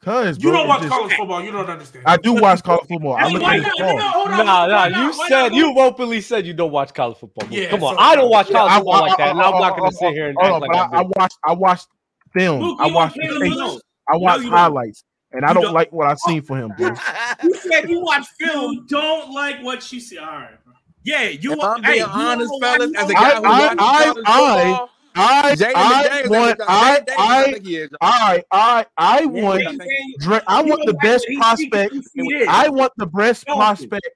[0.00, 1.42] Cause You bro, don't watch just- college football.
[1.42, 2.04] You don't understand.
[2.06, 3.14] I do watch college football.
[3.14, 3.78] I Hey, look why at his not?
[3.78, 4.26] ball.
[4.28, 4.42] No.
[4.44, 4.84] Nah, nah.
[4.86, 5.10] You?
[5.18, 5.54] Why said not?
[5.54, 7.46] you openly said you don't watch college football.
[7.50, 9.50] Yeah, Come on, so- I don't watch college I- football I- like that, and I-
[9.50, 11.10] I'm not gonna sit here and act like I, I, I do.
[11.16, 11.38] watched.
[11.46, 11.88] I watched
[12.32, 12.60] film.
[12.62, 13.56] Luke, I you watched the Caleb tapes.
[13.56, 13.82] Williams?
[14.10, 16.94] I watched you highlights, and I don't don't- like what I've seen for him, bro.
[17.42, 18.72] You said you watch film.
[18.72, 20.18] You don't like what you see.
[20.18, 20.64] All right.
[20.64, 20.74] bro.
[21.04, 21.78] Yeah, you If want.
[21.78, 23.78] I'm Hey, being you honest, wanna fellas, as a guy I- who I- I- college
[23.78, 24.90] I- football,
[25.20, 27.90] I I want I I Daniels he is.
[28.00, 31.92] I I I want Jayden I want the best prospect.
[31.92, 32.46] thinks he is.
[32.48, 34.08] I want the best prospect.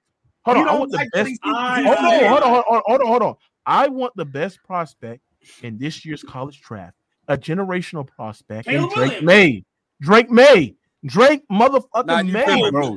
[0.45, 1.11] Hold on, I want the best.
[1.13, 3.35] he thinks I- he Hold on, hold on, hold on, hold on.
[3.65, 5.21] I want the best prospect
[5.61, 6.95] in this year's college draft,
[7.27, 9.63] a generational prospect, and Caleb Drake Maye.
[10.01, 10.75] Drake Maye.
[11.05, 12.95] Drake motherfucking Nah, you May, bro.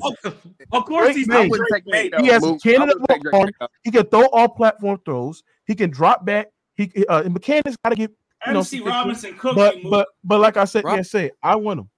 [0.73, 1.45] Of course, Drake he's May.
[1.45, 2.11] I wouldn't May.
[2.21, 2.57] He has Mook.
[2.57, 3.69] a cannon I wouldn't take Drake arm.
[3.83, 5.43] He can throw all platform throws.
[5.67, 6.49] He can drop back.
[6.75, 8.11] He uh, and mechanics got to get.
[8.45, 9.57] I You know, didn't see Robinson cooking.
[9.57, 11.91] But but but like I said, Rob- yeah, say I want him.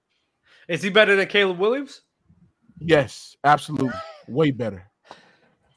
[0.67, 2.01] Is he better than Caleb Williams?
[2.79, 3.91] Yes, absolutely,
[4.27, 4.89] way better.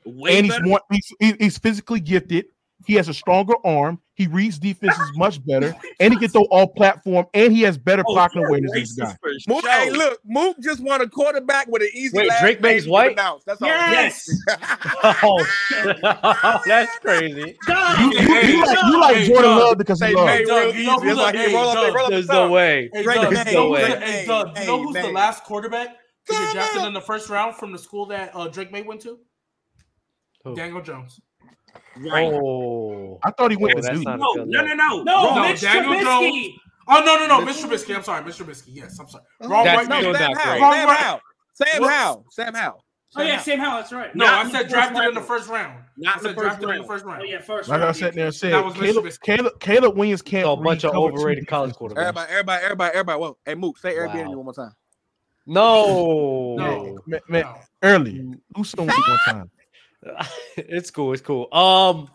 [0.05, 2.47] way and he's more he's, he's physically gifted.
[2.87, 4.01] He has a stronger arm.
[4.15, 7.27] He reads defenses much better, and he can throw all platform.
[7.33, 8.73] And he has better Oh, pocket you're awareness.
[8.73, 9.17] This guy.
[9.49, 12.87] Mook, hey, look, Mook just won a quarterback with an easy Wait, Drake name May's
[12.87, 13.15] white?
[13.17, 13.43] pronounce.
[13.45, 13.69] That's all.
[13.69, 14.29] Yes.
[15.05, 15.45] oh,
[16.67, 17.57] that's crazy.
[17.67, 19.59] Doug, You, you, you like, you like Hey, Jordan Doug.
[19.61, 20.27] Love because he Say loves.
[20.27, 22.51] May Doug, you know who's like, the- hey, roll up, hey, roll up There's no
[22.51, 22.91] way.
[22.93, 25.45] Hey, Drake Doug, May, you know who's the, hey, Doug, you know who's the last
[25.45, 25.89] quarterback
[26.27, 29.01] to get drafted in the first round from the school that uh, Drake Maye went
[29.03, 29.19] to?
[30.45, 30.55] Who?
[30.55, 31.19] Daniel Jones.
[31.97, 32.33] Right.
[32.33, 34.07] Oh, I thought he went Oh, to that's Duke.
[34.07, 35.03] No, no, no, no.
[35.03, 36.55] no, No, Mitch Daniel Trubisky.
[36.89, 37.67] Oh no, no, no, Mr.
[37.69, 37.95] Trubisky.
[37.95, 38.45] I'm sorry, Mr.
[38.45, 38.69] Trubisky.
[38.69, 39.25] Yes, I'm sorry.
[39.41, 40.15] Oh, Wrong That's white man.
[40.15, 40.59] Sam not Howell.
[40.59, 40.61] great.
[40.63, 41.21] Wrong Sam right- Howell.
[41.55, 41.95] Sam Whoops.
[41.95, 42.27] Howell.
[42.31, 42.85] Sam Howell.
[43.15, 43.77] Oh yeah, Sam Howell.
[43.77, 44.17] That's right.
[44.17, 45.85] No, Not I said first drafted in the first round.
[45.99, 46.87] Not I the said first drafted in the round.
[46.89, 47.23] first round.
[47.23, 47.69] Oh yeah, first.
[47.69, 48.11] Like I round, said yeah.
[48.17, 50.49] there and said, That was Caleb, Caleb, Caleb Williams can't.
[50.49, 51.99] A bunch of cover two overrated college quarterbacks.
[51.99, 53.21] Everybody, everybody, everybody, everybody.
[53.21, 53.37] Whoa.
[53.45, 54.37] Hey, Mook, say Airbnb Wow.
[54.37, 54.73] one more time.
[55.47, 56.57] No.
[56.57, 56.99] No.
[57.07, 57.55] Man, man, No.
[57.83, 58.13] early.
[58.15, 58.41] Mm.
[58.57, 59.51] Who's still one more time?
[60.57, 61.13] it's cool.
[61.13, 61.53] It's cool.
[61.53, 62.11] Um,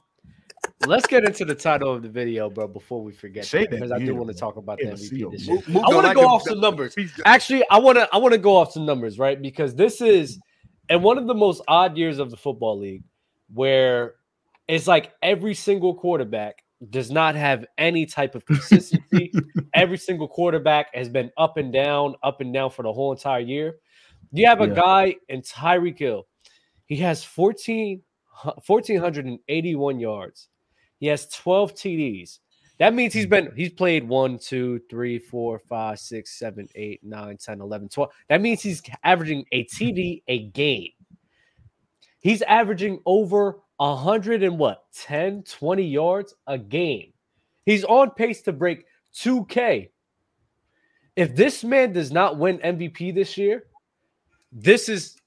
[0.86, 2.68] let's get into the title of the video, bro.
[2.68, 5.48] Before we forget, Say that because I do want to talk about the MVP this
[5.48, 5.62] year.
[5.68, 6.96] I want to go off some numbers.
[7.26, 9.42] Actually, I want to I want to go off some numbers, right?
[9.42, 10.40] Because this is
[10.90, 13.04] and one of the most odd years of the football league,
[13.54, 14.16] where
[14.68, 19.32] it's like every single quarterback does not have any type of consistency.
[19.74, 23.40] every single quarterback has been up and down, up and down for the whole entire
[23.40, 23.78] year.
[24.32, 24.76] You have a Yeah.
[24.76, 26.28] guy in Tyreek Hill.
[26.88, 28.02] He has 14,
[28.44, 30.50] 1,481 yards.
[31.00, 32.40] He has 12 TDs.
[32.80, 37.38] That means he's been he's played 1, 2, 3, 4, 5, 6, 7, 8, 9,
[37.38, 38.12] 10, 11, 12.
[38.30, 40.92] That means he's averaging a TD a game.
[42.20, 47.14] He's averaging over 100 and what 10, 20 yards a game.
[47.66, 48.86] He's on pace to break
[49.16, 49.90] 2K.
[51.16, 53.66] If this man does not win MVP this year,
[54.52, 55.18] this is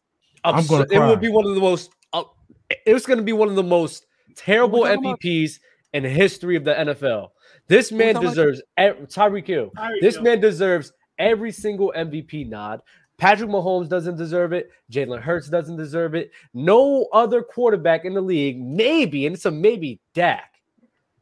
[0.45, 0.97] I'm gonna absurd.
[0.97, 1.91] It will be one of the most.
[2.13, 2.25] Uh,
[2.87, 4.07] it's going to be one of the most
[4.37, 5.21] terrible talking about?
[5.21, 5.59] MVPs
[5.93, 7.31] in the history of the NFL.
[7.69, 8.35] This man talking about?
[8.35, 9.71] deserves Tyreek Hill.
[9.77, 10.25] Tyreek This Hill.
[10.25, 12.81] man deserves every single MVP nod.
[13.19, 14.71] Patrick Mahomes doesn't deserve it.
[14.91, 16.31] Jalen Hurts doesn't deserve it.
[16.55, 20.55] No other quarterback in the league, maybe, and it's a maybe, Dak.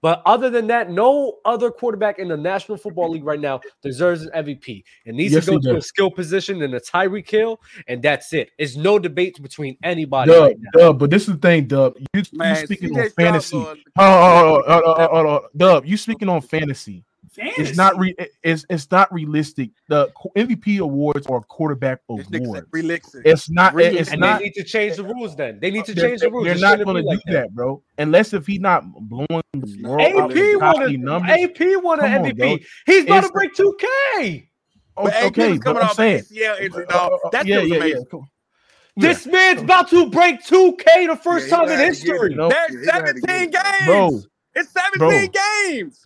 [0.00, 4.22] But other than that, no other quarterback in the National Football League right now deserves
[4.22, 4.84] an MVP.
[5.04, 8.02] It needs Yes, to go he to a skill position and a Tyreek Hill, and
[8.02, 8.50] that's it.
[8.58, 10.80] It's no debate between anybody Dub, right now.
[10.80, 11.96] Dub, but this is the thing, Dub.
[12.14, 13.60] You, you speaking on fantasy.
[13.60, 17.04] Stroud, oh, Dub, you speaking on fantasy.
[17.40, 19.70] It's not re- it's it's not realistic.
[19.88, 22.66] The MVP awards are quarterback This nigga said awards.
[22.72, 23.22] relixing.
[23.24, 23.78] It's not.
[23.80, 24.38] It's and not.
[24.38, 25.36] they need to change the rules.
[25.36, 26.44] Then they need to change the rules.
[26.46, 27.54] they're It not shouldn't going to be like do that.
[27.54, 27.82] bro.
[27.98, 31.30] Unless if he's not blowing the world out AP with won copy a numbers.
[31.30, 32.36] AP won an Come on, MVP.
[32.38, 32.56] bro.
[32.86, 34.48] He's about It's- to break 2K.
[34.96, 37.12] But okay, was but coming I'm off saying, ACL injury, Uh, dog.
[37.24, 37.76] uh, That yeah, yeah, yeah.
[37.76, 38.04] amazing.
[38.10, 38.28] Come on.
[38.96, 42.12] This man's about to break 2K the first Yeah, time in gonna have to get
[42.14, 42.32] history.
[42.32, 42.36] it.
[42.36, 43.86] No, There's Yeah, he gonna have to 17 games.
[43.86, 44.20] bro.
[44.56, 45.40] It's 17 Bro.
[45.70, 46.04] games.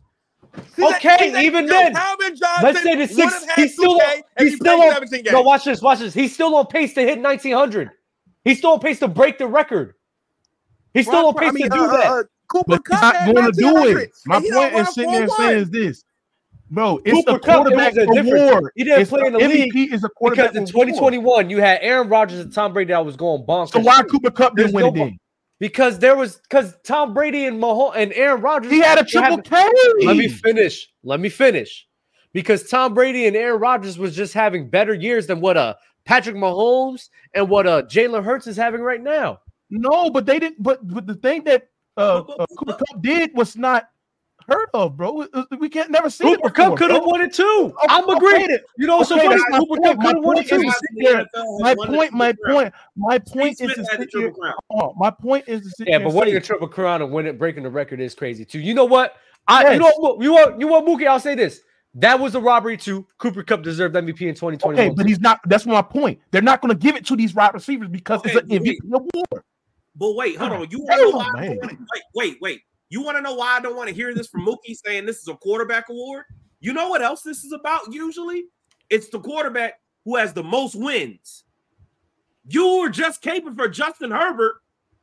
[0.76, 3.46] See Okay, see that- even yo, then, Calvin Johnson Let's say the six.
[3.56, 4.92] He's still on, he's still on.
[4.92, 5.32] 17 games.
[5.32, 5.80] No, watch this.
[5.80, 6.12] Watch this.
[6.14, 7.90] He's still on pace to hit 1900.
[8.44, 9.94] He's still on pace to break the record.
[10.94, 12.06] He's still on Brock- I pace mean, to do uh, that.
[12.06, 14.10] uh, Cooper But he's Kupp not going to do it.
[14.26, 16.04] My and he don't point is sitting there saying is this,
[16.70, 17.00] bro.
[17.04, 18.50] It's Cooper the Kupp, it quarterback was a difference.
[18.50, 18.72] award.
[18.76, 20.88] He didn't It's play in the MVP league is a quarterback Because in award.
[20.88, 23.70] 2021, you had Aaron Rodgers and Tom Brady that was going bonkers.
[23.72, 25.18] So why Cooper Kupp didn't win it no- then?
[25.58, 28.72] Because there was because Tom Brady and Mahomes and Aaron Rodgers.
[28.72, 29.64] He had a triple K.
[30.02, 30.88] Let me finish.
[31.04, 31.86] Let me finish.
[32.32, 35.74] Because Tom Brady and Aaron Rodgers was just having better years than what uh
[36.04, 39.38] Patrick Mahomes and what uh Jalen Hurts is having right now.
[39.70, 40.62] No, but they didn't.
[40.62, 43.88] But but the thing that uh, uh Cooper Kupp did was not
[44.48, 45.26] heard of, bro.
[45.58, 47.74] We can't never see Cooper it Kupp could have won it too.
[47.84, 48.44] Okay, I'm agreeing.
[48.44, 49.42] okay, You know what's so okay, funny?
[49.50, 49.84] my Cooper point.
[49.84, 50.68] Kupp My could have won it point too.
[50.68, 51.26] is to sit there-
[51.58, 54.32] My point, my point, my point is to the sit here.
[54.70, 57.12] Oh, my point is to sit Yeah, but and winning say, a triple crown and
[57.12, 58.60] winning breaking the record is crazy too.
[58.60, 59.16] You know what?
[59.48, 61.06] I you know what you want you want Mookie.
[61.08, 61.60] I'll say this.
[61.96, 63.06] That was a robbery too.
[63.18, 64.74] Cooper Kupp deserved MVP in 2021.
[64.74, 65.40] Okay, but he's not.
[65.46, 66.20] That's my point.
[66.30, 68.62] They're not going to give it to these wide receivers because Okay, it's an but
[68.62, 69.44] MVP award.
[69.94, 70.70] But wait, hold on.
[70.70, 71.26] You want to Hell know why?
[71.34, 71.48] no, I man.
[71.50, 72.60] don't wanna, wait, wait, wait.
[72.92, 75.20] You want to know why I don't want to hear this from Mookie saying this
[75.22, 76.24] is a quarterback award?
[76.60, 77.90] You know what else this is about?
[77.90, 78.44] Usually,
[78.90, 81.44] it's the quarterback who has the most wins.
[82.46, 84.56] You were just caping for Justin Herbert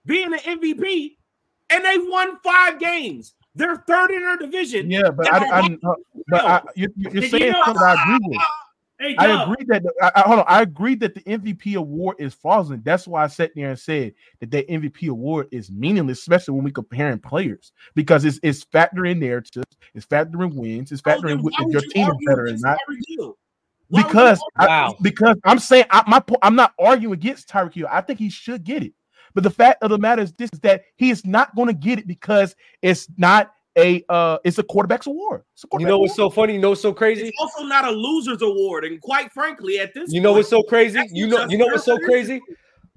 [0.06, 1.16] being an MVP,
[1.72, 3.34] and they won five games.
[3.56, 4.92] They're third in their division.
[4.92, 5.94] Yeah, but I, I, I- uh,
[6.28, 8.40] but I, you, you're Did you saying know- something I agree with.
[9.00, 10.46] Hey, I agree that the, I, hold on.
[10.48, 12.84] I agree that the MVP award is fraudulent.
[12.84, 16.66] That's why I sat there and said that the MVP award is meaningless, especially when
[16.66, 19.66] we comparing players, because it's it's factoring narratives,
[19.96, 22.78] it's factoring wins, it's Oh, factoring why if your you team is better or not.
[22.90, 23.38] Tyreek Hill?
[23.88, 24.98] Why would you Because I, Wow.
[25.02, 27.88] because I'm saying I, my I'm not arguing against Tyreek Hill.
[27.90, 28.94] I think he should get it,
[29.34, 31.74] but the fact of the matter is this: is that he is not going to
[31.74, 35.44] get it because it's not a uh it's a quarterback's award.
[35.54, 36.32] It's a You know what's award.
[36.32, 36.54] so funny?
[36.54, 37.28] You know what's so crazy?
[37.28, 40.50] It's also not a loser's award, and quite frankly, at this You know point, what's
[40.50, 41.00] so crazy?
[41.12, 42.08] You know you know what's so Herbert is.
[42.28, 42.42] crazy?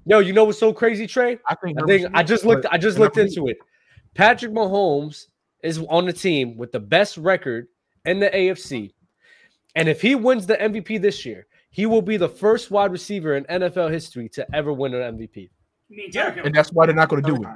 [0.05, 1.39] Yo, you know what's so crazy, Trey?
[1.47, 3.57] I think I think I just looked I just looked into it.
[4.15, 5.25] Patrick Mahomes
[5.63, 7.67] is on the team with the best record
[8.05, 8.93] in the AFC.
[9.75, 13.35] And if he wins the MVP this year, he will be the first wide receiver
[13.35, 15.49] in NFL history to ever win an MVP.
[15.89, 17.47] Yeah, and that's why they're not going to do it.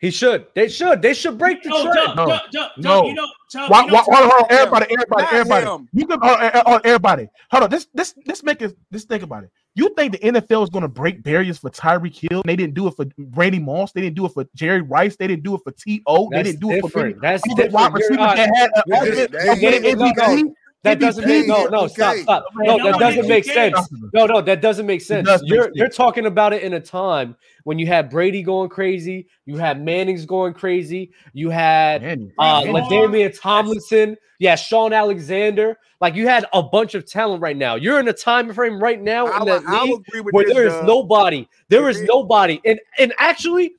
[0.00, 0.46] He should.
[0.54, 1.00] They should.
[1.00, 2.16] They should break the No, trend.
[2.16, 2.68] Dub, No.
[2.76, 3.06] No.
[3.06, 5.66] you know, Dub, Why, you know, why, hold on, everybody, everybody, everybody.
[5.66, 5.88] him.
[5.92, 7.28] You can, uh, uh, uh, everybody.
[7.50, 7.70] Hold on.
[7.70, 8.72] This, this, this make us.
[8.90, 9.50] This think about it.
[9.76, 12.42] You think the NFL is going to break barriers for Tyreek Hill?
[12.44, 13.92] They didn't do it for Brady Moss.
[13.92, 15.16] They didn't do it for Jerry Rice.
[15.16, 16.28] They didn't do it for T.O.
[16.30, 17.20] They didn't do it for different.
[17.22, 18.04] That's other wide different.
[18.10, 20.54] You're receivers not- that had an you're offense just-
[20.84, 21.24] that they- won they- MVP.
[21.24, 22.44] That doesn't make no no stop stop.
[22.56, 23.88] No no, that doesn't make sense.
[24.12, 25.28] No no that doesn't make sense.
[25.44, 29.56] you're you're talking about it in a time when you had Brady going crazy you
[29.56, 32.04] had Manning's going crazy you had
[32.38, 35.78] uh Brees LaDainian Tomlinson yeah Shaun Alexander.
[36.00, 37.76] Like you had a bunch of talent right now.
[37.76, 40.44] You're in a time frame right now I, in that I league agree with where
[40.44, 40.86] this, there is Dub.
[40.86, 42.08] nobody there It is is.
[42.08, 42.60] nobody.
[42.66, 43.74] And and actually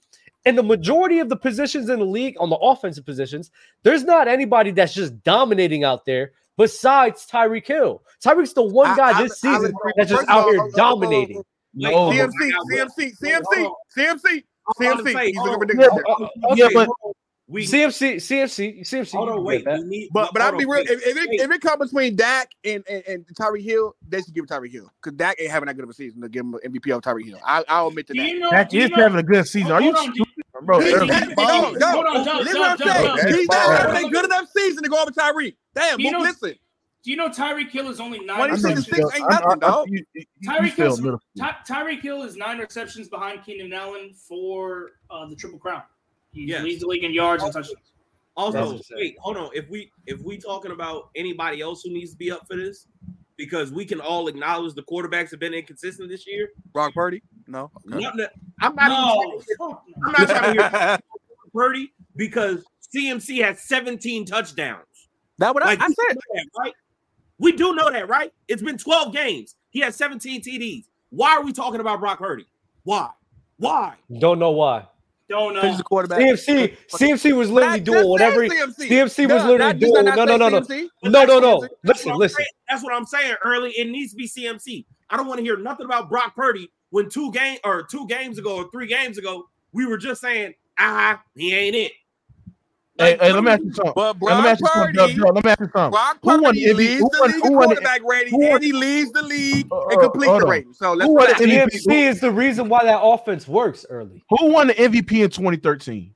[0.45, 3.51] in the majority of the positions in the league on the offensive positions
[3.83, 8.03] there's not anybody that's just dominating out there besides Tyreek Hill.
[8.23, 9.93] Tyreek's the one I- guy I- this I season agree.
[9.97, 11.37] that's just out here dominating.
[11.37, 12.69] Wait, No, hold CMC, I got one.
[12.71, 14.43] CMC, CMC, CMC,
[14.79, 15.25] I'm about to CMC.
[15.27, 15.89] He's looking ridiculous.
[15.93, 16.27] Yeah, here.
[16.49, 16.89] Uh, yeah, okay, but
[17.47, 19.11] We CMC, CMC, CMC.
[19.17, 19.59] hold on, wait.
[19.59, 19.79] get that.
[19.81, 20.67] We need, But but I'll be real.
[20.69, 21.41] wait, If, if, it, wait.
[21.41, 24.71] if it comes between Dak and, and, and Tyreek Hill, they should give it Tyreek
[24.71, 26.95] Hill because Dak ain't having that good of a season to give him an MVP
[26.95, 27.39] of Tyreek Hill.
[27.45, 28.27] I, I'll admit to that.
[28.29, 28.49] you know?
[28.49, 29.71] Dak is know, having a good season.
[29.73, 30.79] Are you on, stupid, bro?
[30.79, 31.91] He's Everybody- having- no, no.
[31.91, 33.35] Hold on, Dub, Listen what I'm saying.
[33.37, 35.55] He's not having a good enough season to go over Tyreek.
[35.75, 36.55] Damn, You know- listen.
[37.03, 38.87] Do you know Tyreek Hill is only nine What he I know said you is
[38.87, 39.11] receptions?
[39.13, 39.87] six feel- ain't I- I- nothing, I- dog.
[40.43, 45.59] Tyreek Hill's- Ty- Tyreek Hill is nine receptions behind Keenan Allen for uh, the Triple
[45.59, 45.83] Crown.
[46.31, 46.63] He Yes.
[46.63, 47.91] leads the league in yards and touchdowns.
[48.35, 49.51] Also, wait, hold on.
[49.53, 52.87] If we if we talking about anybody else who needs to be up for this,
[53.37, 56.49] because we can all acknowledge the quarterbacks have been inconsistent this year.
[56.73, 57.21] Brock Purdy?
[57.47, 57.69] No.
[57.87, 57.99] Okay.
[58.03, 59.81] Not that- I'm not No, trying no.
[60.05, 60.99] I'm not trying to hear
[61.53, 64.85] Purdy because CMC has 17 touchdowns.
[65.39, 66.17] That what like, I, I said.
[66.33, 66.73] That, right?
[67.37, 68.31] We do know that, right?
[68.47, 69.55] It's been 12 games.
[69.69, 70.85] He has 17 TDs.
[71.09, 72.45] Why are we talking about Brock Purdy?
[72.83, 73.09] Why?
[73.57, 73.95] Why?
[74.19, 74.87] Don't know why.
[75.27, 75.61] Don't know.
[75.61, 76.19] He's the quarterback.
[76.19, 78.47] CMC, CMC was literally not, doing whatever.
[78.47, 80.05] CMC, CMC was no, literally not, doing.
[80.05, 80.59] No, no, no, no,
[81.03, 81.55] no, no, no.
[81.57, 82.35] Listen, that's listen.
[82.37, 83.35] Saying, that's what I'm saying.
[83.43, 84.85] Early, it needs to be CMC.
[85.09, 88.37] I don't want to hear nothing about Brock Purdy when two game or two games
[88.37, 91.91] ago or three games ago we were just saying, ah, he ain't it.
[92.97, 93.93] Hey, hey, let me ask you something.
[93.93, 94.95] But Brock hey, let me ask you something.
[94.95, 95.91] Purdy, Brock, let me ask you something.
[95.91, 96.75] Brock Purdy who won MVP?
[96.75, 99.21] leads who won, the league who quarterback won, rating, who won, and he leads the
[99.21, 100.73] league uh, in completion uh, rating.
[100.73, 101.85] So let's who the MVP?
[101.85, 104.23] MVP is the reason why that offense works early.
[104.29, 106.13] Who won the MVP in 2013?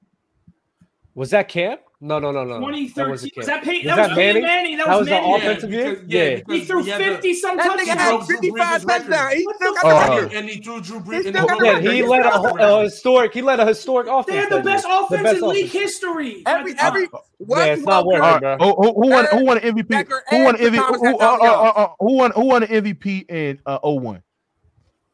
[1.15, 1.80] Was that Cam?
[2.01, 2.59] No, no, no, no.
[2.59, 2.93] 2013.
[2.95, 4.41] That was, that, Peyton, was that, that was Manny?
[4.41, 4.76] Manny?
[4.77, 5.27] That, that was, Manny.
[5.27, 6.03] the offensive year.
[6.07, 6.39] yeah, yeah.
[6.47, 7.88] He threw 50 some touchdowns.
[7.88, 9.34] That had 55 touchdowns.
[9.34, 10.30] He still got uh.
[10.31, 11.26] And he threw Drew Brees.
[11.26, 13.34] He, yeah, he, he led a, a, historic.
[13.34, 14.27] He led a historic offense.
[14.27, 15.61] They had the best offense the best in offense.
[15.61, 16.43] league history.
[16.45, 17.09] Every every.
[17.39, 18.57] What, yeah, it's not working, right, bro.
[18.61, 19.26] Oh, who, who won?
[19.31, 20.07] Who won MVP?
[20.30, 21.17] Who won MVP?
[21.19, 22.31] Uh, who, won?
[22.31, 24.23] Who won the MVP in uh, 01?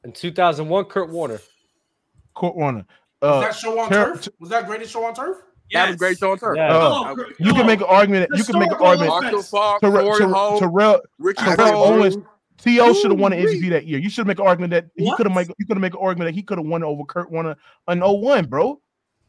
[0.03, 1.39] In 2001, Kurt Warner.
[2.35, 2.85] Kurt Warner.
[3.23, 4.27] Was that show on turf?
[4.39, 5.37] Was that greatest show on turf?
[5.69, 5.85] Yes.
[5.85, 6.55] That was great Sean Turner.
[6.55, 6.71] Yes.
[6.71, 8.29] Uh, you can make an argument.
[8.35, 9.45] You can make an argument.
[9.45, 12.17] Fox, Ter- Ter- Ter- Terrell, Ricky Terrell Owens.
[12.57, 12.93] T.O.
[12.93, 13.99] should have won an MVP that year.
[13.99, 15.47] You should make an argument that he could have made.
[15.57, 17.55] You could have made an argument that he could have won over Kurt won an
[17.87, 18.79] 0-1, bro.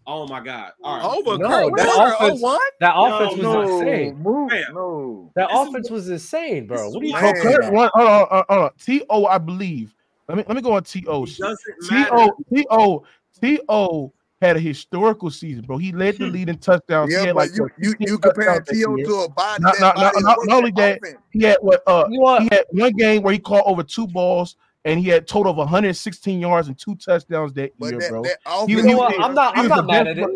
[0.07, 0.73] Oh my God!
[0.85, 1.05] All right.
[1.05, 4.19] Over no, Kurt that offense, oh one that offense no, was no, insane.
[4.23, 5.33] Move, no.
[5.35, 6.91] That this offense is, was insane, bro.
[6.91, 7.13] What are you?
[7.13, 7.91] So Kurt won.
[7.95, 8.71] Hold on, uh, hold on.
[8.81, 9.27] T.O.
[9.27, 9.95] I believe.
[10.29, 11.27] Let me let me go on T.O.
[11.27, 12.31] T.O.
[12.53, 13.05] T.O.
[13.41, 15.79] T.O had a historical season, bro.
[15.79, 16.33] He led the hmm.
[16.33, 17.13] lead in touchdowns.
[17.13, 18.97] Yeah, but like you, you, you compare T.O.
[18.97, 19.63] to a body.
[19.63, 21.01] Not, not, body not, not only that,
[21.31, 22.43] he had what uh what?
[22.43, 25.59] he had one game where he caught over two balls and he had total of
[25.59, 28.23] 116 yards and two touchdowns that but year, that, bro.
[28.23, 29.21] That offense, you know what?
[29.21, 30.29] I'm not I'm not oh, mad at it.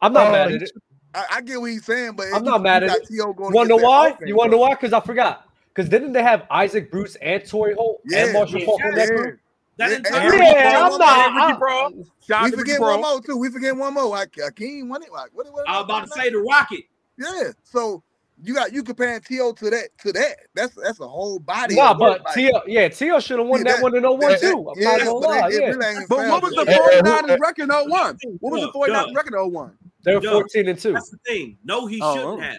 [0.00, 0.72] I'm not mad at it.
[1.14, 3.06] I, get what he's saying, but I'm not mad at it.
[3.10, 4.16] You wonder why?
[4.24, 4.70] you wonder why?
[4.70, 5.46] Because I forgot.
[5.68, 9.38] Because didn't they have Isaac Bruce and Torry Holt yeah, and Marshall yeah, that group?
[9.78, 11.60] That entire yeah, I'm not.
[11.60, 13.36] Ricky We forget one more too.
[13.36, 14.04] We forget one more.
[14.04, 15.12] Like Akeem won it.
[15.12, 15.50] Like what?
[15.52, 16.84] what I was about to say the Rocket.
[17.18, 17.52] Yeah.
[17.64, 18.02] So
[18.42, 19.52] you got you comparing T.O.
[19.52, 20.36] to that to that.
[20.54, 21.76] That's that's a whole body.
[21.76, 22.62] Nah, but T.O.
[22.66, 23.20] yeah, T.O.
[23.20, 24.72] should have won yeah, that, that, one in 01 too.
[24.76, 26.00] Yeah, but, yeah.
[26.08, 28.18] But oh what was the forty-nine record in 01?
[28.40, 29.78] What was the forty-nine record in 01?
[30.02, 30.92] They're 14 and 2.
[30.92, 31.56] That's the thing.
[31.64, 32.58] No, he shouldn't have.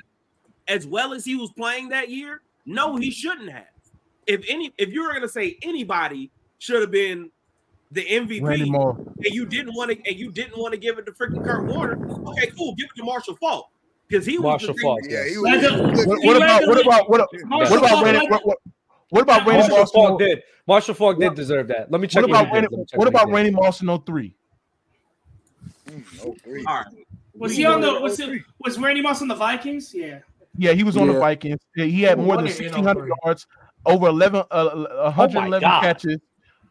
[0.68, 3.66] As well as he was playing that year, no, he shouldn't have.
[4.26, 6.32] If any if you were gonna say anybody
[6.64, 7.30] should have been
[7.92, 11.12] the MVP, and you didn't want to, and you didn't want to give it to
[11.12, 12.00] freaking Kurt Warner.
[12.30, 13.70] Okay, cool, give it to Marshall Faulk
[14.08, 14.44] because he was.
[14.44, 15.00] Marshall was Faulk.
[15.04, 15.26] Yeah.
[15.36, 18.28] What, about, what about what about what about Randy,
[19.10, 19.92] what, about Randy Marshall Moss?
[19.92, 21.92] Faulk oh- did Marshall Faulk did deserve that?
[21.92, 22.22] Let me check.
[22.22, 24.34] What about Randy, what about Randy Moss in 03?
[25.90, 26.66] Mm, 03.
[26.66, 26.86] All right.
[27.36, 29.94] Was he on the was, it, oh was Randy Moss on the Vikings?
[29.94, 30.20] Yeah.
[30.58, 31.14] Yeah, he was on yeah.
[31.14, 31.60] the Vikings.
[31.76, 33.48] He had more than 1,600 yards,
[33.86, 34.86] over 11, uh,
[35.16, 36.20] 111 oh catches,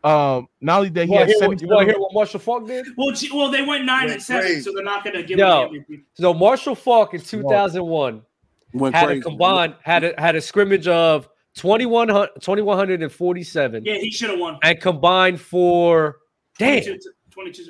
[0.04, 1.58] um, not only that he had seven.
[1.58, 2.86] You want to hear what Marshall Faulk did?
[2.96, 4.62] Well, she, well, they went nine went and seven, crazy.
[4.62, 5.68] so they're not going to give no.
[5.68, 6.02] him MVP.
[6.14, 8.22] So Marshall Faulk in 2001
[8.74, 9.20] went had crazy.
[9.20, 13.84] a combined had a had a scrimmage of 2147.
[13.84, 14.58] Yeah, he should have won.
[14.62, 16.16] And combined for
[16.58, 16.82] damn.
[16.82, 17.64] 22, 22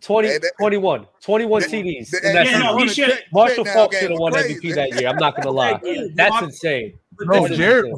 [0.00, 2.14] 20, hey, that, 21, 21 TDs.
[2.22, 3.18] Yeah, no, he should.
[3.32, 4.60] Marshall Faulk should have won crazy.
[4.60, 5.08] MVP that year.
[5.08, 5.80] I'm not gonna lie.
[6.14, 6.98] That's insane.
[7.12, 7.92] Bro, Jared,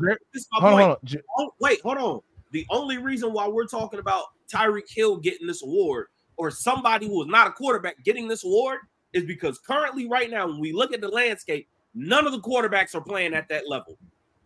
[0.52, 0.96] hold on,
[1.38, 2.20] oh, wait, hold on.
[2.52, 6.06] The only reason why we're talking about Tyreek Hill getting this award
[6.36, 8.80] or somebody who is not a quarterback getting this award
[9.12, 12.94] is because currently, right now, when we look at the landscape, none of the quarterbacks
[12.94, 13.96] are playing at that level.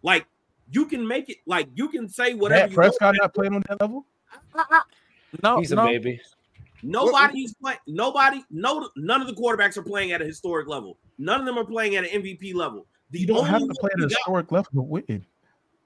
[0.03, 0.27] Like
[0.71, 2.69] you can make it, like you can say whatever.
[2.69, 4.07] Matt Prescott not playing on that level.
[5.43, 5.85] no, he's no.
[5.85, 6.21] a baby.
[6.83, 7.79] Nobody's playing.
[7.87, 8.43] Nobody.
[8.51, 8.89] No.
[8.97, 10.97] None of the quarterbacks are playing at a historic level.
[11.19, 12.87] None of them are playing at an MVP level.
[13.11, 15.27] The you don't have to play at a historic level to win.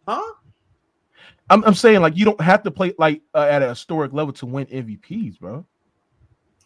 [0.07, 0.35] Huh?
[1.51, 4.33] I'm, I'm saying like you don't have to play like uh, at a historic level
[4.35, 5.65] to win MVPs, bro.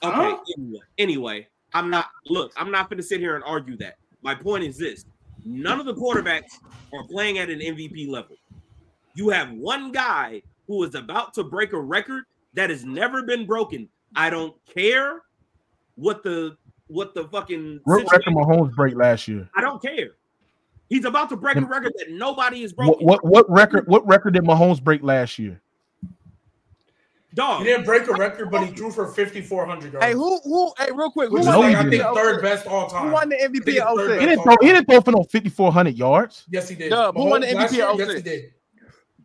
[0.02, 0.36] Okay.
[0.56, 2.06] Anyway, anyway, I'm not.
[2.26, 3.96] Look, I'm not going to sit here and argue that.
[4.22, 5.04] My point is this:
[5.44, 6.52] none of the quarterbacks
[6.92, 8.36] are playing at an MVP level.
[9.14, 12.24] You have one guy who is about to break a record
[12.54, 13.88] that has never been broken.
[14.14, 15.22] I don't care
[15.96, 16.56] what the
[16.86, 19.48] what the fucking what record Mahomes break last year.
[19.56, 20.10] I don't care.
[20.88, 23.04] He's about to break a record that nobody is broken.
[23.04, 23.86] What, what, what record?
[23.86, 25.60] What record did Mahomes break last year?
[27.34, 27.60] Dog.
[27.60, 30.04] He didn't break a record, but he drew for 5,400 yards.
[30.04, 32.88] Hey, who, who, hey, real quick, who Which won like, I think third best all
[32.88, 33.08] time.
[33.08, 33.68] Who won the MVP
[34.18, 36.46] He didn't, throw, he didn't throw for no 5,400 yards.
[36.50, 36.88] Yes, he did.
[36.88, 38.52] Dub, who won the MVP of Yes, he did.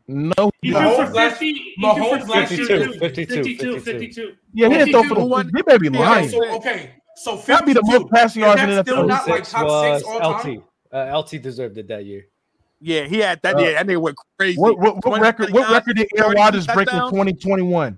[0.08, 1.76] No, he threw for 50.
[1.82, 5.90] Mahomes threw for 52, 52, 52, Yeah, he didn't throw for the He may be
[5.90, 6.30] lying.
[6.30, 8.86] So okay, so that'd be the most passing yards in the NFL.
[8.86, 10.64] Still not like top six all time.
[10.94, 12.28] Uh, LT deserved it that year.
[12.80, 13.56] Yeah, he had that.
[13.56, 14.60] Uh, yeah, that nigga went crazy.
[14.60, 15.52] What, what, what record?
[15.52, 17.98] What record did Aaron Rodgers break in twenty twenty one?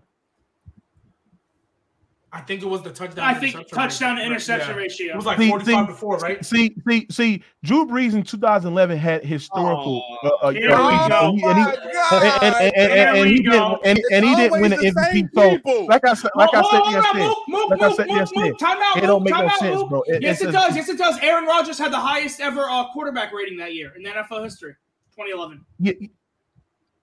[2.36, 3.24] I think it was the touchdown.
[3.24, 4.28] I think touchdown ratio.
[4.28, 4.76] interception yeah.
[4.76, 5.14] ratio.
[5.14, 6.46] It was like see, 45 see, to 4, right?
[6.46, 10.04] See, see, see, Drew Brees in 2011 had historical.
[10.22, 10.98] Oh, uh, here uh, we
[13.42, 13.80] go.
[13.86, 15.30] And he didn't win the MVP.
[15.34, 17.34] So, like I said, like well, I said yesterday,
[17.70, 18.60] like I said yesterday, it
[19.08, 20.04] don't make no sense, bro.
[20.20, 20.76] Yes, it does.
[20.76, 21.18] Yes, it does.
[21.22, 24.76] Aaron Rodgers had the highest ever uh, quarterback rating that year in NFL history,
[25.16, 25.66] 2011.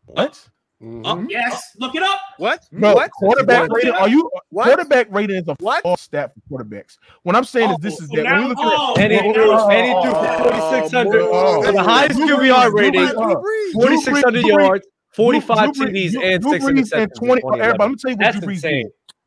[0.04, 0.46] What?
[0.82, 1.02] Mm-hmm.
[1.04, 2.20] Oh, yes, look it up.
[2.38, 2.66] What?
[2.72, 3.10] No, what?
[3.12, 3.92] Quarterback rating?
[3.92, 4.64] Are you what?
[4.64, 5.84] quarterback rating is a what?
[5.84, 6.96] false stat for quarterbacks.
[7.22, 8.24] What I'm saying oh, is this is so that.
[8.24, 11.20] Now, oh, at, and, it, oh, and he threw 4,600.
[11.20, 13.34] Oh, so oh, oh, the highest QBR rating, uh,
[13.74, 17.14] 4,600 yards, 45 TDs, and six interceptions.
[17.14, 18.86] 20, let me tell you what That's Drew Brees did.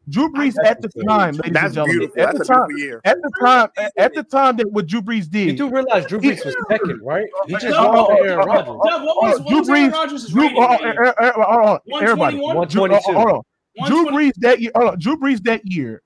[0.10, 2.68] Drew Brees at the time, ladies and gentlemen, at the time,
[3.06, 5.48] at the time, at the time that what Drew Brees did.
[5.48, 7.26] You do realize Drew Brees was second, right?
[7.48, 8.76] He just no, Aaron Rodgers.
[8.84, 13.42] No, Drew Brees, Drew, hold on, everybody, hold on.
[13.88, 16.02] Drew Brees that year, hold on, Drew Brees that year.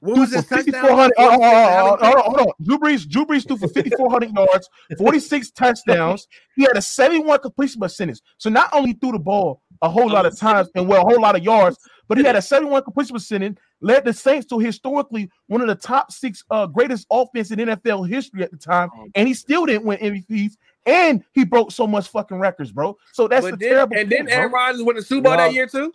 [0.00, 0.84] What was his touchdown?
[0.84, 6.26] Oh, oh, oh, hold on, Drew Brees, Drew Brees threw for 5,400 yards, 46 touchdowns.
[6.56, 8.20] He had a 71 completion percentage.
[8.38, 11.20] So not only threw the ball a whole lot of times and well, a whole
[11.20, 11.78] lot of yards,
[12.12, 15.74] but he had a 71 completion percentage, led the Saints to historically one of the
[15.74, 19.64] top six uh, greatest offense in NFL history at the time, oh, and he still
[19.64, 20.58] didn't win MVPs.
[20.84, 22.98] And he broke so much fucking records, bro.
[23.12, 23.96] So that's the terrible.
[23.96, 25.38] And then Aaron Rodgers won the Super Bowl no.
[25.38, 25.94] that year too.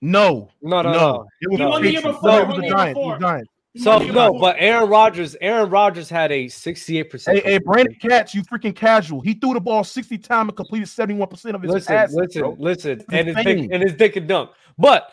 [0.00, 1.26] No, no, no, no.
[1.42, 1.68] It was, no.
[1.68, 3.50] One year before, no, it was the Giants.
[3.76, 7.32] So no, but Aaron Rodgers, Aaron Rodgers had a 68%.
[7.32, 9.20] Hey, hey Brandon Catch, you freaking casual.
[9.20, 12.16] He threw the ball 60 times and completed 71% of his listen, passes.
[12.16, 12.56] Listen, bro.
[12.58, 14.50] listen, and his, and his dick and dunk.
[14.78, 15.10] But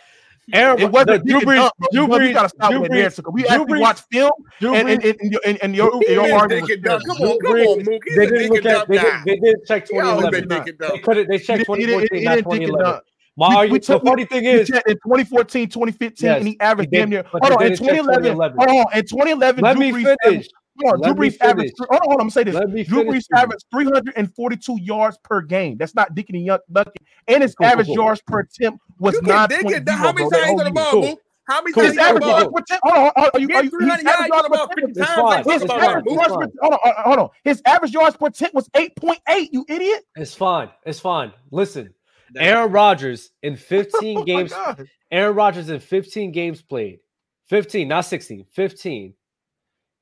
[0.54, 1.70] Aaron, it wasn't Drew Brees.
[1.92, 3.24] Drew Brees, got to stop with the answer.
[3.32, 6.84] We Drew actually Brees, watched film, Drew and, and, and, and, and your, your argument.
[6.84, 8.16] Come on, come on, Mookie.
[8.16, 8.88] They didn't look at.
[8.88, 10.48] They, did, they did check 2011.
[10.48, 11.28] They put it.
[11.28, 13.02] They checked 2014, not 2011.
[13.38, 16.90] My we, argument, took, the funny thing is, in 2014, 2015, yes, and he averaged
[16.90, 17.24] he did, damn near.
[17.24, 20.06] Hold on, in 2011, hold on, in 2011, let Drew me
[20.86, 21.74] on, Let Drew Brees averaged.
[21.78, 22.88] Hold on, hold on, I'm saying this.
[22.88, 25.76] Drew Brees averaged 342 yards per game.
[25.78, 26.96] That's not Dickey Young Bucket,
[27.28, 29.50] and his average yards per attempt was can, not.
[29.50, 29.98] Get down.
[29.98, 31.20] How many times on the ball, cool.
[31.48, 32.40] How many times on the ball?
[32.84, 36.56] Hold on, are you, are you, his average yards per attempt.
[36.62, 37.30] Hold on, uh, hold on.
[37.44, 39.54] His average yards per attempt was eight point eight.
[39.54, 40.04] You idiot.
[40.16, 40.70] It's fine.
[40.86, 41.32] It's fine.
[41.52, 41.94] Listen,
[42.38, 44.54] Aaron Rodgers in fifteen oh games.
[45.12, 47.00] Aaron Rodgers in fifteen games played,
[47.48, 49.14] fifteen, not sixteen, 15.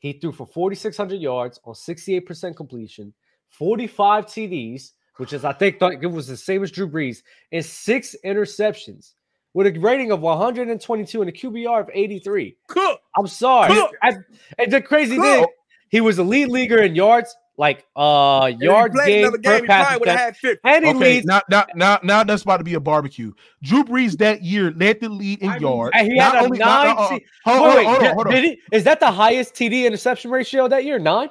[0.03, 3.13] He threw for 4,600 yards on 68% completion,
[3.51, 8.15] 45 TDs, which is I think it was the same as Drew Brees, and six
[8.26, 9.14] interceptions
[9.53, 12.57] with a rating of 122 and a QBR of 83.
[12.68, 13.73] Cook, I'm sorry.
[13.73, 13.90] Cool.
[14.02, 14.14] I,
[14.57, 15.45] and the crazy thing,
[15.90, 20.44] he was a lead leaguer in yards, like uh yards game per game, pass attempt,
[20.64, 21.26] and he okay, leads.
[21.27, 23.31] Now, now, now, now that's about to be a barbecue.
[23.61, 25.98] Drew Brees that year led the lead in I mean, yards.
[25.99, 26.88] He had a only, nine.
[26.88, 29.85] Not, uh, uh, hold, wait, hold, on, hold on, he, is that the highest TD
[29.85, 30.98] interception ratio that year?
[30.98, 31.30] Nine.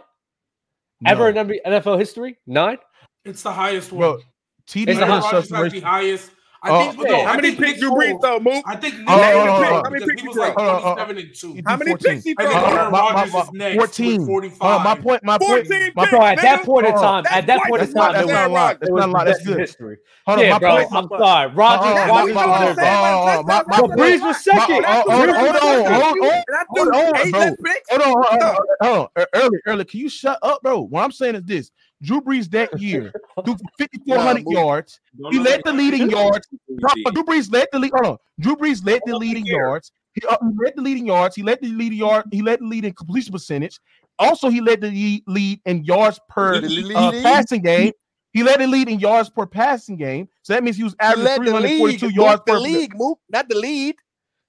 [1.01, 1.11] No.
[1.11, 1.35] Ever in
[1.67, 2.39] NFL history?
[2.47, 2.79] Nine.
[3.25, 4.01] It's the highest one.
[4.01, 4.21] Bro,
[4.67, 6.31] TD is the, highest.
[6.65, 7.11] I oh, think, yeah.
[7.11, 8.63] no, how I many picks you read though, Mook?
[8.69, 11.63] I think Nick oh, oh, oh, how many picks was like oh, 27 and 2.
[11.67, 12.47] How many picks he threw?
[12.47, 14.27] Aaron Rodgers is next 14.
[14.27, 14.61] 45.
[14.61, 17.83] Uh, my point, my point, my point at that point in time, at that point
[17.83, 18.79] in time, that's not a lot.
[18.79, 19.27] That's not a lot.
[19.27, 19.97] That's good history.
[20.25, 20.87] Hold on, yeah, bro.
[20.93, 21.51] I'm sorry.
[21.51, 23.43] Rodgers, Rodgers was there.
[23.43, 24.85] But Brees was second.
[24.85, 29.27] Hold on, Hold on, hold on, hold on, hold on.
[29.35, 29.85] Early, early.
[29.85, 30.83] Can you shut up, bro?
[30.83, 31.73] What I'm saying is this:
[32.03, 33.13] Drew Brees that year
[33.45, 35.01] threw 5,400 yards.
[35.31, 36.47] He led the leading yards.
[36.69, 37.93] Drew Brees led the lead.
[37.95, 38.17] Hold on.
[38.41, 39.93] Drew Brees led the leading yards.
[40.15, 41.37] He, uh, he led the leading yards.
[41.37, 42.27] He led the leading yard.
[42.31, 43.79] He led the lead in completion percentage.
[44.19, 46.63] Also, he led the lead in yards per
[46.95, 47.93] uh, passing game.
[48.33, 50.29] He led the lead in yards per passing game.
[50.43, 52.95] So that means he was averaging 342 yards per league.
[52.97, 53.97] Move, not the lead.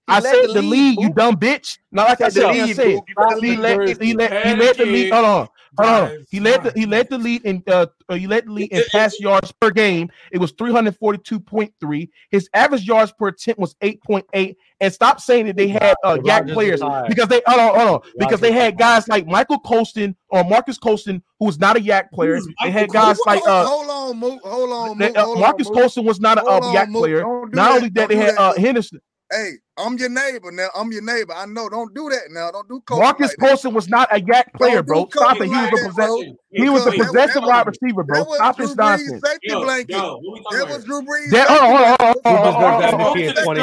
[0.08, 1.78] He I said the lead, lead you dumb bitch.
[1.92, 3.02] Not like I said, I said,
[3.42, 5.14] he led, he led, he led the lead.
[5.14, 5.48] Hold on.
[5.78, 6.08] Uh-huh.
[6.08, 8.52] drives, uh, he led the, he led the lead in uh, uh he led the
[8.52, 10.10] lead in pass yards per game.
[10.32, 12.10] It was 342.3.
[12.30, 14.56] His average yards per attempt was 8.8.
[14.80, 18.40] And stop saying that they had uh YAC players because they oh on, oh because
[18.40, 22.40] they had guys like Michael Colston or Marques Colston, who was not a YAC player.
[22.64, 26.20] They had guys like uh hold on, hold on, uh, hold on, Marques Colston was
[26.20, 27.24] not a uh, YAC player.
[27.54, 29.00] Not only that, they had uh Henderson.
[29.34, 30.68] Hey, I'm your neighbor now.
[30.76, 31.34] I'm your neighbor.
[31.34, 31.68] I know.
[31.68, 32.52] Don't do that now.
[32.52, 33.04] Don't do coaching.
[33.04, 35.08] Marques like Colston was not a YAC player, bro.
[35.10, 35.46] Stop it.
[35.46, 36.38] He was a possession.
[36.52, 38.26] He was a possession wide receiver, bro.
[38.36, 39.24] Stop this nonsense.
[39.26, 39.96] Safety yo, blanket.
[39.96, 41.32] Yo, that was Drew Brees.
[41.32, 43.58] That, hold on, hold on, hold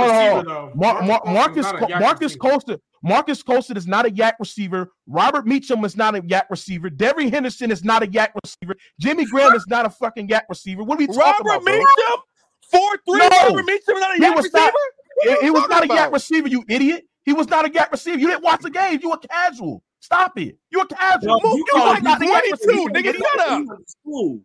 [0.00, 1.34] on, hold on.
[1.34, 1.66] Marcus
[2.00, 2.78] Marques Colston.
[3.02, 4.90] Marques Colston is not a YAC receiver.
[5.06, 6.88] Robert Meacham is not a YAC receiver.
[6.88, 8.74] Devery Henderson is not a YAC receiver.
[8.98, 10.82] Jimmy Graham is not a fucking YAC receiver.
[10.82, 11.66] What are we talking Robert about?
[11.66, 12.20] Robert Meacham
[12.70, 13.18] four three.
[13.18, 13.28] No.
[13.28, 14.58] Robert Meacham, not a He YAC was receiver.
[14.64, 14.72] not.
[15.16, 17.04] What are It, you was not a talking YAC receiver, you idiot.
[17.24, 18.18] He was not a gap receiver.
[18.18, 19.00] You didn't watch the game.
[19.02, 19.82] You were casual.
[20.00, 20.58] Stop it.
[20.70, 21.40] You were casual.
[21.42, 22.90] Yo, you you was not a gap 22, receiver.
[22.90, 23.16] nigga, idiot.
[23.34, 23.62] shut up.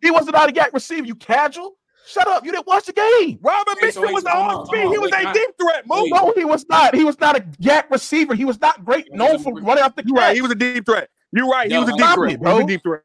[0.00, 1.06] He wasn't out a gap receiver.
[1.06, 1.76] You casual.
[2.06, 2.44] Shut up.
[2.46, 3.38] You didn't watch the game.
[3.42, 4.80] Robert Wait, so Mitchell wait, was time on out, speed.
[4.80, 5.86] He was Wait, a I- deep threat.
[5.86, 6.04] Move.
[6.04, 6.12] Wait.
[6.14, 6.94] No, he was not.
[6.94, 8.34] He was not a gap receiver.
[8.34, 10.34] He was not great, Wait, known for running off the You're right.
[10.34, 11.10] He was a deep threat.
[11.32, 11.68] You're right.
[11.68, 12.32] He Yo, was a deep threat.
[12.32, 13.02] it, He was a deep threat.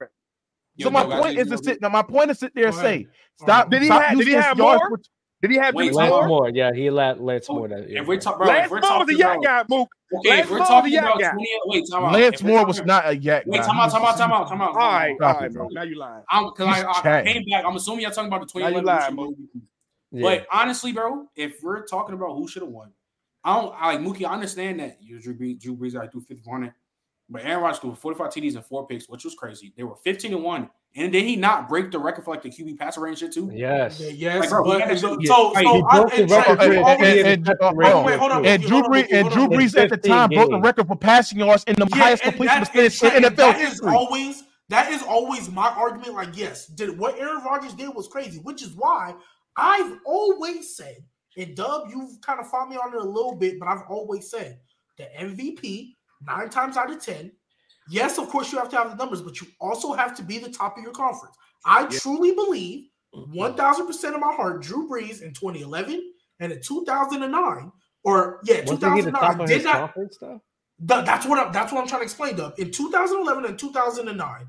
[0.78, 1.82] Yo, So my yo, point you is to sit.
[1.82, 3.08] Now my point is sit there and say,
[3.42, 3.70] stop.
[3.70, 4.78] Did he stop have- did he have more?
[4.90, 5.02] per-
[5.42, 6.28] Did he have Wait, deep Lance Lance more?
[6.28, 8.02] Moore, yeah, he let Lance Moore that year.
[8.02, 9.90] If we're talking, bro, Lance if we're Moore was a talking YAC about, guy, Mook.
[10.18, 11.32] okay, Lance if we're Moore was a talking about guy.
[11.32, 12.14] 20, wait, time out.
[12.14, 13.66] Lance If Moore was not a YAC Wait, guy.
[13.66, 14.70] time He out, was time out, time out, time out.
[14.70, 15.64] All right, all Stop right, it, bro.
[15.68, 15.70] bro.
[15.74, 16.24] Now you lying.
[16.30, 17.64] I'm because I, I came back.
[17.66, 19.42] I'm assuming y'all talking about the 2011 lying, Super
[20.12, 20.22] Yeah.
[20.24, 22.92] But honestly, bro, if we're talking about who should have won,
[23.44, 24.26] I don't I like Mookie.
[24.28, 26.74] I understand that you Drew Brees, Drew Brees like threw 500,
[27.30, 29.74] but Aaron Rodgers threw 45 TDs and four picks, which was crazy.
[29.76, 32.50] They were 15 and one, and did he not break the record for like the
[32.50, 33.52] QB passer range shit too?
[33.54, 34.00] Yes.
[34.00, 36.22] Yeah, yes, Like, bro, he but had to so, so, Hey, I, broke the
[38.46, 39.48] and Drew Brees and Drew.
[39.48, 42.60] Brees at the time broke the record for passing yards in the Yeah, highest completion
[42.60, 43.94] percentage and in Trey, NFL that is history.
[43.96, 46.14] always that is always my argument.
[46.14, 49.16] Like, yes, did what Aaron Rodgers did was crazy, which is why
[49.58, 50.98] I've always said,
[51.38, 54.30] and Dub, you've kind of fought me on it a little bit, but I've always
[54.30, 54.60] said
[54.98, 57.32] the MVP nine times out of ten.
[57.90, 60.38] Yes, of course you have to have the numbers, but you also have to be
[60.40, 61.36] the top of your conference.
[61.66, 66.02] I truly believe, one thousand percent of my heart, Drew Brees in 2011
[66.40, 67.72] and in 2009,
[68.04, 70.42] or yeah, Wasn't he the top 2009 did not conference though?
[70.88, 72.36] Th- that's what I'm, that's what I'm trying to explain.
[72.36, 74.48] Though in 2011 and 2009,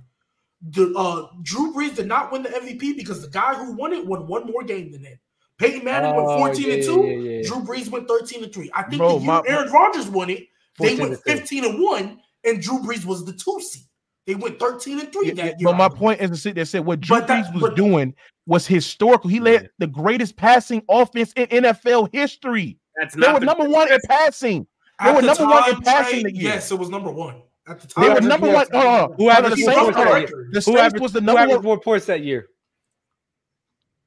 [0.71, 4.07] the uh, Drew Brees did not win the MVP because the guy who won it
[4.07, 5.19] won one more game than him.
[5.59, 7.03] Peyton Manning went Oh, 14 yeah, and yeah, two.
[7.05, 7.43] yeah, yeah.
[7.47, 8.71] Drew Brees went 13 and three.
[8.75, 10.47] I think Bro, the year my- Aaron Rodgers won it,
[10.79, 13.83] they went 15 and one, and Drew Brees was the two seed.
[14.27, 15.57] They went 13 and three Yeah, that yeah, year.
[15.63, 17.63] but my point is to sit there and say what Drew But that- Brees was
[17.63, 18.15] but- doing
[18.47, 19.29] was historical.
[19.31, 22.79] He led the greatest passing offense in NFL history.
[22.97, 24.67] That's They were the number one in passing.
[25.05, 26.53] They were the number one in passing Trey, the year.
[26.55, 28.05] Yes, it was number one at the time.
[28.05, 28.67] They were number one.
[28.73, 29.15] Hold.
[29.17, 30.07] Who Hold on, averaged the more Saints, points hold that on.
[30.07, 30.27] year?
[30.27, 30.49] record.
[30.53, 31.65] The Saints was the who number averaged one.
[31.65, 32.49] more points that year?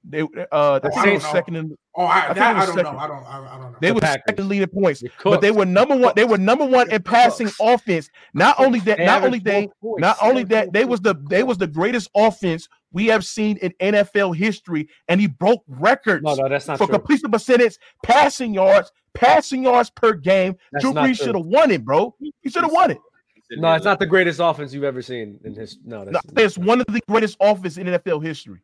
[0.10, 1.77] They, uh, I think they don't were second in.
[1.95, 2.94] Oh, I, think that I don't second.
[2.94, 2.99] know.
[2.99, 3.23] I don't.
[3.26, 3.77] I, I don't know.
[3.80, 4.23] They The were Packers.
[4.27, 6.14] second leading points, but they were number one.
[6.15, 8.10] They were number one in passing offense.
[8.34, 11.44] Not only that, They not only averaged they, not only that, they was the they
[11.44, 16.34] was the greatest offense we have seen in NFL history, and he broke records No,
[16.34, 16.94] no, that's not for true.
[16.98, 20.56] completion percentage, passing yards, passing yards per game.
[20.72, 22.15] That's Drew Brees should have won it, bro.
[22.41, 22.98] He should have won it.
[23.52, 25.77] No, it's not the greatest offense you've ever seen in his.
[25.84, 28.60] No, No, that's, it's one of the greatest offense in NFL history.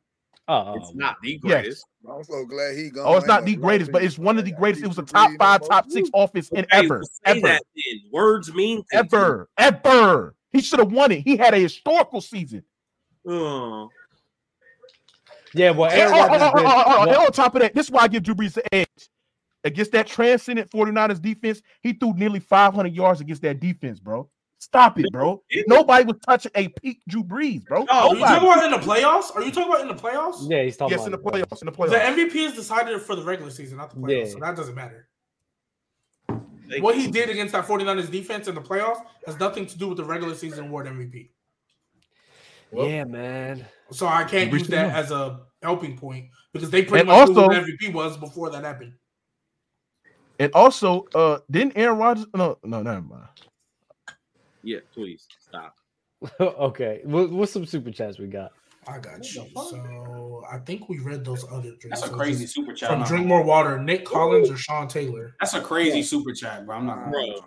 [0.47, 1.41] Oh, It's um, not the Yes.
[1.41, 1.85] greatest.
[2.07, 3.05] I'm so glad he gone.
[3.07, 4.84] Oh, it's not the greatest, but it's one of the greatest.
[4.84, 7.63] It was a top five, top six offense in Okay, ever, well, say ever, that
[7.76, 8.01] then.
[8.11, 9.11] Words mean things.
[9.13, 10.35] ever, ever.
[10.51, 11.22] He should have won it.
[11.22, 12.63] He had a historical season.
[13.27, 13.89] Oh.
[15.55, 15.72] yeah.
[15.72, 17.61] Well, And Aaron on, Rodgers on- on- did- on- on- well, and on top of
[17.61, 18.88] that, this is why I give Drew Brees the edge.
[19.63, 24.30] Against that transcendent 49ers defense, he threw nearly 500 yards against that defense, bro.
[24.60, 25.44] Stop it, bro.
[25.68, 27.86] Nobody was touching a peak Drew Brees, bro.
[27.90, 29.36] Oh, are you talking about in the playoffs?
[29.36, 30.49] Are you talking about in the playoffs?
[30.49, 31.61] yeah, he's talking Yes, in the about playoffs.
[31.61, 31.98] In the playoffs, The.
[31.99, 34.32] MVP is decided for the regular season, not the playoffs, Yeah.
[34.34, 35.07] so that doesn't matter.
[36.68, 37.03] Thank What you.
[37.03, 40.03] he did against that 49ers defense in the playoffs has nothing to do with the
[40.03, 41.30] regular season award MVP.
[42.73, 43.65] Yeah, man.
[43.91, 47.40] So I can't use that as a helping point because they pretty And much knew
[47.41, 48.94] also- who the MVP was before that happened.
[50.40, 52.26] And also, uh, didn't Aaron Rodgers?
[52.36, 53.27] No, no, never mind.
[54.65, 55.77] Yeah, please stop.
[56.39, 57.01] okay.
[57.03, 58.51] What, what's some super chats we got?
[58.87, 59.45] I got you.
[59.55, 61.89] So I think we read those other three.
[61.89, 62.89] That's a crazy just super chat.
[62.89, 65.35] From I'm Drink More Water, Nick Collins or Sean Taylor.
[65.39, 66.77] That's a crazy super chat, bro.
[66.77, 67.11] I'm not.
[67.11, 67.45] Bro,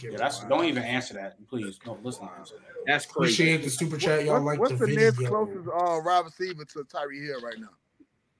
[0.00, 1.78] yeah, that's don't even answer that, please.
[1.84, 2.84] Don't listen to answer that.
[2.86, 3.42] that's crazy.
[3.42, 4.24] Appreciate the super chat.
[4.24, 5.10] Y'all What- like what's the, the video.
[5.10, 7.70] next closest uh, wide receiver to Tyreek Hill right now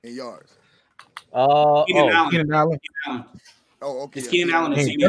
[0.04, 0.52] in yards?
[1.32, 2.30] Uh, Keenan oh, Allen.
[2.30, 2.78] Keenan Allen.
[2.78, 3.40] Keenan Allen.
[3.80, 4.20] Oh, okay.
[4.20, 5.08] It's Keenan yeah, Allen and yeah,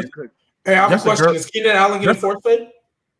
[0.64, 0.74] Hey, CeeDee.
[0.74, 0.74] that's good.
[0.74, 1.26] Hey, I have That's a question.
[1.26, 2.70] girl- Is Keenan Allen getting that's- forfeit?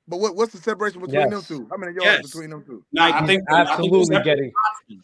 [0.06, 1.30] But what, what's the separation between Yes.
[1.30, 1.66] them two?
[1.70, 2.22] How many yards Yes.
[2.32, 2.84] between them two?
[2.92, 4.52] No, I he's think I think absolutely getting.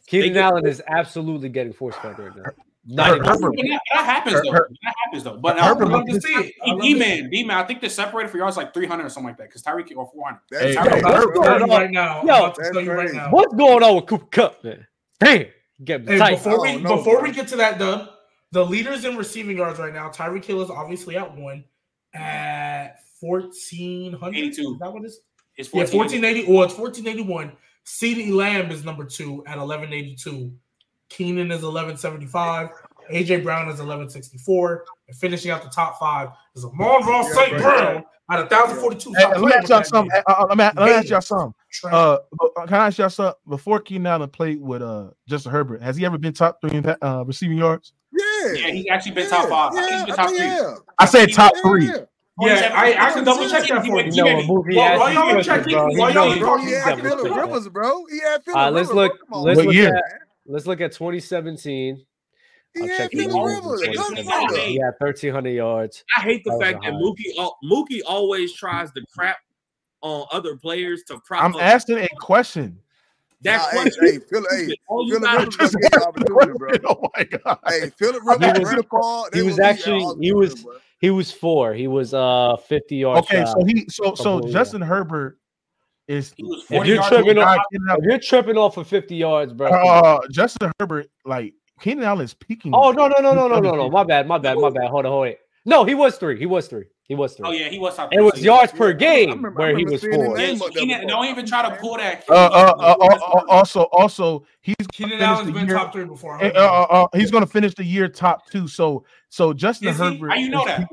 [0.06, 2.42] Keenan Allen is absolutely getting force fed right now.
[2.86, 3.52] Not Her- even- Herbert.
[3.56, 4.52] That, that happens though.
[4.52, 5.38] Her- that happens though.
[5.38, 6.54] But uh, Herbert I'm I love to see it.
[6.66, 7.56] I love to see D man, D man.
[7.58, 9.48] I think they're separated for yards like 300 or something like that.
[9.48, 10.40] Because Tyreek or 400.
[10.50, 10.88] That's Hey, crazy.
[10.90, 11.68] hey, I'm about to What's going on?
[11.70, 12.16] right now.
[12.16, 13.30] Yo, about to that's tell you right now.
[13.30, 14.86] What's going on with Cooper Kupp, man?
[15.20, 15.46] Damn,
[15.84, 16.30] get Hey, tight.
[16.36, 17.22] before I we don't before bro.
[17.22, 18.08] we get to that, Dub,
[18.52, 21.64] the leaders in receiving yards right now, Tyreek Hill is obviously at one
[22.14, 24.38] at fourteen hundred.
[24.38, 24.72] 82.
[24.72, 25.20] Is that what it is?
[25.56, 26.44] It's Yeah, fourteen eighty.
[26.46, 27.52] Or it's fourteen eighty one.
[27.86, 30.52] CeeDee Lamb is number two at eleven eighty two.
[31.08, 32.70] Keenan is eleven seventy five.
[33.12, 34.84] AJ Brown is eleven sixty four.
[35.08, 37.52] And finishing out the top five is Amon-Ra Yeah, St.
[37.52, 37.60] right.
[37.60, 39.12] Brown at thousand forty two.
[39.12, 40.22] Hey, let me ask y'all something.
[40.26, 41.54] Uh, uh, let me, ask y'all something.
[41.84, 43.34] Uh, Uh, uh, can I ask y'all something?
[43.48, 46.86] Before Keenan Allen played with uh Justin Herbert, has he ever been top three in
[47.02, 47.92] uh, receiving yards?
[48.54, 49.72] Yeah, he's actually been yeah, top five.
[49.74, 50.82] Yeah, he's been top I three.
[50.98, 51.90] I said top three.
[52.42, 54.24] Oh, yeah, I, I can double check that for you.
[54.76, 58.06] Well, y'all y'all bro, he had Philip Rivers, bro.
[58.06, 59.12] He had Philip Let's look.
[59.30, 60.04] Let's look, at,
[60.46, 62.06] let's look at 2017.
[62.76, 63.82] I'll yeah, check Rivers.
[64.68, 66.04] Yeah, thirteen hundred yards.
[66.16, 69.38] I hate the that fact that Mookie uh, Mookie always tries to crap
[70.02, 71.44] on other players to prop.
[71.44, 71.62] I'm up.
[71.62, 72.78] asking a question.
[73.42, 74.04] That nah, question.
[74.04, 76.70] Hey, hey, Philip, hey, Philip Rivers gave bro.
[76.84, 77.58] Oh my god.
[77.66, 79.28] Hey, Philip Rivers he was, a call.
[79.32, 80.66] He was actually he was
[80.98, 81.72] he was four.
[81.72, 83.26] He was uh 50 yards.
[83.26, 85.38] Okay, so he so so Justin Herbert
[86.06, 89.70] is if you're tripping off if you're tripping off for 50 yards, bro.
[89.70, 92.72] Uh, Justin Herbert, like Keenan Allen is peaking.
[92.74, 93.90] Oh no, no, no, no, no, no, no.
[93.90, 94.90] My bad, my bad, my bad.
[94.90, 95.40] Hold on, hold it.
[95.64, 96.38] No, he was three.
[96.38, 96.86] He was three.
[97.10, 97.48] He was three.
[97.48, 98.12] Oh yeah, he was top.
[98.12, 100.38] It was yards per game where he was four.
[100.38, 102.22] He don't even try to pull that.
[102.30, 106.38] Uh, uh, uh, also, also, he's Keenan Allen's been year, top three before.
[107.12, 108.68] he's going to finish the year top two.
[108.68, 110.30] So, so Justin Herbert.
[110.30, 110.88] How you know that?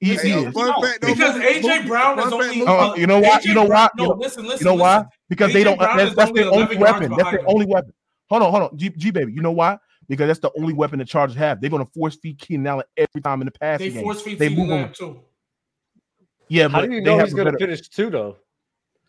[0.00, 0.52] He, he is.
[0.52, 2.66] Fact, because AJ Brown is only.
[2.66, 3.38] Uh, you know why?
[3.44, 3.90] You know why?
[3.96, 4.66] No, listen, listen.
[4.66, 5.04] You know why?
[5.28, 5.78] Because AJ they don't.
[5.78, 7.14] That's, that's their only weapon.
[7.16, 7.92] That's their only weapon.
[8.28, 9.32] Hold on, hold on, G baby.
[9.32, 9.78] You know why?
[10.08, 11.60] Because that's the only weapon the Chargers have.
[11.60, 13.78] They're going to force feed Keenan Allen every time in the pass.
[13.78, 15.20] They force feed they Keenan Allen too.
[16.48, 18.36] Yeah, how do you know he's going to finish two though?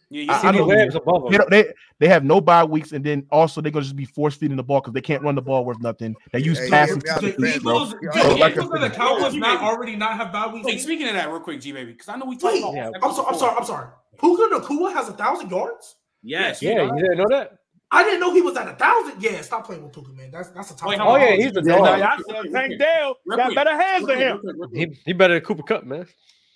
[0.10, 1.42] You, you I, I above them.
[1.50, 4.56] They, they have no bye weeks, and then also they're gonna just be force feeding
[4.56, 6.16] the ball because they can't run the ball worth nothing.
[6.32, 7.00] They use hey, passing.
[7.00, 10.68] The Eagles, the Cowboys not already not have bye weeks.
[10.70, 12.76] Hey, speaking of that, real quick, G baby, because I know we talked about.
[12.76, 13.88] Yeah, I'm sorry, I'm sorry, I'm sorry.
[14.20, 15.96] Puka Nacua has a thousand yards.
[16.22, 16.62] Yes.
[16.62, 17.58] Yeah, you didn't know that.
[17.92, 19.22] I didn't know he was at a thousand.
[19.22, 20.30] Yeah, stop playing with Puka, man.
[20.32, 20.90] That's that's a top.
[20.90, 22.22] Wait, oh yeah, he's a dog.
[22.52, 24.42] Tank Dell got better hands than him.
[24.74, 26.06] He, he better than Cooper Kupp, man.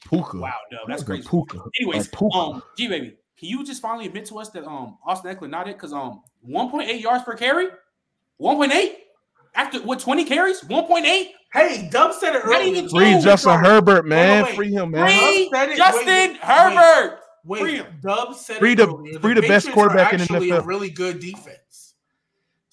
[0.08, 0.38] Puka.
[0.38, 1.28] Wow, no, that's crazy.
[1.28, 1.60] Puka.
[1.80, 2.38] Anyways, Puka.
[2.38, 5.68] um, G baby, can you just finally admit to us that um Austin Ekeler not
[5.68, 5.76] it?
[5.76, 7.68] Because um, 1.8 yards per carry,
[8.42, 8.96] 1.8
[9.56, 11.28] after with 20 carries, 1.8.
[11.52, 12.88] Hey, Dub said it earlier.
[12.90, 13.60] Free Justin.
[13.60, 14.44] Herbert, man.
[14.44, 14.56] Wait, wait.
[14.56, 15.10] Free him, man.
[15.10, 17.20] Free Justin wait, Herbert.
[17.46, 18.86] Wait, Dub said free the,
[19.22, 20.66] Free the, the best quarterback in the NFL.
[20.66, 21.79] Really good defense.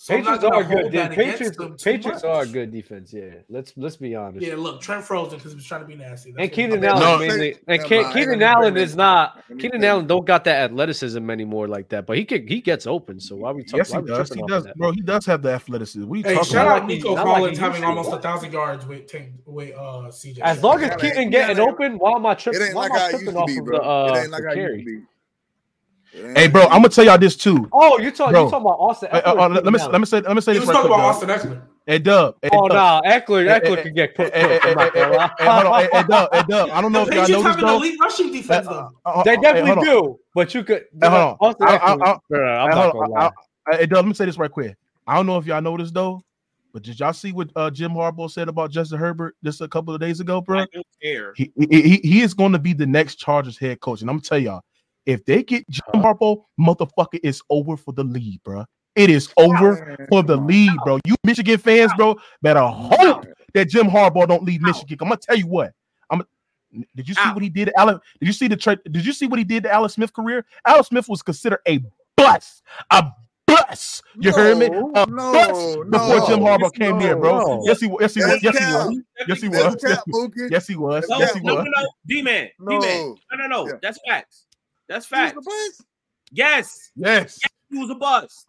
[0.09, 0.93] Patriots are good.
[0.93, 3.13] That Patriots, Patriots are a good defense.
[3.13, 4.47] Yeah, let's let's be honest.
[4.47, 6.33] Yeah, look, Trent Frozen because he was trying to be nasty.
[6.33, 9.43] That's and Keenan Allen, no, mainly, and Ke- Keenan Allen is not.
[9.59, 12.07] Keenan Allen don't got that athleticism anymore like that.
[12.07, 13.19] But he could he gets open.
[13.21, 13.79] So why we talking?
[13.79, 14.31] Yes, he does.
[14.33, 14.93] He does, bro.
[14.93, 16.09] He does have the athleticism.
[16.09, 19.13] We hey, shout out Nico Collins having almost a thousand yards with
[19.47, 20.39] with uh CJ.
[20.43, 22.63] As long as Keenan getting open, why am I tripping?
[22.63, 24.15] It ain't like I used to be, bro.
[24.15, 25.03] It ain't like I used to be.
[26.13, 27.69] Hey, bro, I'm gonna tell y'all this too.
[27.73, 29.09] Oh, you're talking, you're talking about Austin.
[29.13, 30.67] Uh, uh, Ekeler, uh, uh, let, me, let me say let me say this.
[30.67, 31.63] Let's right talk about Austin Ekeler.
[31.87, 32.37] Hey Dub.
[32.43, 33.05] Hey, oh Dub.
[33.05, 34.35] no, Ekeler, Ekeler hey, could get put.
[34.35, 35.83] Hey, hey, hey, hold on.
[35.83, 36.71] Hey, Dub, hey Dub.
[36.71, 37.57] I don't know if y'all know this.
[37.57, 37.77] Though.
[37.77, 38.91] elite rushing defense though.
[39.05, 40.85] Uh, uh, uh, they definitely hey, do, but you could.
[41.01, 41.37] Hey, hold on.
[41.41, 43.31] Austin I, I, I, I, I'm hey, not gonna lie.
[43.87, 44.77] Dub, let me say this right quick.
[45.07, 46.25] I don't know if y'all know this though,
[46.73, 49.95] but did y'all see what uh, Jim Harbaugh said about Justin Herbert just a couple
[49.95, 50.67] of days ago, bro?
[50.73, 51.35] Don't care.
[51.37, 54.23] He, he, he is going to be the next Chargers head coach, and I'm gonna
[54.23, 54.63] tell y'all
[55.07, 56.15] if they get Jim uh-huh.
[56.15, 58.65] Harbaugh, motherfucker, it's over for the lead, bro.
[58.97, 60.99] It is over for the lead, bro.
[61.05, 64.99] You Michigan fans, bro, better hope that Jim Harbaugh don't leave Michigan.
[65.01, 65.73] I'm gonna tell you what.
[66.11, 66.23] I'm.
[66.95, 68.01] Did you see what he did, Alan?
[68.21, 68.81] Did you see the trade?
[68.91, 70.45] Did you see what he did to Alex Smith career?
[70.67, 71.81] Alex Smith was considered a
[72.17, 73.07] bust, a
[73.47, 74.03] bust.
[74.19, 74.67] You no, heard me?
[74.67, 77.63] A no, bust before no, Jim Harbaugh came no, bro.
[77.65, 78.01] Yes, he was.
[78.01, 78.43] Yes, he was.
[78.43, 79.03] Yes, he was.
[79.29, 79.77] Yes, he was.
[80.51, 81.07] Yes, he was.
[81.09, 81.55] Yes, he was.
[81.55, 83.15] No, no, no, D man, D man.
[83.31, 83.79] No, no, no.
[83.83, 84.46] That's facts.
[84.89, 85.37] That's fact.
[86.33, 86.91] Yes.
[86.97, 87.39] Yes.
[87.71, 88.47] He was a bust.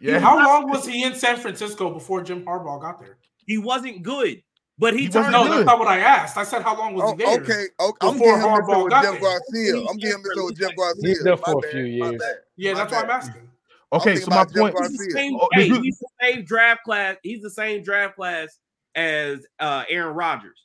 [0.00, 0.18] Yeah.
[0.18, 3.18] How long was he in San Francisco before Jim Harbaugh got there?
[3.46, 4.42] He wasn't good,
[4.78, 5.32] but he, he turned.
[5.32, 5.52] No, good.
[5.52, 6.36] that's not what I asked.
[6.36, 7.40] I said how long was oh, he there?
[7.40, 8.08] Okay, okay.
[8.08, 9.86] I'm Harbaugh got there, Garcia.
[9.88, 11.08] I'm getting him with Jim Garcia.
[11.08, 12.22] He's there for a few years.
[12.56, 13.08] Yeah, my that's bad.
[13.08, 13.48] why I'm asking.
[13.92, 14.74] Okay, so my point.
[14.88, 17.16] He's the, same, oh, hey, he's the same draft class.
[17.22, 18.58] He's the same draft class
[18.94, 20.58] as uh, Aaron Rodgers.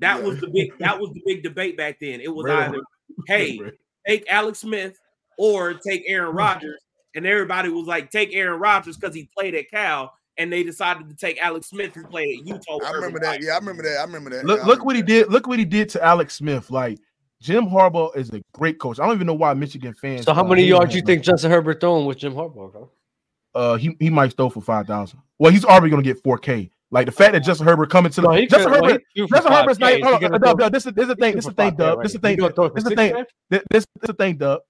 [0.00, 0.26] That yeah.
[0.26, 0.76] was the big.
[0.78, 2.20] That was the big debate back then.
[2.20, 2.62] It was really?
[2.62, 2.80] either,
[3.28, 3.60] hey,
[4.06, 4.98] take Alex Smith
[5.38, 6.38] or take Aaron hmm.
[6.38, 6.80] Rodgers.
[7.14, 10.12] And everybody was like, take Aaron Rodgers because he played at Cal.
[10.38, 12.78] And they decided to take Alex Smith, who played at Utah.
[12.86, 13.42] I remember that.
[13.42, 13.98] Yeah, I remember that.
[13.98, 14.46] I remember that.
[14.46, 15.30] Look, look what he did.
[15.30, 16.70] Look what he did to Alex Smith.
[16.70, 16.98] Like
[17.42, 18.98] Jim Harbaugh is a great coach.
[18.98, 20.24] I don't even know why Michigan fans.
[20.24, 22.90] So how many yards do you think Justin Herbert throwing with Jim Harbaugh, bro?
[23.54, 25.20] Uh, he he might throw for five thousand.
[25.38, 26.70] Well, he's already going to get four K.
[26.92, 29.78] Like the fact that Justin Herbert coming to the no, Justin Herbert, well, Justin Herbert's
[29.78, 30.00] not.
[30.02, 31.34] Hold on, Dub, Dub, this is this is the thing.
[31.34, 32.02] This is the thing, Dub.
[32.02, 32.36] This is the thing.
[32.36, 33.24] This is the thing.
[33.48, 34.60] This is the thing, Dub.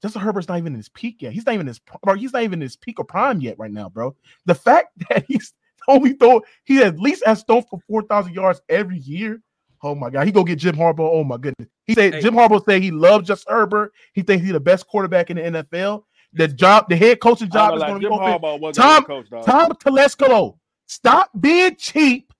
[0.00, 1.34] Justin Herbert's not even in his peak yet.
[1.34, 2.14] He's not even his bro.
[2.14, 4.16] He's not even his peak or prime yet right now, bro.
[4.46, 5.52] The fact that he's
[5.86, 9.42] only throw he at least has thrown for four thousand yards every year.
[9.82, 11.10] Oh my god, he go get Jim Harbaugh.
[11.12, 12.20] Oh my goodness, he said hey.
[12.22, 13.92] Jim Harbaugh said he loves Justin Herbert.
[14.14, 16.04] He thinks he's the best quarterback in the NFL.
[16.32, 18.72] The job, the head coaching job is going to be open.
[18.72, 19.04] Tom,
[19.44, 22.32] Tom Telesco stop being cheap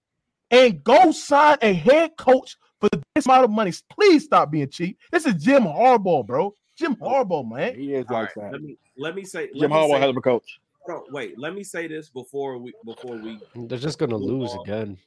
[0.51, 3.73] and go sign a head coach for this amount of money.
[3.91, 4.99] Please stop being cheap.
[5.11, 6.55] This is Jim Harbaugh, bro.
[6.77, 7.75] Jim Harbaugh, man.
[7.75, 8.53] He is All like right, that.
[8.53, 10.61] let me let me say Jim let me Harbaugh, say- hell of a coach.
[10.89, 14.61] No, wait, let me say this before we before we They're just gonna lose on.
[14.61, 14.99] again.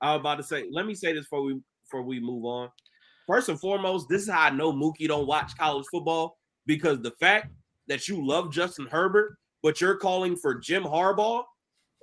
[0.00, 2.70] I was about to say, let me say this before we before we move on.
[3.26, 7.12] First and foremost, this is how I know Mookie don't watch college football because the
[7.12, 7.52] fact
[7.86, 11.44] that you love Justin Herbert, but you're calling for Jim Harbaugh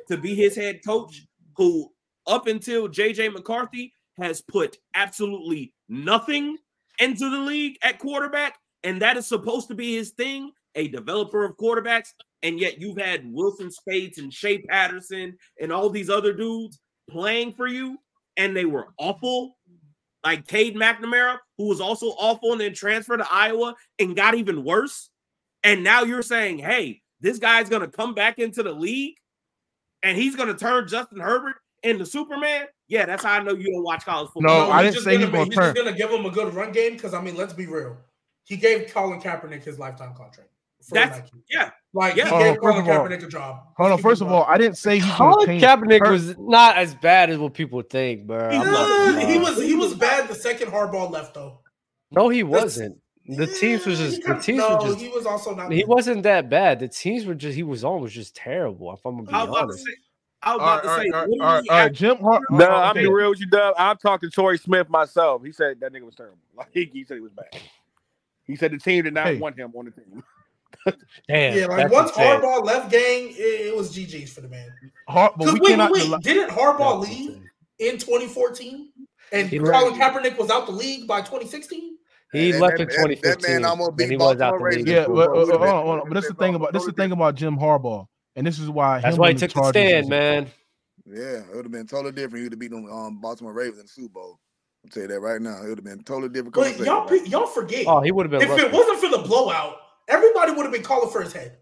[0.08, 1.26] to be his head coach,
[1.56, 1.92] who
[2.28, 6.58] up until JJ McCarthy has put absolutely nothing
[7.00, 11.44] into the league at quarterback, and that is supposed to be his thing, a developer
[11.44, 12.10] of quarterbacks,
[12.44, 16.80] and yet you've had Wilson Spades and Shea Patterson and all these other dudes
[17.10, 17.98] playing for you,
[18.38, 19.58] and they were awful.
[20.24, 24.64] Like Cade McNamara, who was also awful and then transferred to Iowa and got even
[24.64, 25.12] worse.
[25.64, 29.16] And now you're saying, hey, this guy's gonna come back into the league
[30.06, 32.66] and he's gonna turn Justin Herbert into Superman.
[32.88, 34.68] Yeah, that's how I know you don't watch college football.
[34.68, 36.54] No, I didn't just say he's gonna, gonna he's just gonna give him a good
[36.54, 37.98] run game because I mean, let's be real.
[38.44, 40.50] He gave Colin Kaepernick his lifetime contract.
[40.92, 41.32] That's Nike.
[41.50, 41.72] yeah.
[41.94, 42.26] Like Yeah.
[42.26, 43.64] he gave Colin of all- Kaepernick a job.
[43.78, 43.98] Hold on.
[43.98, 45.64] First of all, I didn't say he's Colin change.
[45.64, 48.52] Kaepernick Her- was not as bad as what people think, bro.
[48.52, 51.60] He, not he was he was bad the second Harbaugh left though.
[52.12, 52.98] No, he wasn't.
[53.28, 55.00] The teams was just the teams no, were just.
[55.00, 55.72] he was also not.
[55.72, 55.88] He good.
[55.88, 56.80] wasn't that bad.
[56.80, 57.56] The teams were just.
[57.56, 58.94] He was on was just terrible.
[58.94, 59.86] If I'm gonna be I was about to honest.
[59.86, 59.92] say,
[60.44, 61.92] I was about to say, all right, all right, all right.
[61.94, 63.00] Jim Har- No, I'm okay.
[63.02, 63.74] be real with you, Dub.
[63.80, 65.44] I've talked to Torrey Smith myself.
[65.44, 66.38] He said that nigga was terrible.
[66.56, 67.48] Like he, he said he was bad.
[68.46, 69.38] He said the team did not Hey.
[69.38, 70.24] want him on the team.
[71.28, 71.58] Damn.
[71.58, 72.42] yeah, like that's once insane.
[72.42, 73.38] Harbaugh left gang, it,
[73.70, 74.70] it was GG's for the man.
[75.08, 75.92] Har- but we wait, cannot.
[75.92, 77.50] wait, wait, didn't Harbaugh leave insane.
[77.80, 78.90] in 2014?
[79.32, 81.95] And He Colin left- Kaepernick was out the league by 2016?
[82.32, 83.66] He That- left that- in that- that man 2015.
[83.66, 84.90] almost and beat he was out Baltimore the Ravens.
[84.90, 85.42] Yeah, Super but, Bowl.
[85.42, 86.10] uh, hold on, hold on.
[86.10, 88.60] But this is the thing about this is the thing about Jim Harbaugh, and this
[88.60, 90.52] is why That's why he and the took the stand, man.
[91.08, 92.38] Yeah, it would have been totally different.
[92.38, 94.40] He would have beat them um, Baltimore Ravens in the Super Bowl.
[94.84, 95.64] I'll tell you that right now.
[95.64, 96.54] It would have been totally different.
[96.56, 97.86] But y'all, y'all forget.
[97.88, 98.50] Oh, he would have been.
[98.50, 99.78] if it wasn't for the blowout,
[100.08, 101.58] everybody would have been calling for his head.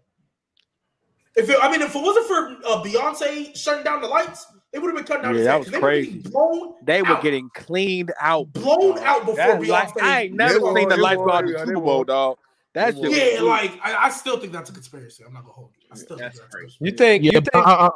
[1.36, 4.80] If it, I mean, if it wasn't for uh, Beyonce shutting down the lights, they
[4.80, 6.10] would have been cutting down Yeah, his that was they crazy.
[6.10, 7.22] getting blown They were out.
[7.22, 9.68] getting cleaned out, blown out before That, Beyonce.
[9.68, 12.02] like, I ain't never They seen the were, life go out were, the Super Bowl,
[12.02, 12.38] dog.
[12.74, 13.10] That They shit.
[13.10, 13.16] were.
[13.16, 13.46] was yeah, sweet.
[13.46, 15.22] like I, I still think that's a conspiracy.
[15.24, 15.86] I'm not gonna hold you.
[15.92, 16.76] I still That's think that's a crazy.
[16.80, 16.96] You conspiracy.
[16.96, 17.24] think?
[17.24, 17.66] Yeah, you but, think?
[17.68, 17.90] uh, uh,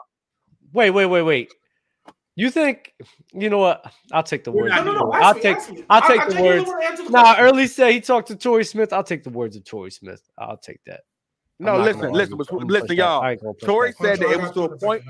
[0.72, 1.52] Wait, wait, wait, wait.
[2.36, 2.94] You think?
[3.32, 3.92] You know what?
[4.12, 4.76] I'll take the We're words.
[4.76, 5.00] No, no, no.
[5.00, 5.20] Torrey.
[5.24, 5.86] Ask I'll me, take.
[5.90, 6.68] I'll take I the words.
[6.68, 8.92] wanna answer the Nah, early say he talked to Torrey Smith.
[8.92, 10.22] I'll take the words of Torrey Smith.
[10.38, 11.00] I'll take that.
[11.58, 12.36] No, listen, listen, argue.
[12.36, 13.22] but I'm gonna listen, y'all.
[13.22, 15.02] I ain't gonna push Torrey said that it was to you a in a point.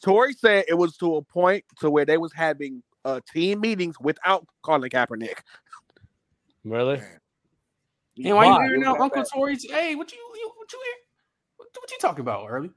[0.00, 0.32] Second, I got you.
[0.32, 3.96] Torrey said it was to a point to where they was having uh, team meetings
[4.00, 5.38] without Colin Kaepernick.
[6.64, 7.00] Really?
[8.16, 9.64] Hey, why you hearing out Uncle Torrey's?
[9.70, 10.94] Hey, what you, you what you hear?
[11.56, 12.70] What, what you talking about, early?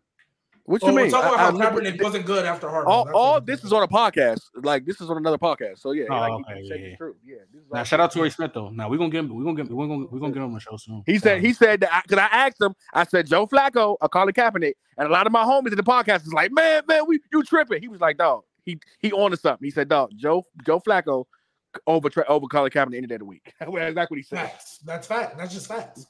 [0.66, 1.12] What you Oh, we're mean?
[1.12, 2.88] talking about I how never- Kaepernick wasn't good after Harbaugh.
[2.88, 4.40] all, all this is on a podcast.
[4.56, 5.80] Like this is on another podcast.
[5.80, 6.96] So yeah, Oh, like, okay, he said yeah, the yeah.
[6.96, 7.16] truth.
[7.26, 8.70] Yeah, this is Now, all- shout out Torrey Smith though.
[8.70, 9.36] Now we're gonna get him.
[9.36, 9.70] We gonna get.
[9.70, 11.04] We gonna we gonna get him on the show soon.
[11.06, 12.74] He said he said that because I, asked him.
[12.94, 15.84] I said Joe Flacco or Colin Kaepernick, and a lot of my homies in the
[15.84, 17.82] podcast is like, man, man, we you tripping.
[17.82, 19.66] He was like, dog, he he on to something.
[19.66, 21.26] He said, dog, Joe Joe Flacco
[21.88, 23.52] over tra- over Colin Kaepernick any day of the week.
[23.60, 24.38] That's what he said.
[24.40, 24.80] Facts.
[24.86, 25.38] That's fact.
[25.38, 26.06] That's just facts.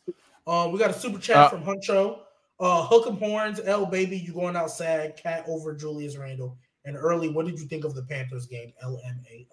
[0.46, 2.20] Uh, we got a super chat Uh, from Huncho.
[2.60, 5.18] Uh, Hook 'em horns, L baby, you going outside?
[5.18, 6.58] Cat over Julius Randle.
[6.86, 8.74] And early, what did you think of the Panthers game?
[8.84, 9.48] LMAO.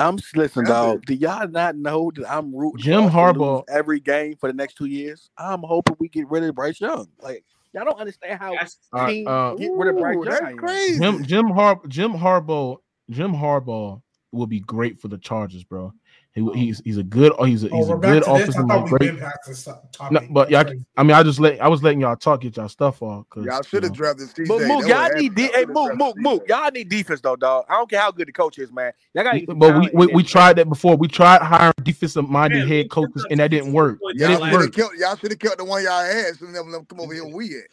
[0.00, 1.04] I'm s- listen, dog.
[1.06, 4.46] Do y'all not know that I'm rooting Jim for us to Harbaugh- every game for
[4.48, 5.28] the next two years?
[5.36, 7.08] I'm hoping we get rid of Bryce Young.
[7.20, 10.24] Like y'all don't understand how That's- All right, teams uh, get rid of Bryce Ooh,
[10.24, 10.38] Young.
[10.40, 11.00] that's crazy.
[11.00, 12.76] Jim Jim Har Jim Harbaugh
[13.10, 14.00] Jim Harbaugh
[14.30, 15.92] will be great for the Chargers, bro.
[16.38, 16.52] He, oh.
[16.52, 18.30] he's he's a good oh he's a, Oh, he's we're a good to this.
[18.30, 18.84] I offensive thought mind.
[18.84, 19.10] we Great.
[19.12, 20.12] been past this topic.
[20.12, 20.80] No, but That's y'all.
[20.96, 23.28] I mean, I just let I was letting y'all talk, get y'all stuff off.
[23.28, 24.48] Cause Y'all should have know, drafted CJ.
[24.48, 26.48] But Mook, y'all need de- hey Mook, Mook, Mook.
[26.48, 27.64] Y'all need defense though, dog.
[27.68, 28.92] I don't care how good the coach is, man.
[29.14, 30.96] Y'all got but we, we we tried that before.
[30.96, 33.98] We tried hiring defensive minded Man, head coaches, and that didn't work.
[34.00, 34.74] Y'all didn't should have work.
[34.74, 34.94] kept.
[34.96, 36.36] Y'all should have kept the one y'all had.
[36.36, 37.64] So never let them come over here when we at.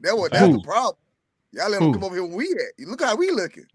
[0.00, 0.52] That was that's Who?
[0.54, 0.96] the problem.
[1.52, 1.94] Y'all let them Who?
[1.94, 2.78] come over here when we at.
[2.78, 3.66] You look how we looking.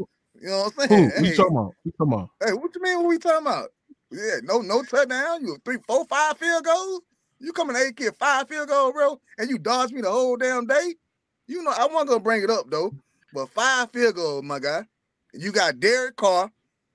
[0.41, 1.05] You know what I'm saying?
[1.05, 1.75] What you Hey, talking about?
[1.83, 2.29] What talking about?
[2.45, 2.97] hey, what you mean?
[2.97, 3.69] What we talking about?
[4.11, 5.45] Yeah, no, no touchdown.
[5.45, 7.01] You three, four, five field goals.
[7.39, 10.65] You coming eight kid five field goal, bro, and you dodged me the whole damn
[10.65, 10.95] day.
[11.47, 12.93] You know I wasn't gonna bring it up though,
[13.33, 14.83] but five field goals, my guy.
[15.33, 16.49] You got Derek Carr.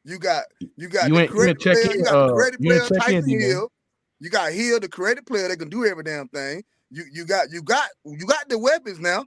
[0.05, 0.45] You got
[0.77, 1.85] you got You the ain't- you ain't credit player.
[1.93, 3.41] in, You got the uh, credit player in, Taysom D-Man.
[3.41, 3.73] Hill.
[4.20, 6.65] You got Hill, the credit player that can do every damn thing.
[6.91, 9.27] You you got you got you got the weapons now.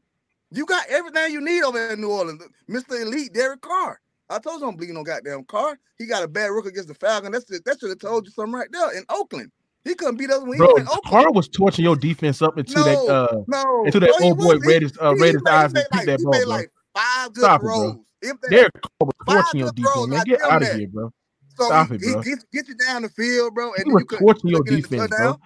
[0.51, 2.43] You got everything you need over in New Orleans.
[2.69, 3.01] Mr.
[3.01, 3.99] Elite, Derek Carr.
[4.29, 5.77] I told you I'm bleeding on goddamn car.
[5.97, 7.33] He got a bad rook against the Falcons.
[7.33, 9.51] That's the, that should have told you something right there in Oakland.
[9.83, 11.03] He couldn't beat us when he Bro, was in Oakland.
[11.25, 14.37] Carr was torching your defense up into No, that uh no, into that no, old
[14.37, 14.55] boy.
[14.59, 16.49] Raiders uh he- he Raiders eyes and like- that ball, made bro.
[16.49, 17.93] like five good Stop it, throws.
[17.93, 18.05] bro.
[18.21, 20.23] If that, Derek Carr was torching your throws, defense, man.
[20.25, 20.79] Get out of that.
[20.79, 21.11] here, bro.
[21.57, 22.21] So Stop he, it, he bro.
[22.21, 24.67] gets get you down the field, bro, and He was you could torching your look
[24.69, 25.39] at the defense, bro.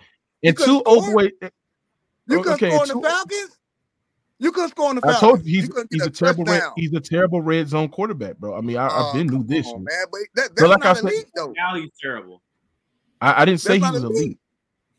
[0.43, 1.33] And two overweight.
[2.29, 3.56] You couldn't okay, score on the Falcons.
[4.39, 6.61] You couldn't score on the I told you he's you he's get a terrible red,
[6.75, 8.55] he's a terrible red zone quarterback, bro.
[8.55, 9.65] I mean, I, Oh, I've been knew come this.
[9.67, 9.83] on, one.
[9.85, 11.53] man, but that, But that's like I not said- elite though.
[11.59, 12.41] Alley's terrible.
[13.19, 14.15] I, I didn't say he was elite.
[14.17, 14.39] elite.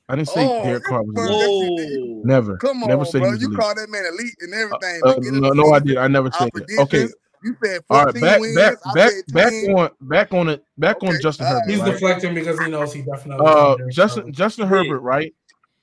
[0.08, 1.78] I didn't say Oh, Derek Carr was bro, elite.
[1.78, 2.56] that's- Never.
[2.56, 3.28] Come on, never said bro.
[3.28, 5.00] he was You call that man elite and everything.
[5.04, 5.96] Uh, Don't no, into no, I did.
[5.98, 6.78] I never said that.
[6.80, 7.06] Okay.
[7.44, 8.56] You said 14 All right, back wins.
[8.56, 11.70] back back said back on back on it back on Justin all Herbert.
[11.70, 11.92] He's right?
[11.92, 13.46] deflecting because he knows he definitely.
[13.46, 14.30] Uh, Justin Carr.
[14.32, 15.32] Justin Herbert, right?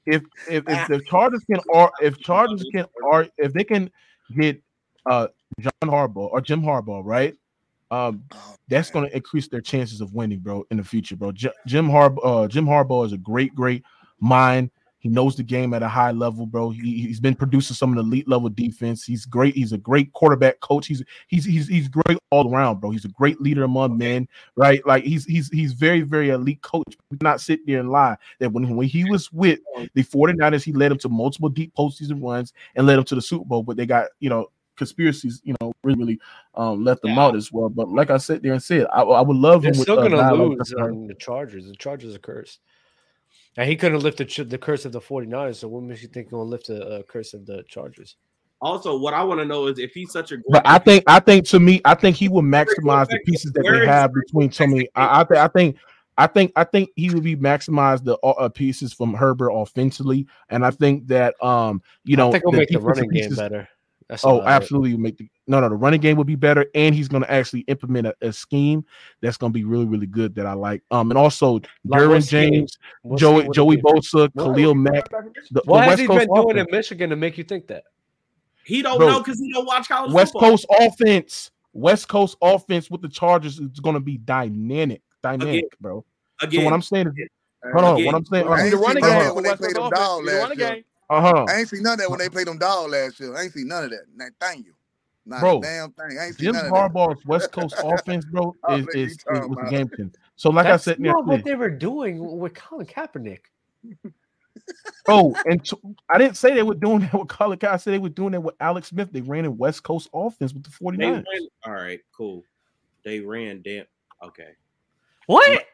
[0.06, 3.92] If if if the Chargers can or if Chargers can or if they can
[4.38, 4.62] get
[5.06, 5.28] uh
[5.60, 7.36] John Harbaugh or Jim Harbaugh, right?
[7.92, 11.32] Um, Oh, that's going to increase their chances of winning, bro, in the future, bro.
[11.32, 13.84] J- Jim Harbaugh, uh, Jim Harbaugh is a great, great
[14.20, 14.72] mind.
[15.06, 16.72] He knows the game at a high level, bro.
[16.72, 19.06] He, he's been producing some of the elite level defense.
[19.06, 19.54] He's great.
[19.54, 20.88] He's a great quarterback coach.
[20.88, 22.90] He's he's he's he's great all around, bro.
[22.90, 24.84] He's a great leader among men, right?
[24.84, 26.98] Like he's he's he's very very elite coach.
[27.12, 29.60] We cannot sit there and lie that when when he was with
[29.94, 33.22] the 49ers, he led them to multiple deep postseason runs and led them to the
[33.22, 33.62] Super Bowl.
[33.62, 36.20] But they got you know conspiracies, you know, really really
[36.56, 37.70] um, left them out as well.
[37.70, 40.00] But like I said there and said, I, I would love They're him with still
[40.00, 41.68] uh, gonna like lose on the Chargers.
[41.68, 42.62] The Chargers are cursed.
[43.58, 46.30] And he couldn't lift the, the curse of the 49ers, so what makes you think
[46.30, 48.18] he'll lift the uh, curse of the Chargers?
[48.62, 51.04] Also, what I want to know is if he's such a great But I think
[51.08, 54.50] I think to me, I think he will maximize the pieces that they have between
[54.50, 54.88] Tommy.
[54.96, 55.78] I, I think I think
[56.18, 60.26] I think I think he will be maximize the uh, uh, pieces from Herbert offensively,
[60.50, 63.36] and I think that um you know I think he'll make the defensive running game
[63.36, 63.68] better.
[64.08, 64.62] That's Oh, all I heard.
[64.64, 64.98] absolutely.
[64.98, 65.70] Make the no, no.
[65.70, 68.86] The running game will be better, and he's going to actually implement a, a scheme
[69.22, 70.84] that's going to be really, really good that I like.
[70.92, 71.54] Um, and also
[71.86, 72.28] Like Derwin?
[72.30, 73.78] James, What Joey, scheme would it Joey?
[73.78, 75.10] Bosa, What- Khalil Mack.
[75.10, 77.68] The, the What has West he Coast been doing in Michigan to make you think
[77.68, 77.84] that?
[78.64, 80.52] he don't Bro, know because he don't watch college West football.
[80.52, 85.70] Coast offense, West Coast offense with the Chargers is going to be dynamic, dynamic, Again.
[85.80, 86.06] bro.
[86.42, 87.30] Again, So what I'm saying is,
[87.74, 88.06] hold on, Again.
[88.08, 90.32] what I'm saying, I ain't The seen running game when they played them dog offense.
[90.32, 90.84] The last year.
[91.10, 91.18] Game.
[91.18, 93.36] uh huh, I ain't seen none of that when they played them dog last year.
[93.36, 94.06] I ain't seen none of that.
[94.16, 94.74] Nah, thank you.
[95.26, 96.18] Not Bro, a damn thing.
[96.20, 96.72] I ain't Jim none.
[96.72, 100.12] Harbaugh's West Coast offense, bro, is what you is, is talking was a game changer.
[100.36, 103.40] So like That's I said, not what they were doing with Colin Kaepernick.
[105.08, 105.78] Oh, and t-
[106.10, 107.72] I didn't say they were doing that with Colin Kaepernick.
[107.74, 109.10] I said they were doing that with Alex Smith.
[109.12, 111.24] They ran a West Coast offense with the They 49ers.
[111.32, 112.44] ran, all right, cool.
[113.04, 113.86] They ran damn
[114.24, 114.54] okay.
[115.28, 115.66] What?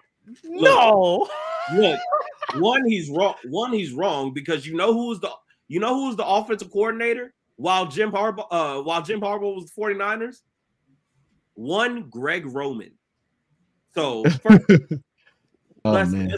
[0.44, 1.28] No.
[1.76, 2.00] Look,
[2.56, 3.36] one he's wrong.
[3.50, 5.30] One he's wrong because you know who's the
[5.68, 9.82] you know who's the offensive coordinator while Jim Harbaugh uh while Jim Harbaugh was the
[9.82, 10.42] 49ers?
[11.54, 12.92] One Greg Roman.
[13.94, 14.66] So first,
[15.84, 16.34] Oh let's- man,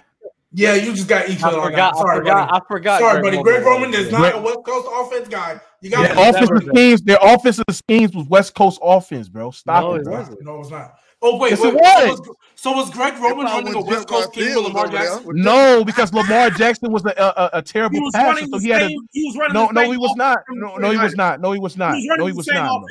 [0.51, 1.93] Yeah, you just got each I other on forgot.
[1.93, 1.99] that.
[1.99, 2.49] Sorry, I forgot.
[2.49, 2.51] buddy.
[2.63, 2.99] I forgot.
[2.99, 3.43] Sorry, Greg buddy.
[3.43, 5.59] Greg Roman Roman is not Greg- a West Coast offense guy.
[5.81, 9.29] You their got Yeah, to offensive never- schemes, their offensive schemes was West Coast offense,
[9.29, 9.51] bro.
[9.51, 10.13] Stop No, it, it bro.
[10.19, 10.41] wasn't.
[10.43, 10.93] No, it's not.
[11.25, 12.19] Oh wait, Yes, wait, it so was.
[12.19, 14.97] was so was Greg Roman running a West Coast team with Lamar over.
[14.97, 15.31] Jackson?
[15.35, 18.69] No, because Lamar Jackson was a, a, a he terrible was passer, so the he
[18.69, 19.07] had a same.
[19.11, 20.39] He was running no, no, he was not.
[20.49, 21.39] No, no, he was not.
[21.39, 21.95] No, he was not.
[21.95, 22.81] He was running No, he the was not.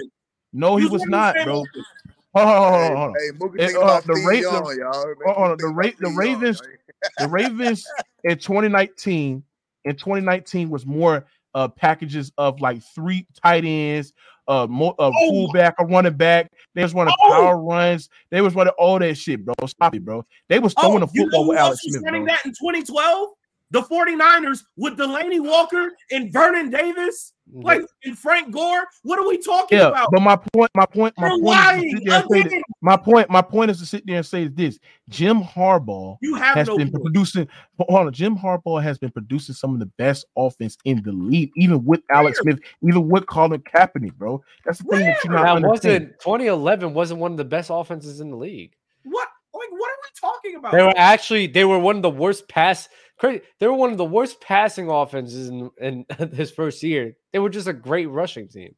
[0.55, 1.67] No, he was the not, same bro.
[2.35, 3.15] Hold on, hold on, hold on.
[3.21, 5.35] hey, Mookie It, uh, the Steve Ra- Young, the- y'all.
[5.35, 6.63] Hold on, the Ra- the Ravens,
[7.19, 7.87] the Ravens
[8.25, 9.43] in 2019
[9.85, 14.15] in 2019 was more uh packages of like three tight ends,
[14.49, 15.31] uh, more uh, Oh.
[15.31, 16.51] fullback, a running back.
[16.75, 17.31] They was running Oh.
[17.31, 18.09] power runs.
[18.31, 19.55] They was running all that shit, bro.
[19.67, 20.25] Stop it, bro.
[20.49, 22.35] They was Oh, throwing the you know football with Alex Smith, running bro.
[22.35, 23.29] that in 2012?
[23.73, 27.63] The 49ers with Delanie Walker and Vernon Davis, mm-hmm.
[27.63, 28.85] like and Frank Gore.
[29.03, 30.11] What are we talking Yeah, about?
[30.13, 32.63] but my point, my point, my You're point is to sit there and say that,
[32.83, 34.79] my point, my point is to sit there and say this:
[35.09, 37.03] Jim Harbaugh You have has no been point.
[37.03, 37.49] producing.
[37.79, 41.51] Hold on, Jim Harbaugh has been producing some of the best offense in the league,
[41.57, 44.43] even with Alex Smith, even with Colin Kaepernick, bro.
[44.67, 46.03] That's the thing that you not That understand.
[46.09, 48.75] wasn't 2011 wasn't one of the best offenses in the league.
[49.05, 49.29] What?
[49.55, 50.73] Like, what are we talking about?
[50.73, 52.89] They were actually they were one of the worst pass.
[53.23, 56.05] Crazy, they were one of the worst passing offenses in, in
[56.35, 57.17] his first year.
[57.33, 58.75] They were just a great rushing team,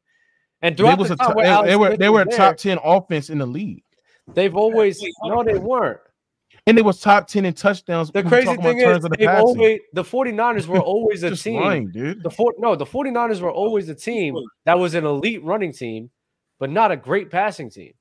[0.60, 2.24] and They throughout was the a time top, where they, they were they were a
[2.26, 3.84] there, top ten offense in the league,
[4.34, 5.98] They've always no, they weren't.
[6.66, 8.10] and they was top ten in touchdowns.
[8.10, 9.46] The crazy talking about thing is, of the they've passing.
[9.48, 11.62] always the 49ers were always a team.
[11.62, 12.22] lying, dude.
[12.22, 16.10] The four, no, the 49ers were always a team that was an elite running team,
[16.58, 17.94] but not a great passing team.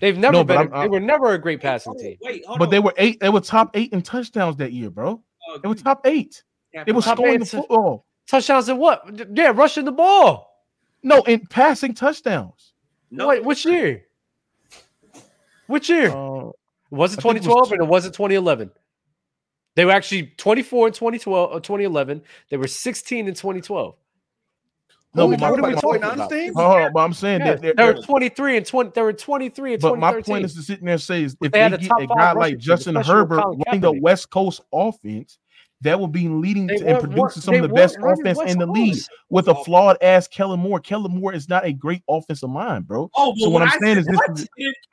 [0.00, 0.56] They've never No, been.
[0.56, 2.16] a- I'm- they were never a great passing Hold on, team.
[2.22, 2.70] Wait, hold But on.
[2.70, 3.20] they were eight.
[3.20, 5.22] They were top eight in touchdowns that year, bro.
[5.52, 6.42] Uh, They were top eight.
[6.86, 8.06] They were scoring the to- football.
[8.26, 9.02] Touchdowns and what?
[9.36, 10.50] Yeah, rushing the ball.
[11.02, 12.72] No, in passing touchdowns.
[13.10, 14.04] no, Wait, which year?
[15.66, 16.10] Which year?
[16.10, 16.50] Uh,
[16.90, 18.70] was it I think it was 2012 and it was it 2011?
[19.76, 22.22] They were actually 24 in 2012 or 2011.
[22.48, 23.96] They were 16 in 2012.
[25.14, 26.54] No, but my talking point about is, the 49ers?
[26.54, 28.90] Hold on, but I'm saying Yeah, that they're- they were they're- 23 and 20.
[28.94, 31.52] They were 23 and But my point is to sit there and say is if
[31.52, 34.60] They they, had a get top a guy like Justin Herbert running the West Coast
[34.72, 35.38] offense,
[35.82, 38.52] that will be leading They to and producing some of the best weren't offense West
[38.52, 39.10] in the league Coast.
[39.30, 40.80] with a flawed ass Kellen Moore.
[40.80, 43.10] Kellen Moore is not a great offensive mind, bro.
[43.14, 44.38] Oh, so but what I'm saying is this hold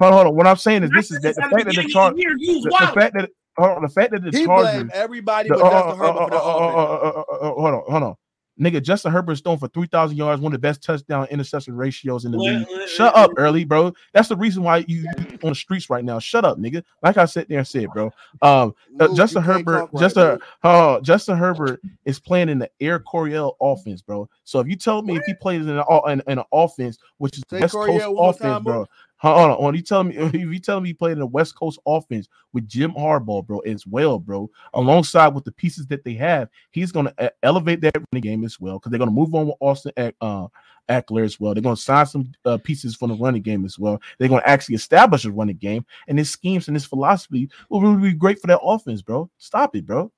[0.02, 0.36] on, hold on.
[0.36, 2.54] What I'm saying is this is that the fact that the beginning the year, you
[2.56, 2.94] was the, the wild.
[2.94, 5.70] fact that hold on, the fact that the He Chargers blamed everybody the- but uh,
[5.72, 6.76] Justin uh, Herbert uh, for the uh, uh, offense.
[6.76, 8.16] uh, uh, uh, uh, Hold on, hold on.
[8.62, 12.26] Nigga, Justin Herbert is thrown for 3,000 yards, one of the best touchdown interception ratios
[12.26, 12.68] in the league.
[12.88, 13.92] Shut up, early, bro.
[14.14, 16.20] That's the reason why you you on the streets right now.
[16.20, 16.84] Shut up, nigga.
[17.02, 18.12] Like I sat there and said, bro.
[18.42, 22.70] Um, uh, Luke, Justin Herbert, talk right, Justin, oh, Justin Herbert is playing in the
[22.80, 24.30] Air Coryell offense, bro.
[24.44, 27.38] So if you tell me if he plays in an, in, in an offense, which
[27.38, 28.86] is Say West Coryell Coast offense, time, bro.
[29.22, 31.56] Hold on, when you tell me if you tell me he played in a West
[31.56, 36.14] Coast offense with Jim Harbaugh, bro, as well, bro, alongside with the pieces that they
[36.16, 39.48] have, he's gonna uh, elevate that running game as well because they're gonna move on
[39.48, 39.92] with Austin
[40.22, 40.48] uh,
[40.90, 41.54] Ekeler as well.
[41.54, 44.02] They're gonna sign some uh, pieces from the running game as well.
[44.18, 48.12] They're gonna actually establish a running game, and his schemes and his philosophy will really
[48.12, 49.30] be great for that offense, bro.
[49.38, 50.12] Stop it, bro.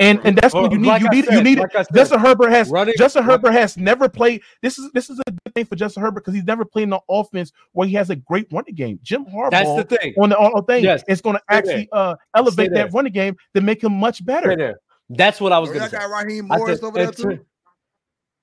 [0.00, 0.86] And and that's what you need.
[0.86, 1.86] Like you I need you need like it.
[1.86, 4.42] said, Justin Herbert has running- Justin Herbert has never played.
[4.62, 6.92] This is this is a good thing for Justin Herbert because he's never played in
[6.92, 9.00] an offense where he has a great running game.
[9.02, 10.14] Jim Harbaugh That's the thing.
[10.16, 11.02] on the on the thing Yes.
[11.08, 12.84] is going to Stay actually uh elevate there.
[12.84, 14.78] that running game to make him much better.
[15.10, 15.98] That's what I was Oh, gonna say.
[15.98, 17.44] got Raheem Morris over there too.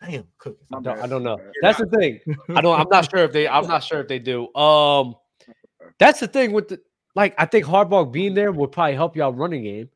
[0.02, 0.57] Damn, cookie.
[0.73, 1.40] I don't, I don't know.
[1.61, 2.19] That's the thing.
[2.49, 2.77] I don't.
[2.80, 3.48] I'm not sure if they.
[3.48, 4.53] I'm not sure if they do.
[4.56, 5.15] Um,
[5.99, 6.82] that's the thing with the
[7.15, 7.34] like.
[7.38, 9.90] I think Harbaugh being there would probably help y'all running game,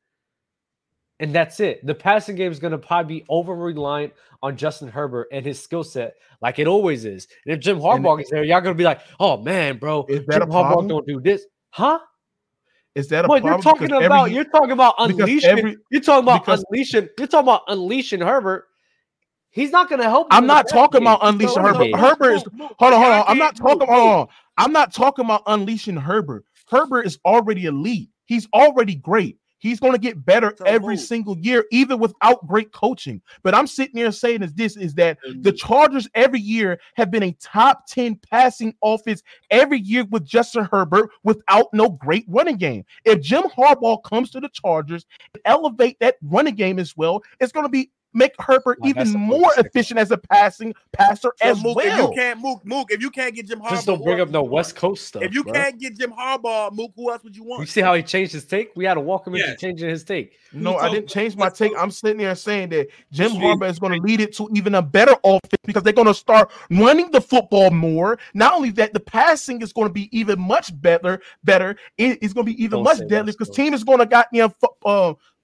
[1.19, 1.85] and that's it.
[1.85, 5.61] The passing game is going to probably be over reliant on Justin Herbert and his
[5.61, 7.27] skill set, like it always is.
[7.45, 10.25] And if Jim Harbaugh is there, y'all going to be like, "Oh man, bro, Is
[10.27, 11.99] that Jim a Harbaugh don't do this, huh?"
[12.95, 13.53] Is that a What problem?
[13.53, 14.21] you're talking Because about?
[14.25, 15.49] every- you're talking about unleashing.
[15.49, 17.07] every- you're talking about because- unleashing.
[17.17, 18.65] You're talking about unleashing Herbert.
[19.51, 20.27] He's not going to help.
[20.31, 21.95] I'm not talking about unleashing Herbert.
[21.95, 22.43] Herbert is
[22.77, 23.25] hold on, hold on.
[23.27, 23.87] I'm not talking.
[23.87, 24.27] Hold on.
[24.57, 26.45] I'm not talking about unleashing Herbert.
[26.69, 28.09] Herbert is already elite.
[28.25, 29.37] He's already great.
[29.59, 33.21] He's going to get better every single year, even without great coaching.
[33.43, 37.23] But I'm sitting there saying is this is that the Chargers every year have been
[37.23, 39.21] a top 10 passing offense
[39.51, 42.85] every year with Justin Herbert without no great running game.
[43.05, 47.51] If Jim Harbaugh comes to the Chargers and elevate that running game as well, it's
[47.51, 51.63] going to be make Herbert Like, even more efficient as a passing passer So as
[51.63, 51.87] Mook, well.
[51.87, 54.29] if you can't Mook, Mook, if you can't get Jim Harbaugh, Just don't bring up
[54.29, 54.75] no West?
[54.75, 55.23] Coast stuff.
[55.23, 55.53] If you bro.
[55.53, 57.61] can't get Jim Harbaugh, Mook, who else would you want?
[57.61, 58.71] You see how he changed his take?
[58.75, 60.33] We had to walk him into changing his take.
[60.51, 61.71] No, I didn't change my take.
[61.77, 64.81] I'm sitting there saying that Jim Harbaugh is going to lead it to even a
[64.81, 68.17] better offense because they're going to start running the football more.
[68.33, 71.21] Not only that, the passing is going to be even much better.
[71.43, 73.99] Better, it- it's going to be even Don't much say deadly because team is going
[73.99, 74.51] to got you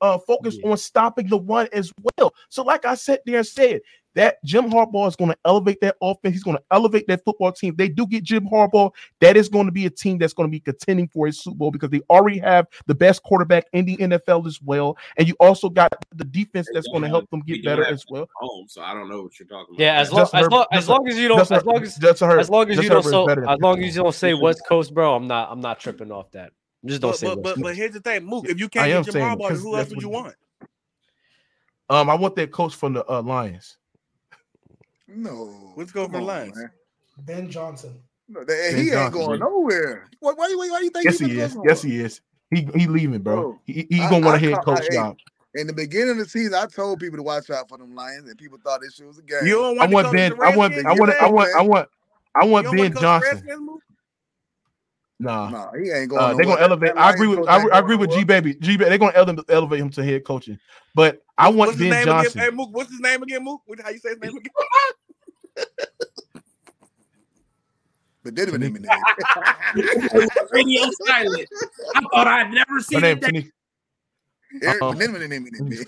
[0.01, 2.33] uh, uh, focus on stopping the run as well.
[2.49, 3.81] So, like I said there and said.
[4.15, 6.33] That Jim Harbaugh is going to elevate that offense.
[6.33, 7.71] He's going to elevate that football team.
[7.71, 10.47] If they do get Jim Harbaugh, that is going to be a team that's going
[10.47, 13.83] to be contending for a Super Bowl because they already have the best quarterback in
[13.83, 14.97] the NFL as well.
[15.17, 18.29] And you also got the defense that's going to help them get better as well.
[18.35, 19.83] Home, so I don't know what you're talking about.
[19.83, 21.97] Yeah, as long Justin as long, as long as you don't Justin- as long as
[21.99, 25.13] as long as you don't so, as long as you don't say West Coast, bro,
[25.13, 26.53] I'm not I'm not tripping off that.
[26.85, 28.47] Just don't But, say but, but, but here's the thing, Mook.
[28.47, 30.35] If you can't am get Jim saying it, who else that's would you want?
[31.89, 33.77] Um, I want that coach from the uh, Lions.
[35.07, 35.73] No.
[35.77, 36.57] Let's go for the Come Lions.
[36.57, 36.71] man.
[37.19, 37.99] Ben Johnson.
[38.27, 39.49] No, that- Ben he ain't going bro.
[39.49, 40.07] nowhere.
[40.19, 41.67] Why, why, why, why you think Yes, he, he finna go is.
[41.67, 42.21] Yes, he is.
[42.51, 43.35] He he leaving, bro.
[43.35, 45.17] Bro, He, he I- gonna want I a head coach I- hey, job.
[45.57, 48.27] In the beginning of the season, I told people to watch out for them Lions,
[48.29, 49.39] and people thought this shit was a game.
[49.45, 50.33] You don't I want, want Ben.
[50.43, 50.73] I want.
[50.85, 51.11] I want.
[51.13, 51.55] I want.
[51.55, 51.89] I want.
[52.35, 53.79] I want Ben want to coach the Johnson.
[55.19, 55.51] Redskins, Mook?
[55.53, 56.21] Nah, No, he ain't going.
[56.21, 56.91] uh, they're gonna elevate.
[56.95, 57.47] I agree with.
[57.47, 58.55] I, I agree with G Baby.
[58.55, 58.89] G baby.
[58.89, 60.59] They're gonna elevate, elevate him to head coaching.
[60.93, 62.39] But I want What's his Ben name Johnson.
[62.39, 62.51] again?
[62.51, 63.61] Hey, Mook, what's his name again, Mook?
[63.65, 64.51] What, how you say his name again?
[68.23, 68.89] But did it minute.
[70.51, 71.47] Radio silent.
[71.93, 73.21] I thought I'd never My seen name it.
[73.21, 73.51] Tony.
[74.61, 75.87] Eric, Um, minute, minute, minute,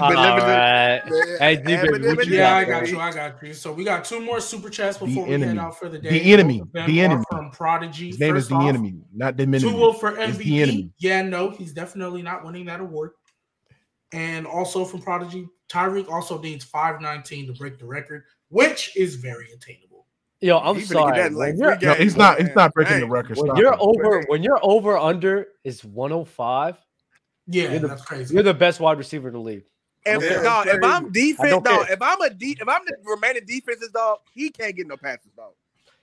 [0.00, 1.02] All right.
[1.38, 2.80] Hey, D baby, what you Yeah, I got?
[2.80, 2.98] got you.
[3.00, 3.54] I got you.
[3.54, 5.48] So we got two more super chats The before we enemy.
[5.56, 6.10] head out for the day.
[6.10, 6.58] The enemy.
[6.58, 7.24] Both of them The enemy.
[7.30, 8.08] from Prodigy.
[8.08, 9.60] His name is First the enemy, not the enemy.
[9.60, 10.44] Tua oh for It's MVP.
[10.44, 10.90] the enemy.
[10.98, 13.10] Yeah, no, he's definitely not winning that award.
[14.12, 19.52] And also from Prodigy, Tyreek also needs 519 to break the record, which is very
[19.52, 20.06] attainable.
[20.40, 21.18] Yo, I'm He finna sorry.
[21.18, 22.38] that like When three No, he's not.
[22.38, 22.46] man.
[22.46, 23.36] He's not breaking the record.
[23.36, 23.78] when Stop you're it.
[23.80, 26.76] over when you're over under is 105,
[27.48, 28.34] Yeah, You're the- that's crazy.
[28.34, 29.64] you're the best wide receiver in the league.
[30.06, 32.96] If, Yeah, dog, if I'm defense, don't dog, if I'm a de- if I'm the
[33.04, 35.52] remaining defenses, dog, he can't get no passes, dog.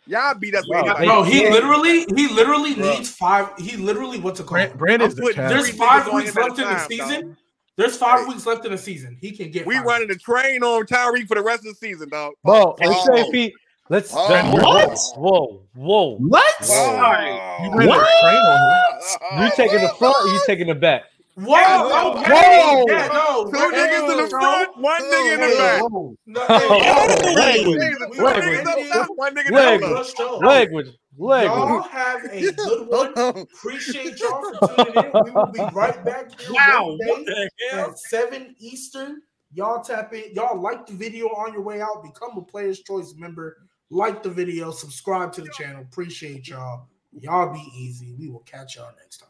[0.08, 1.08] Y'all beat us with Bro, anybody.
[1.08, 2.94] Bro, he literally, he literally Bro.
[2.94, 3.50] needs five.
[3.58, 4.78] He literally, what's it called?
[4.78, 5.50] Brandon's Brand I'm the putting cat.
[5.50, 7.28] There's five weeks him at a left in the time, season.
[7.30, 7.38] dog.
[7.78, 9.18] There's five weeks left in the season.
[9.20, 9.66] He can get.
[9.66, 12.34] We five running the train on Tyreek for the rest of the season, dog.
[12.44, 13.54] Bro, let's say if he
[13.90, 14.28] let's Oh.
[14.62, 15.00] what?
[15.16, 16.16] Whoa, whoa.
[16.18, 16.54] What?
[16.70, 17.58] Wow.
[17.64, 19.44] You ran a train on him.
[19.44, 21.04] You taking the front or you taking the back?
[21.36, 22.14] Whoa!
[22.22, 22.32] Okay.
[22.32, 22.86] Whoa.
[22.88, 23.46] Yeah, no.
[23.52, 25.82] Two niggas in the front, one nigga in the back.
[26.26, 30.42] No, hey, language, language, already One nigga in the language, brushed off.
[30.44, 30.88] language,
[31.18, 33.38] Y'all have a good one.
[33.54, 35.12] Appreciate y'all for tuning in.
[35.26, 37.90] We will be right back here Wow, Wednesday what the hell?
[37.92, 39.22] at seven Eastern.
[39.54, 40.34] Y'all tap in.
[40.34, 42.02] Y'all like the video on your way out.
[42.04, 43.58] Become a Players Choice member.
[43.90, 44.72] Like the video.
[44.72, 45.82] Subscribe to the channel.
[45.82, 46.88] Appreciate y'all.
[47.12, 48.14] Y'all be easy.
[48.18, 49.30] We will catch y'all next time.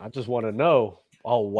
[0.00, 1.00] I just want to know.
[1.24, 1.58] Oh wow.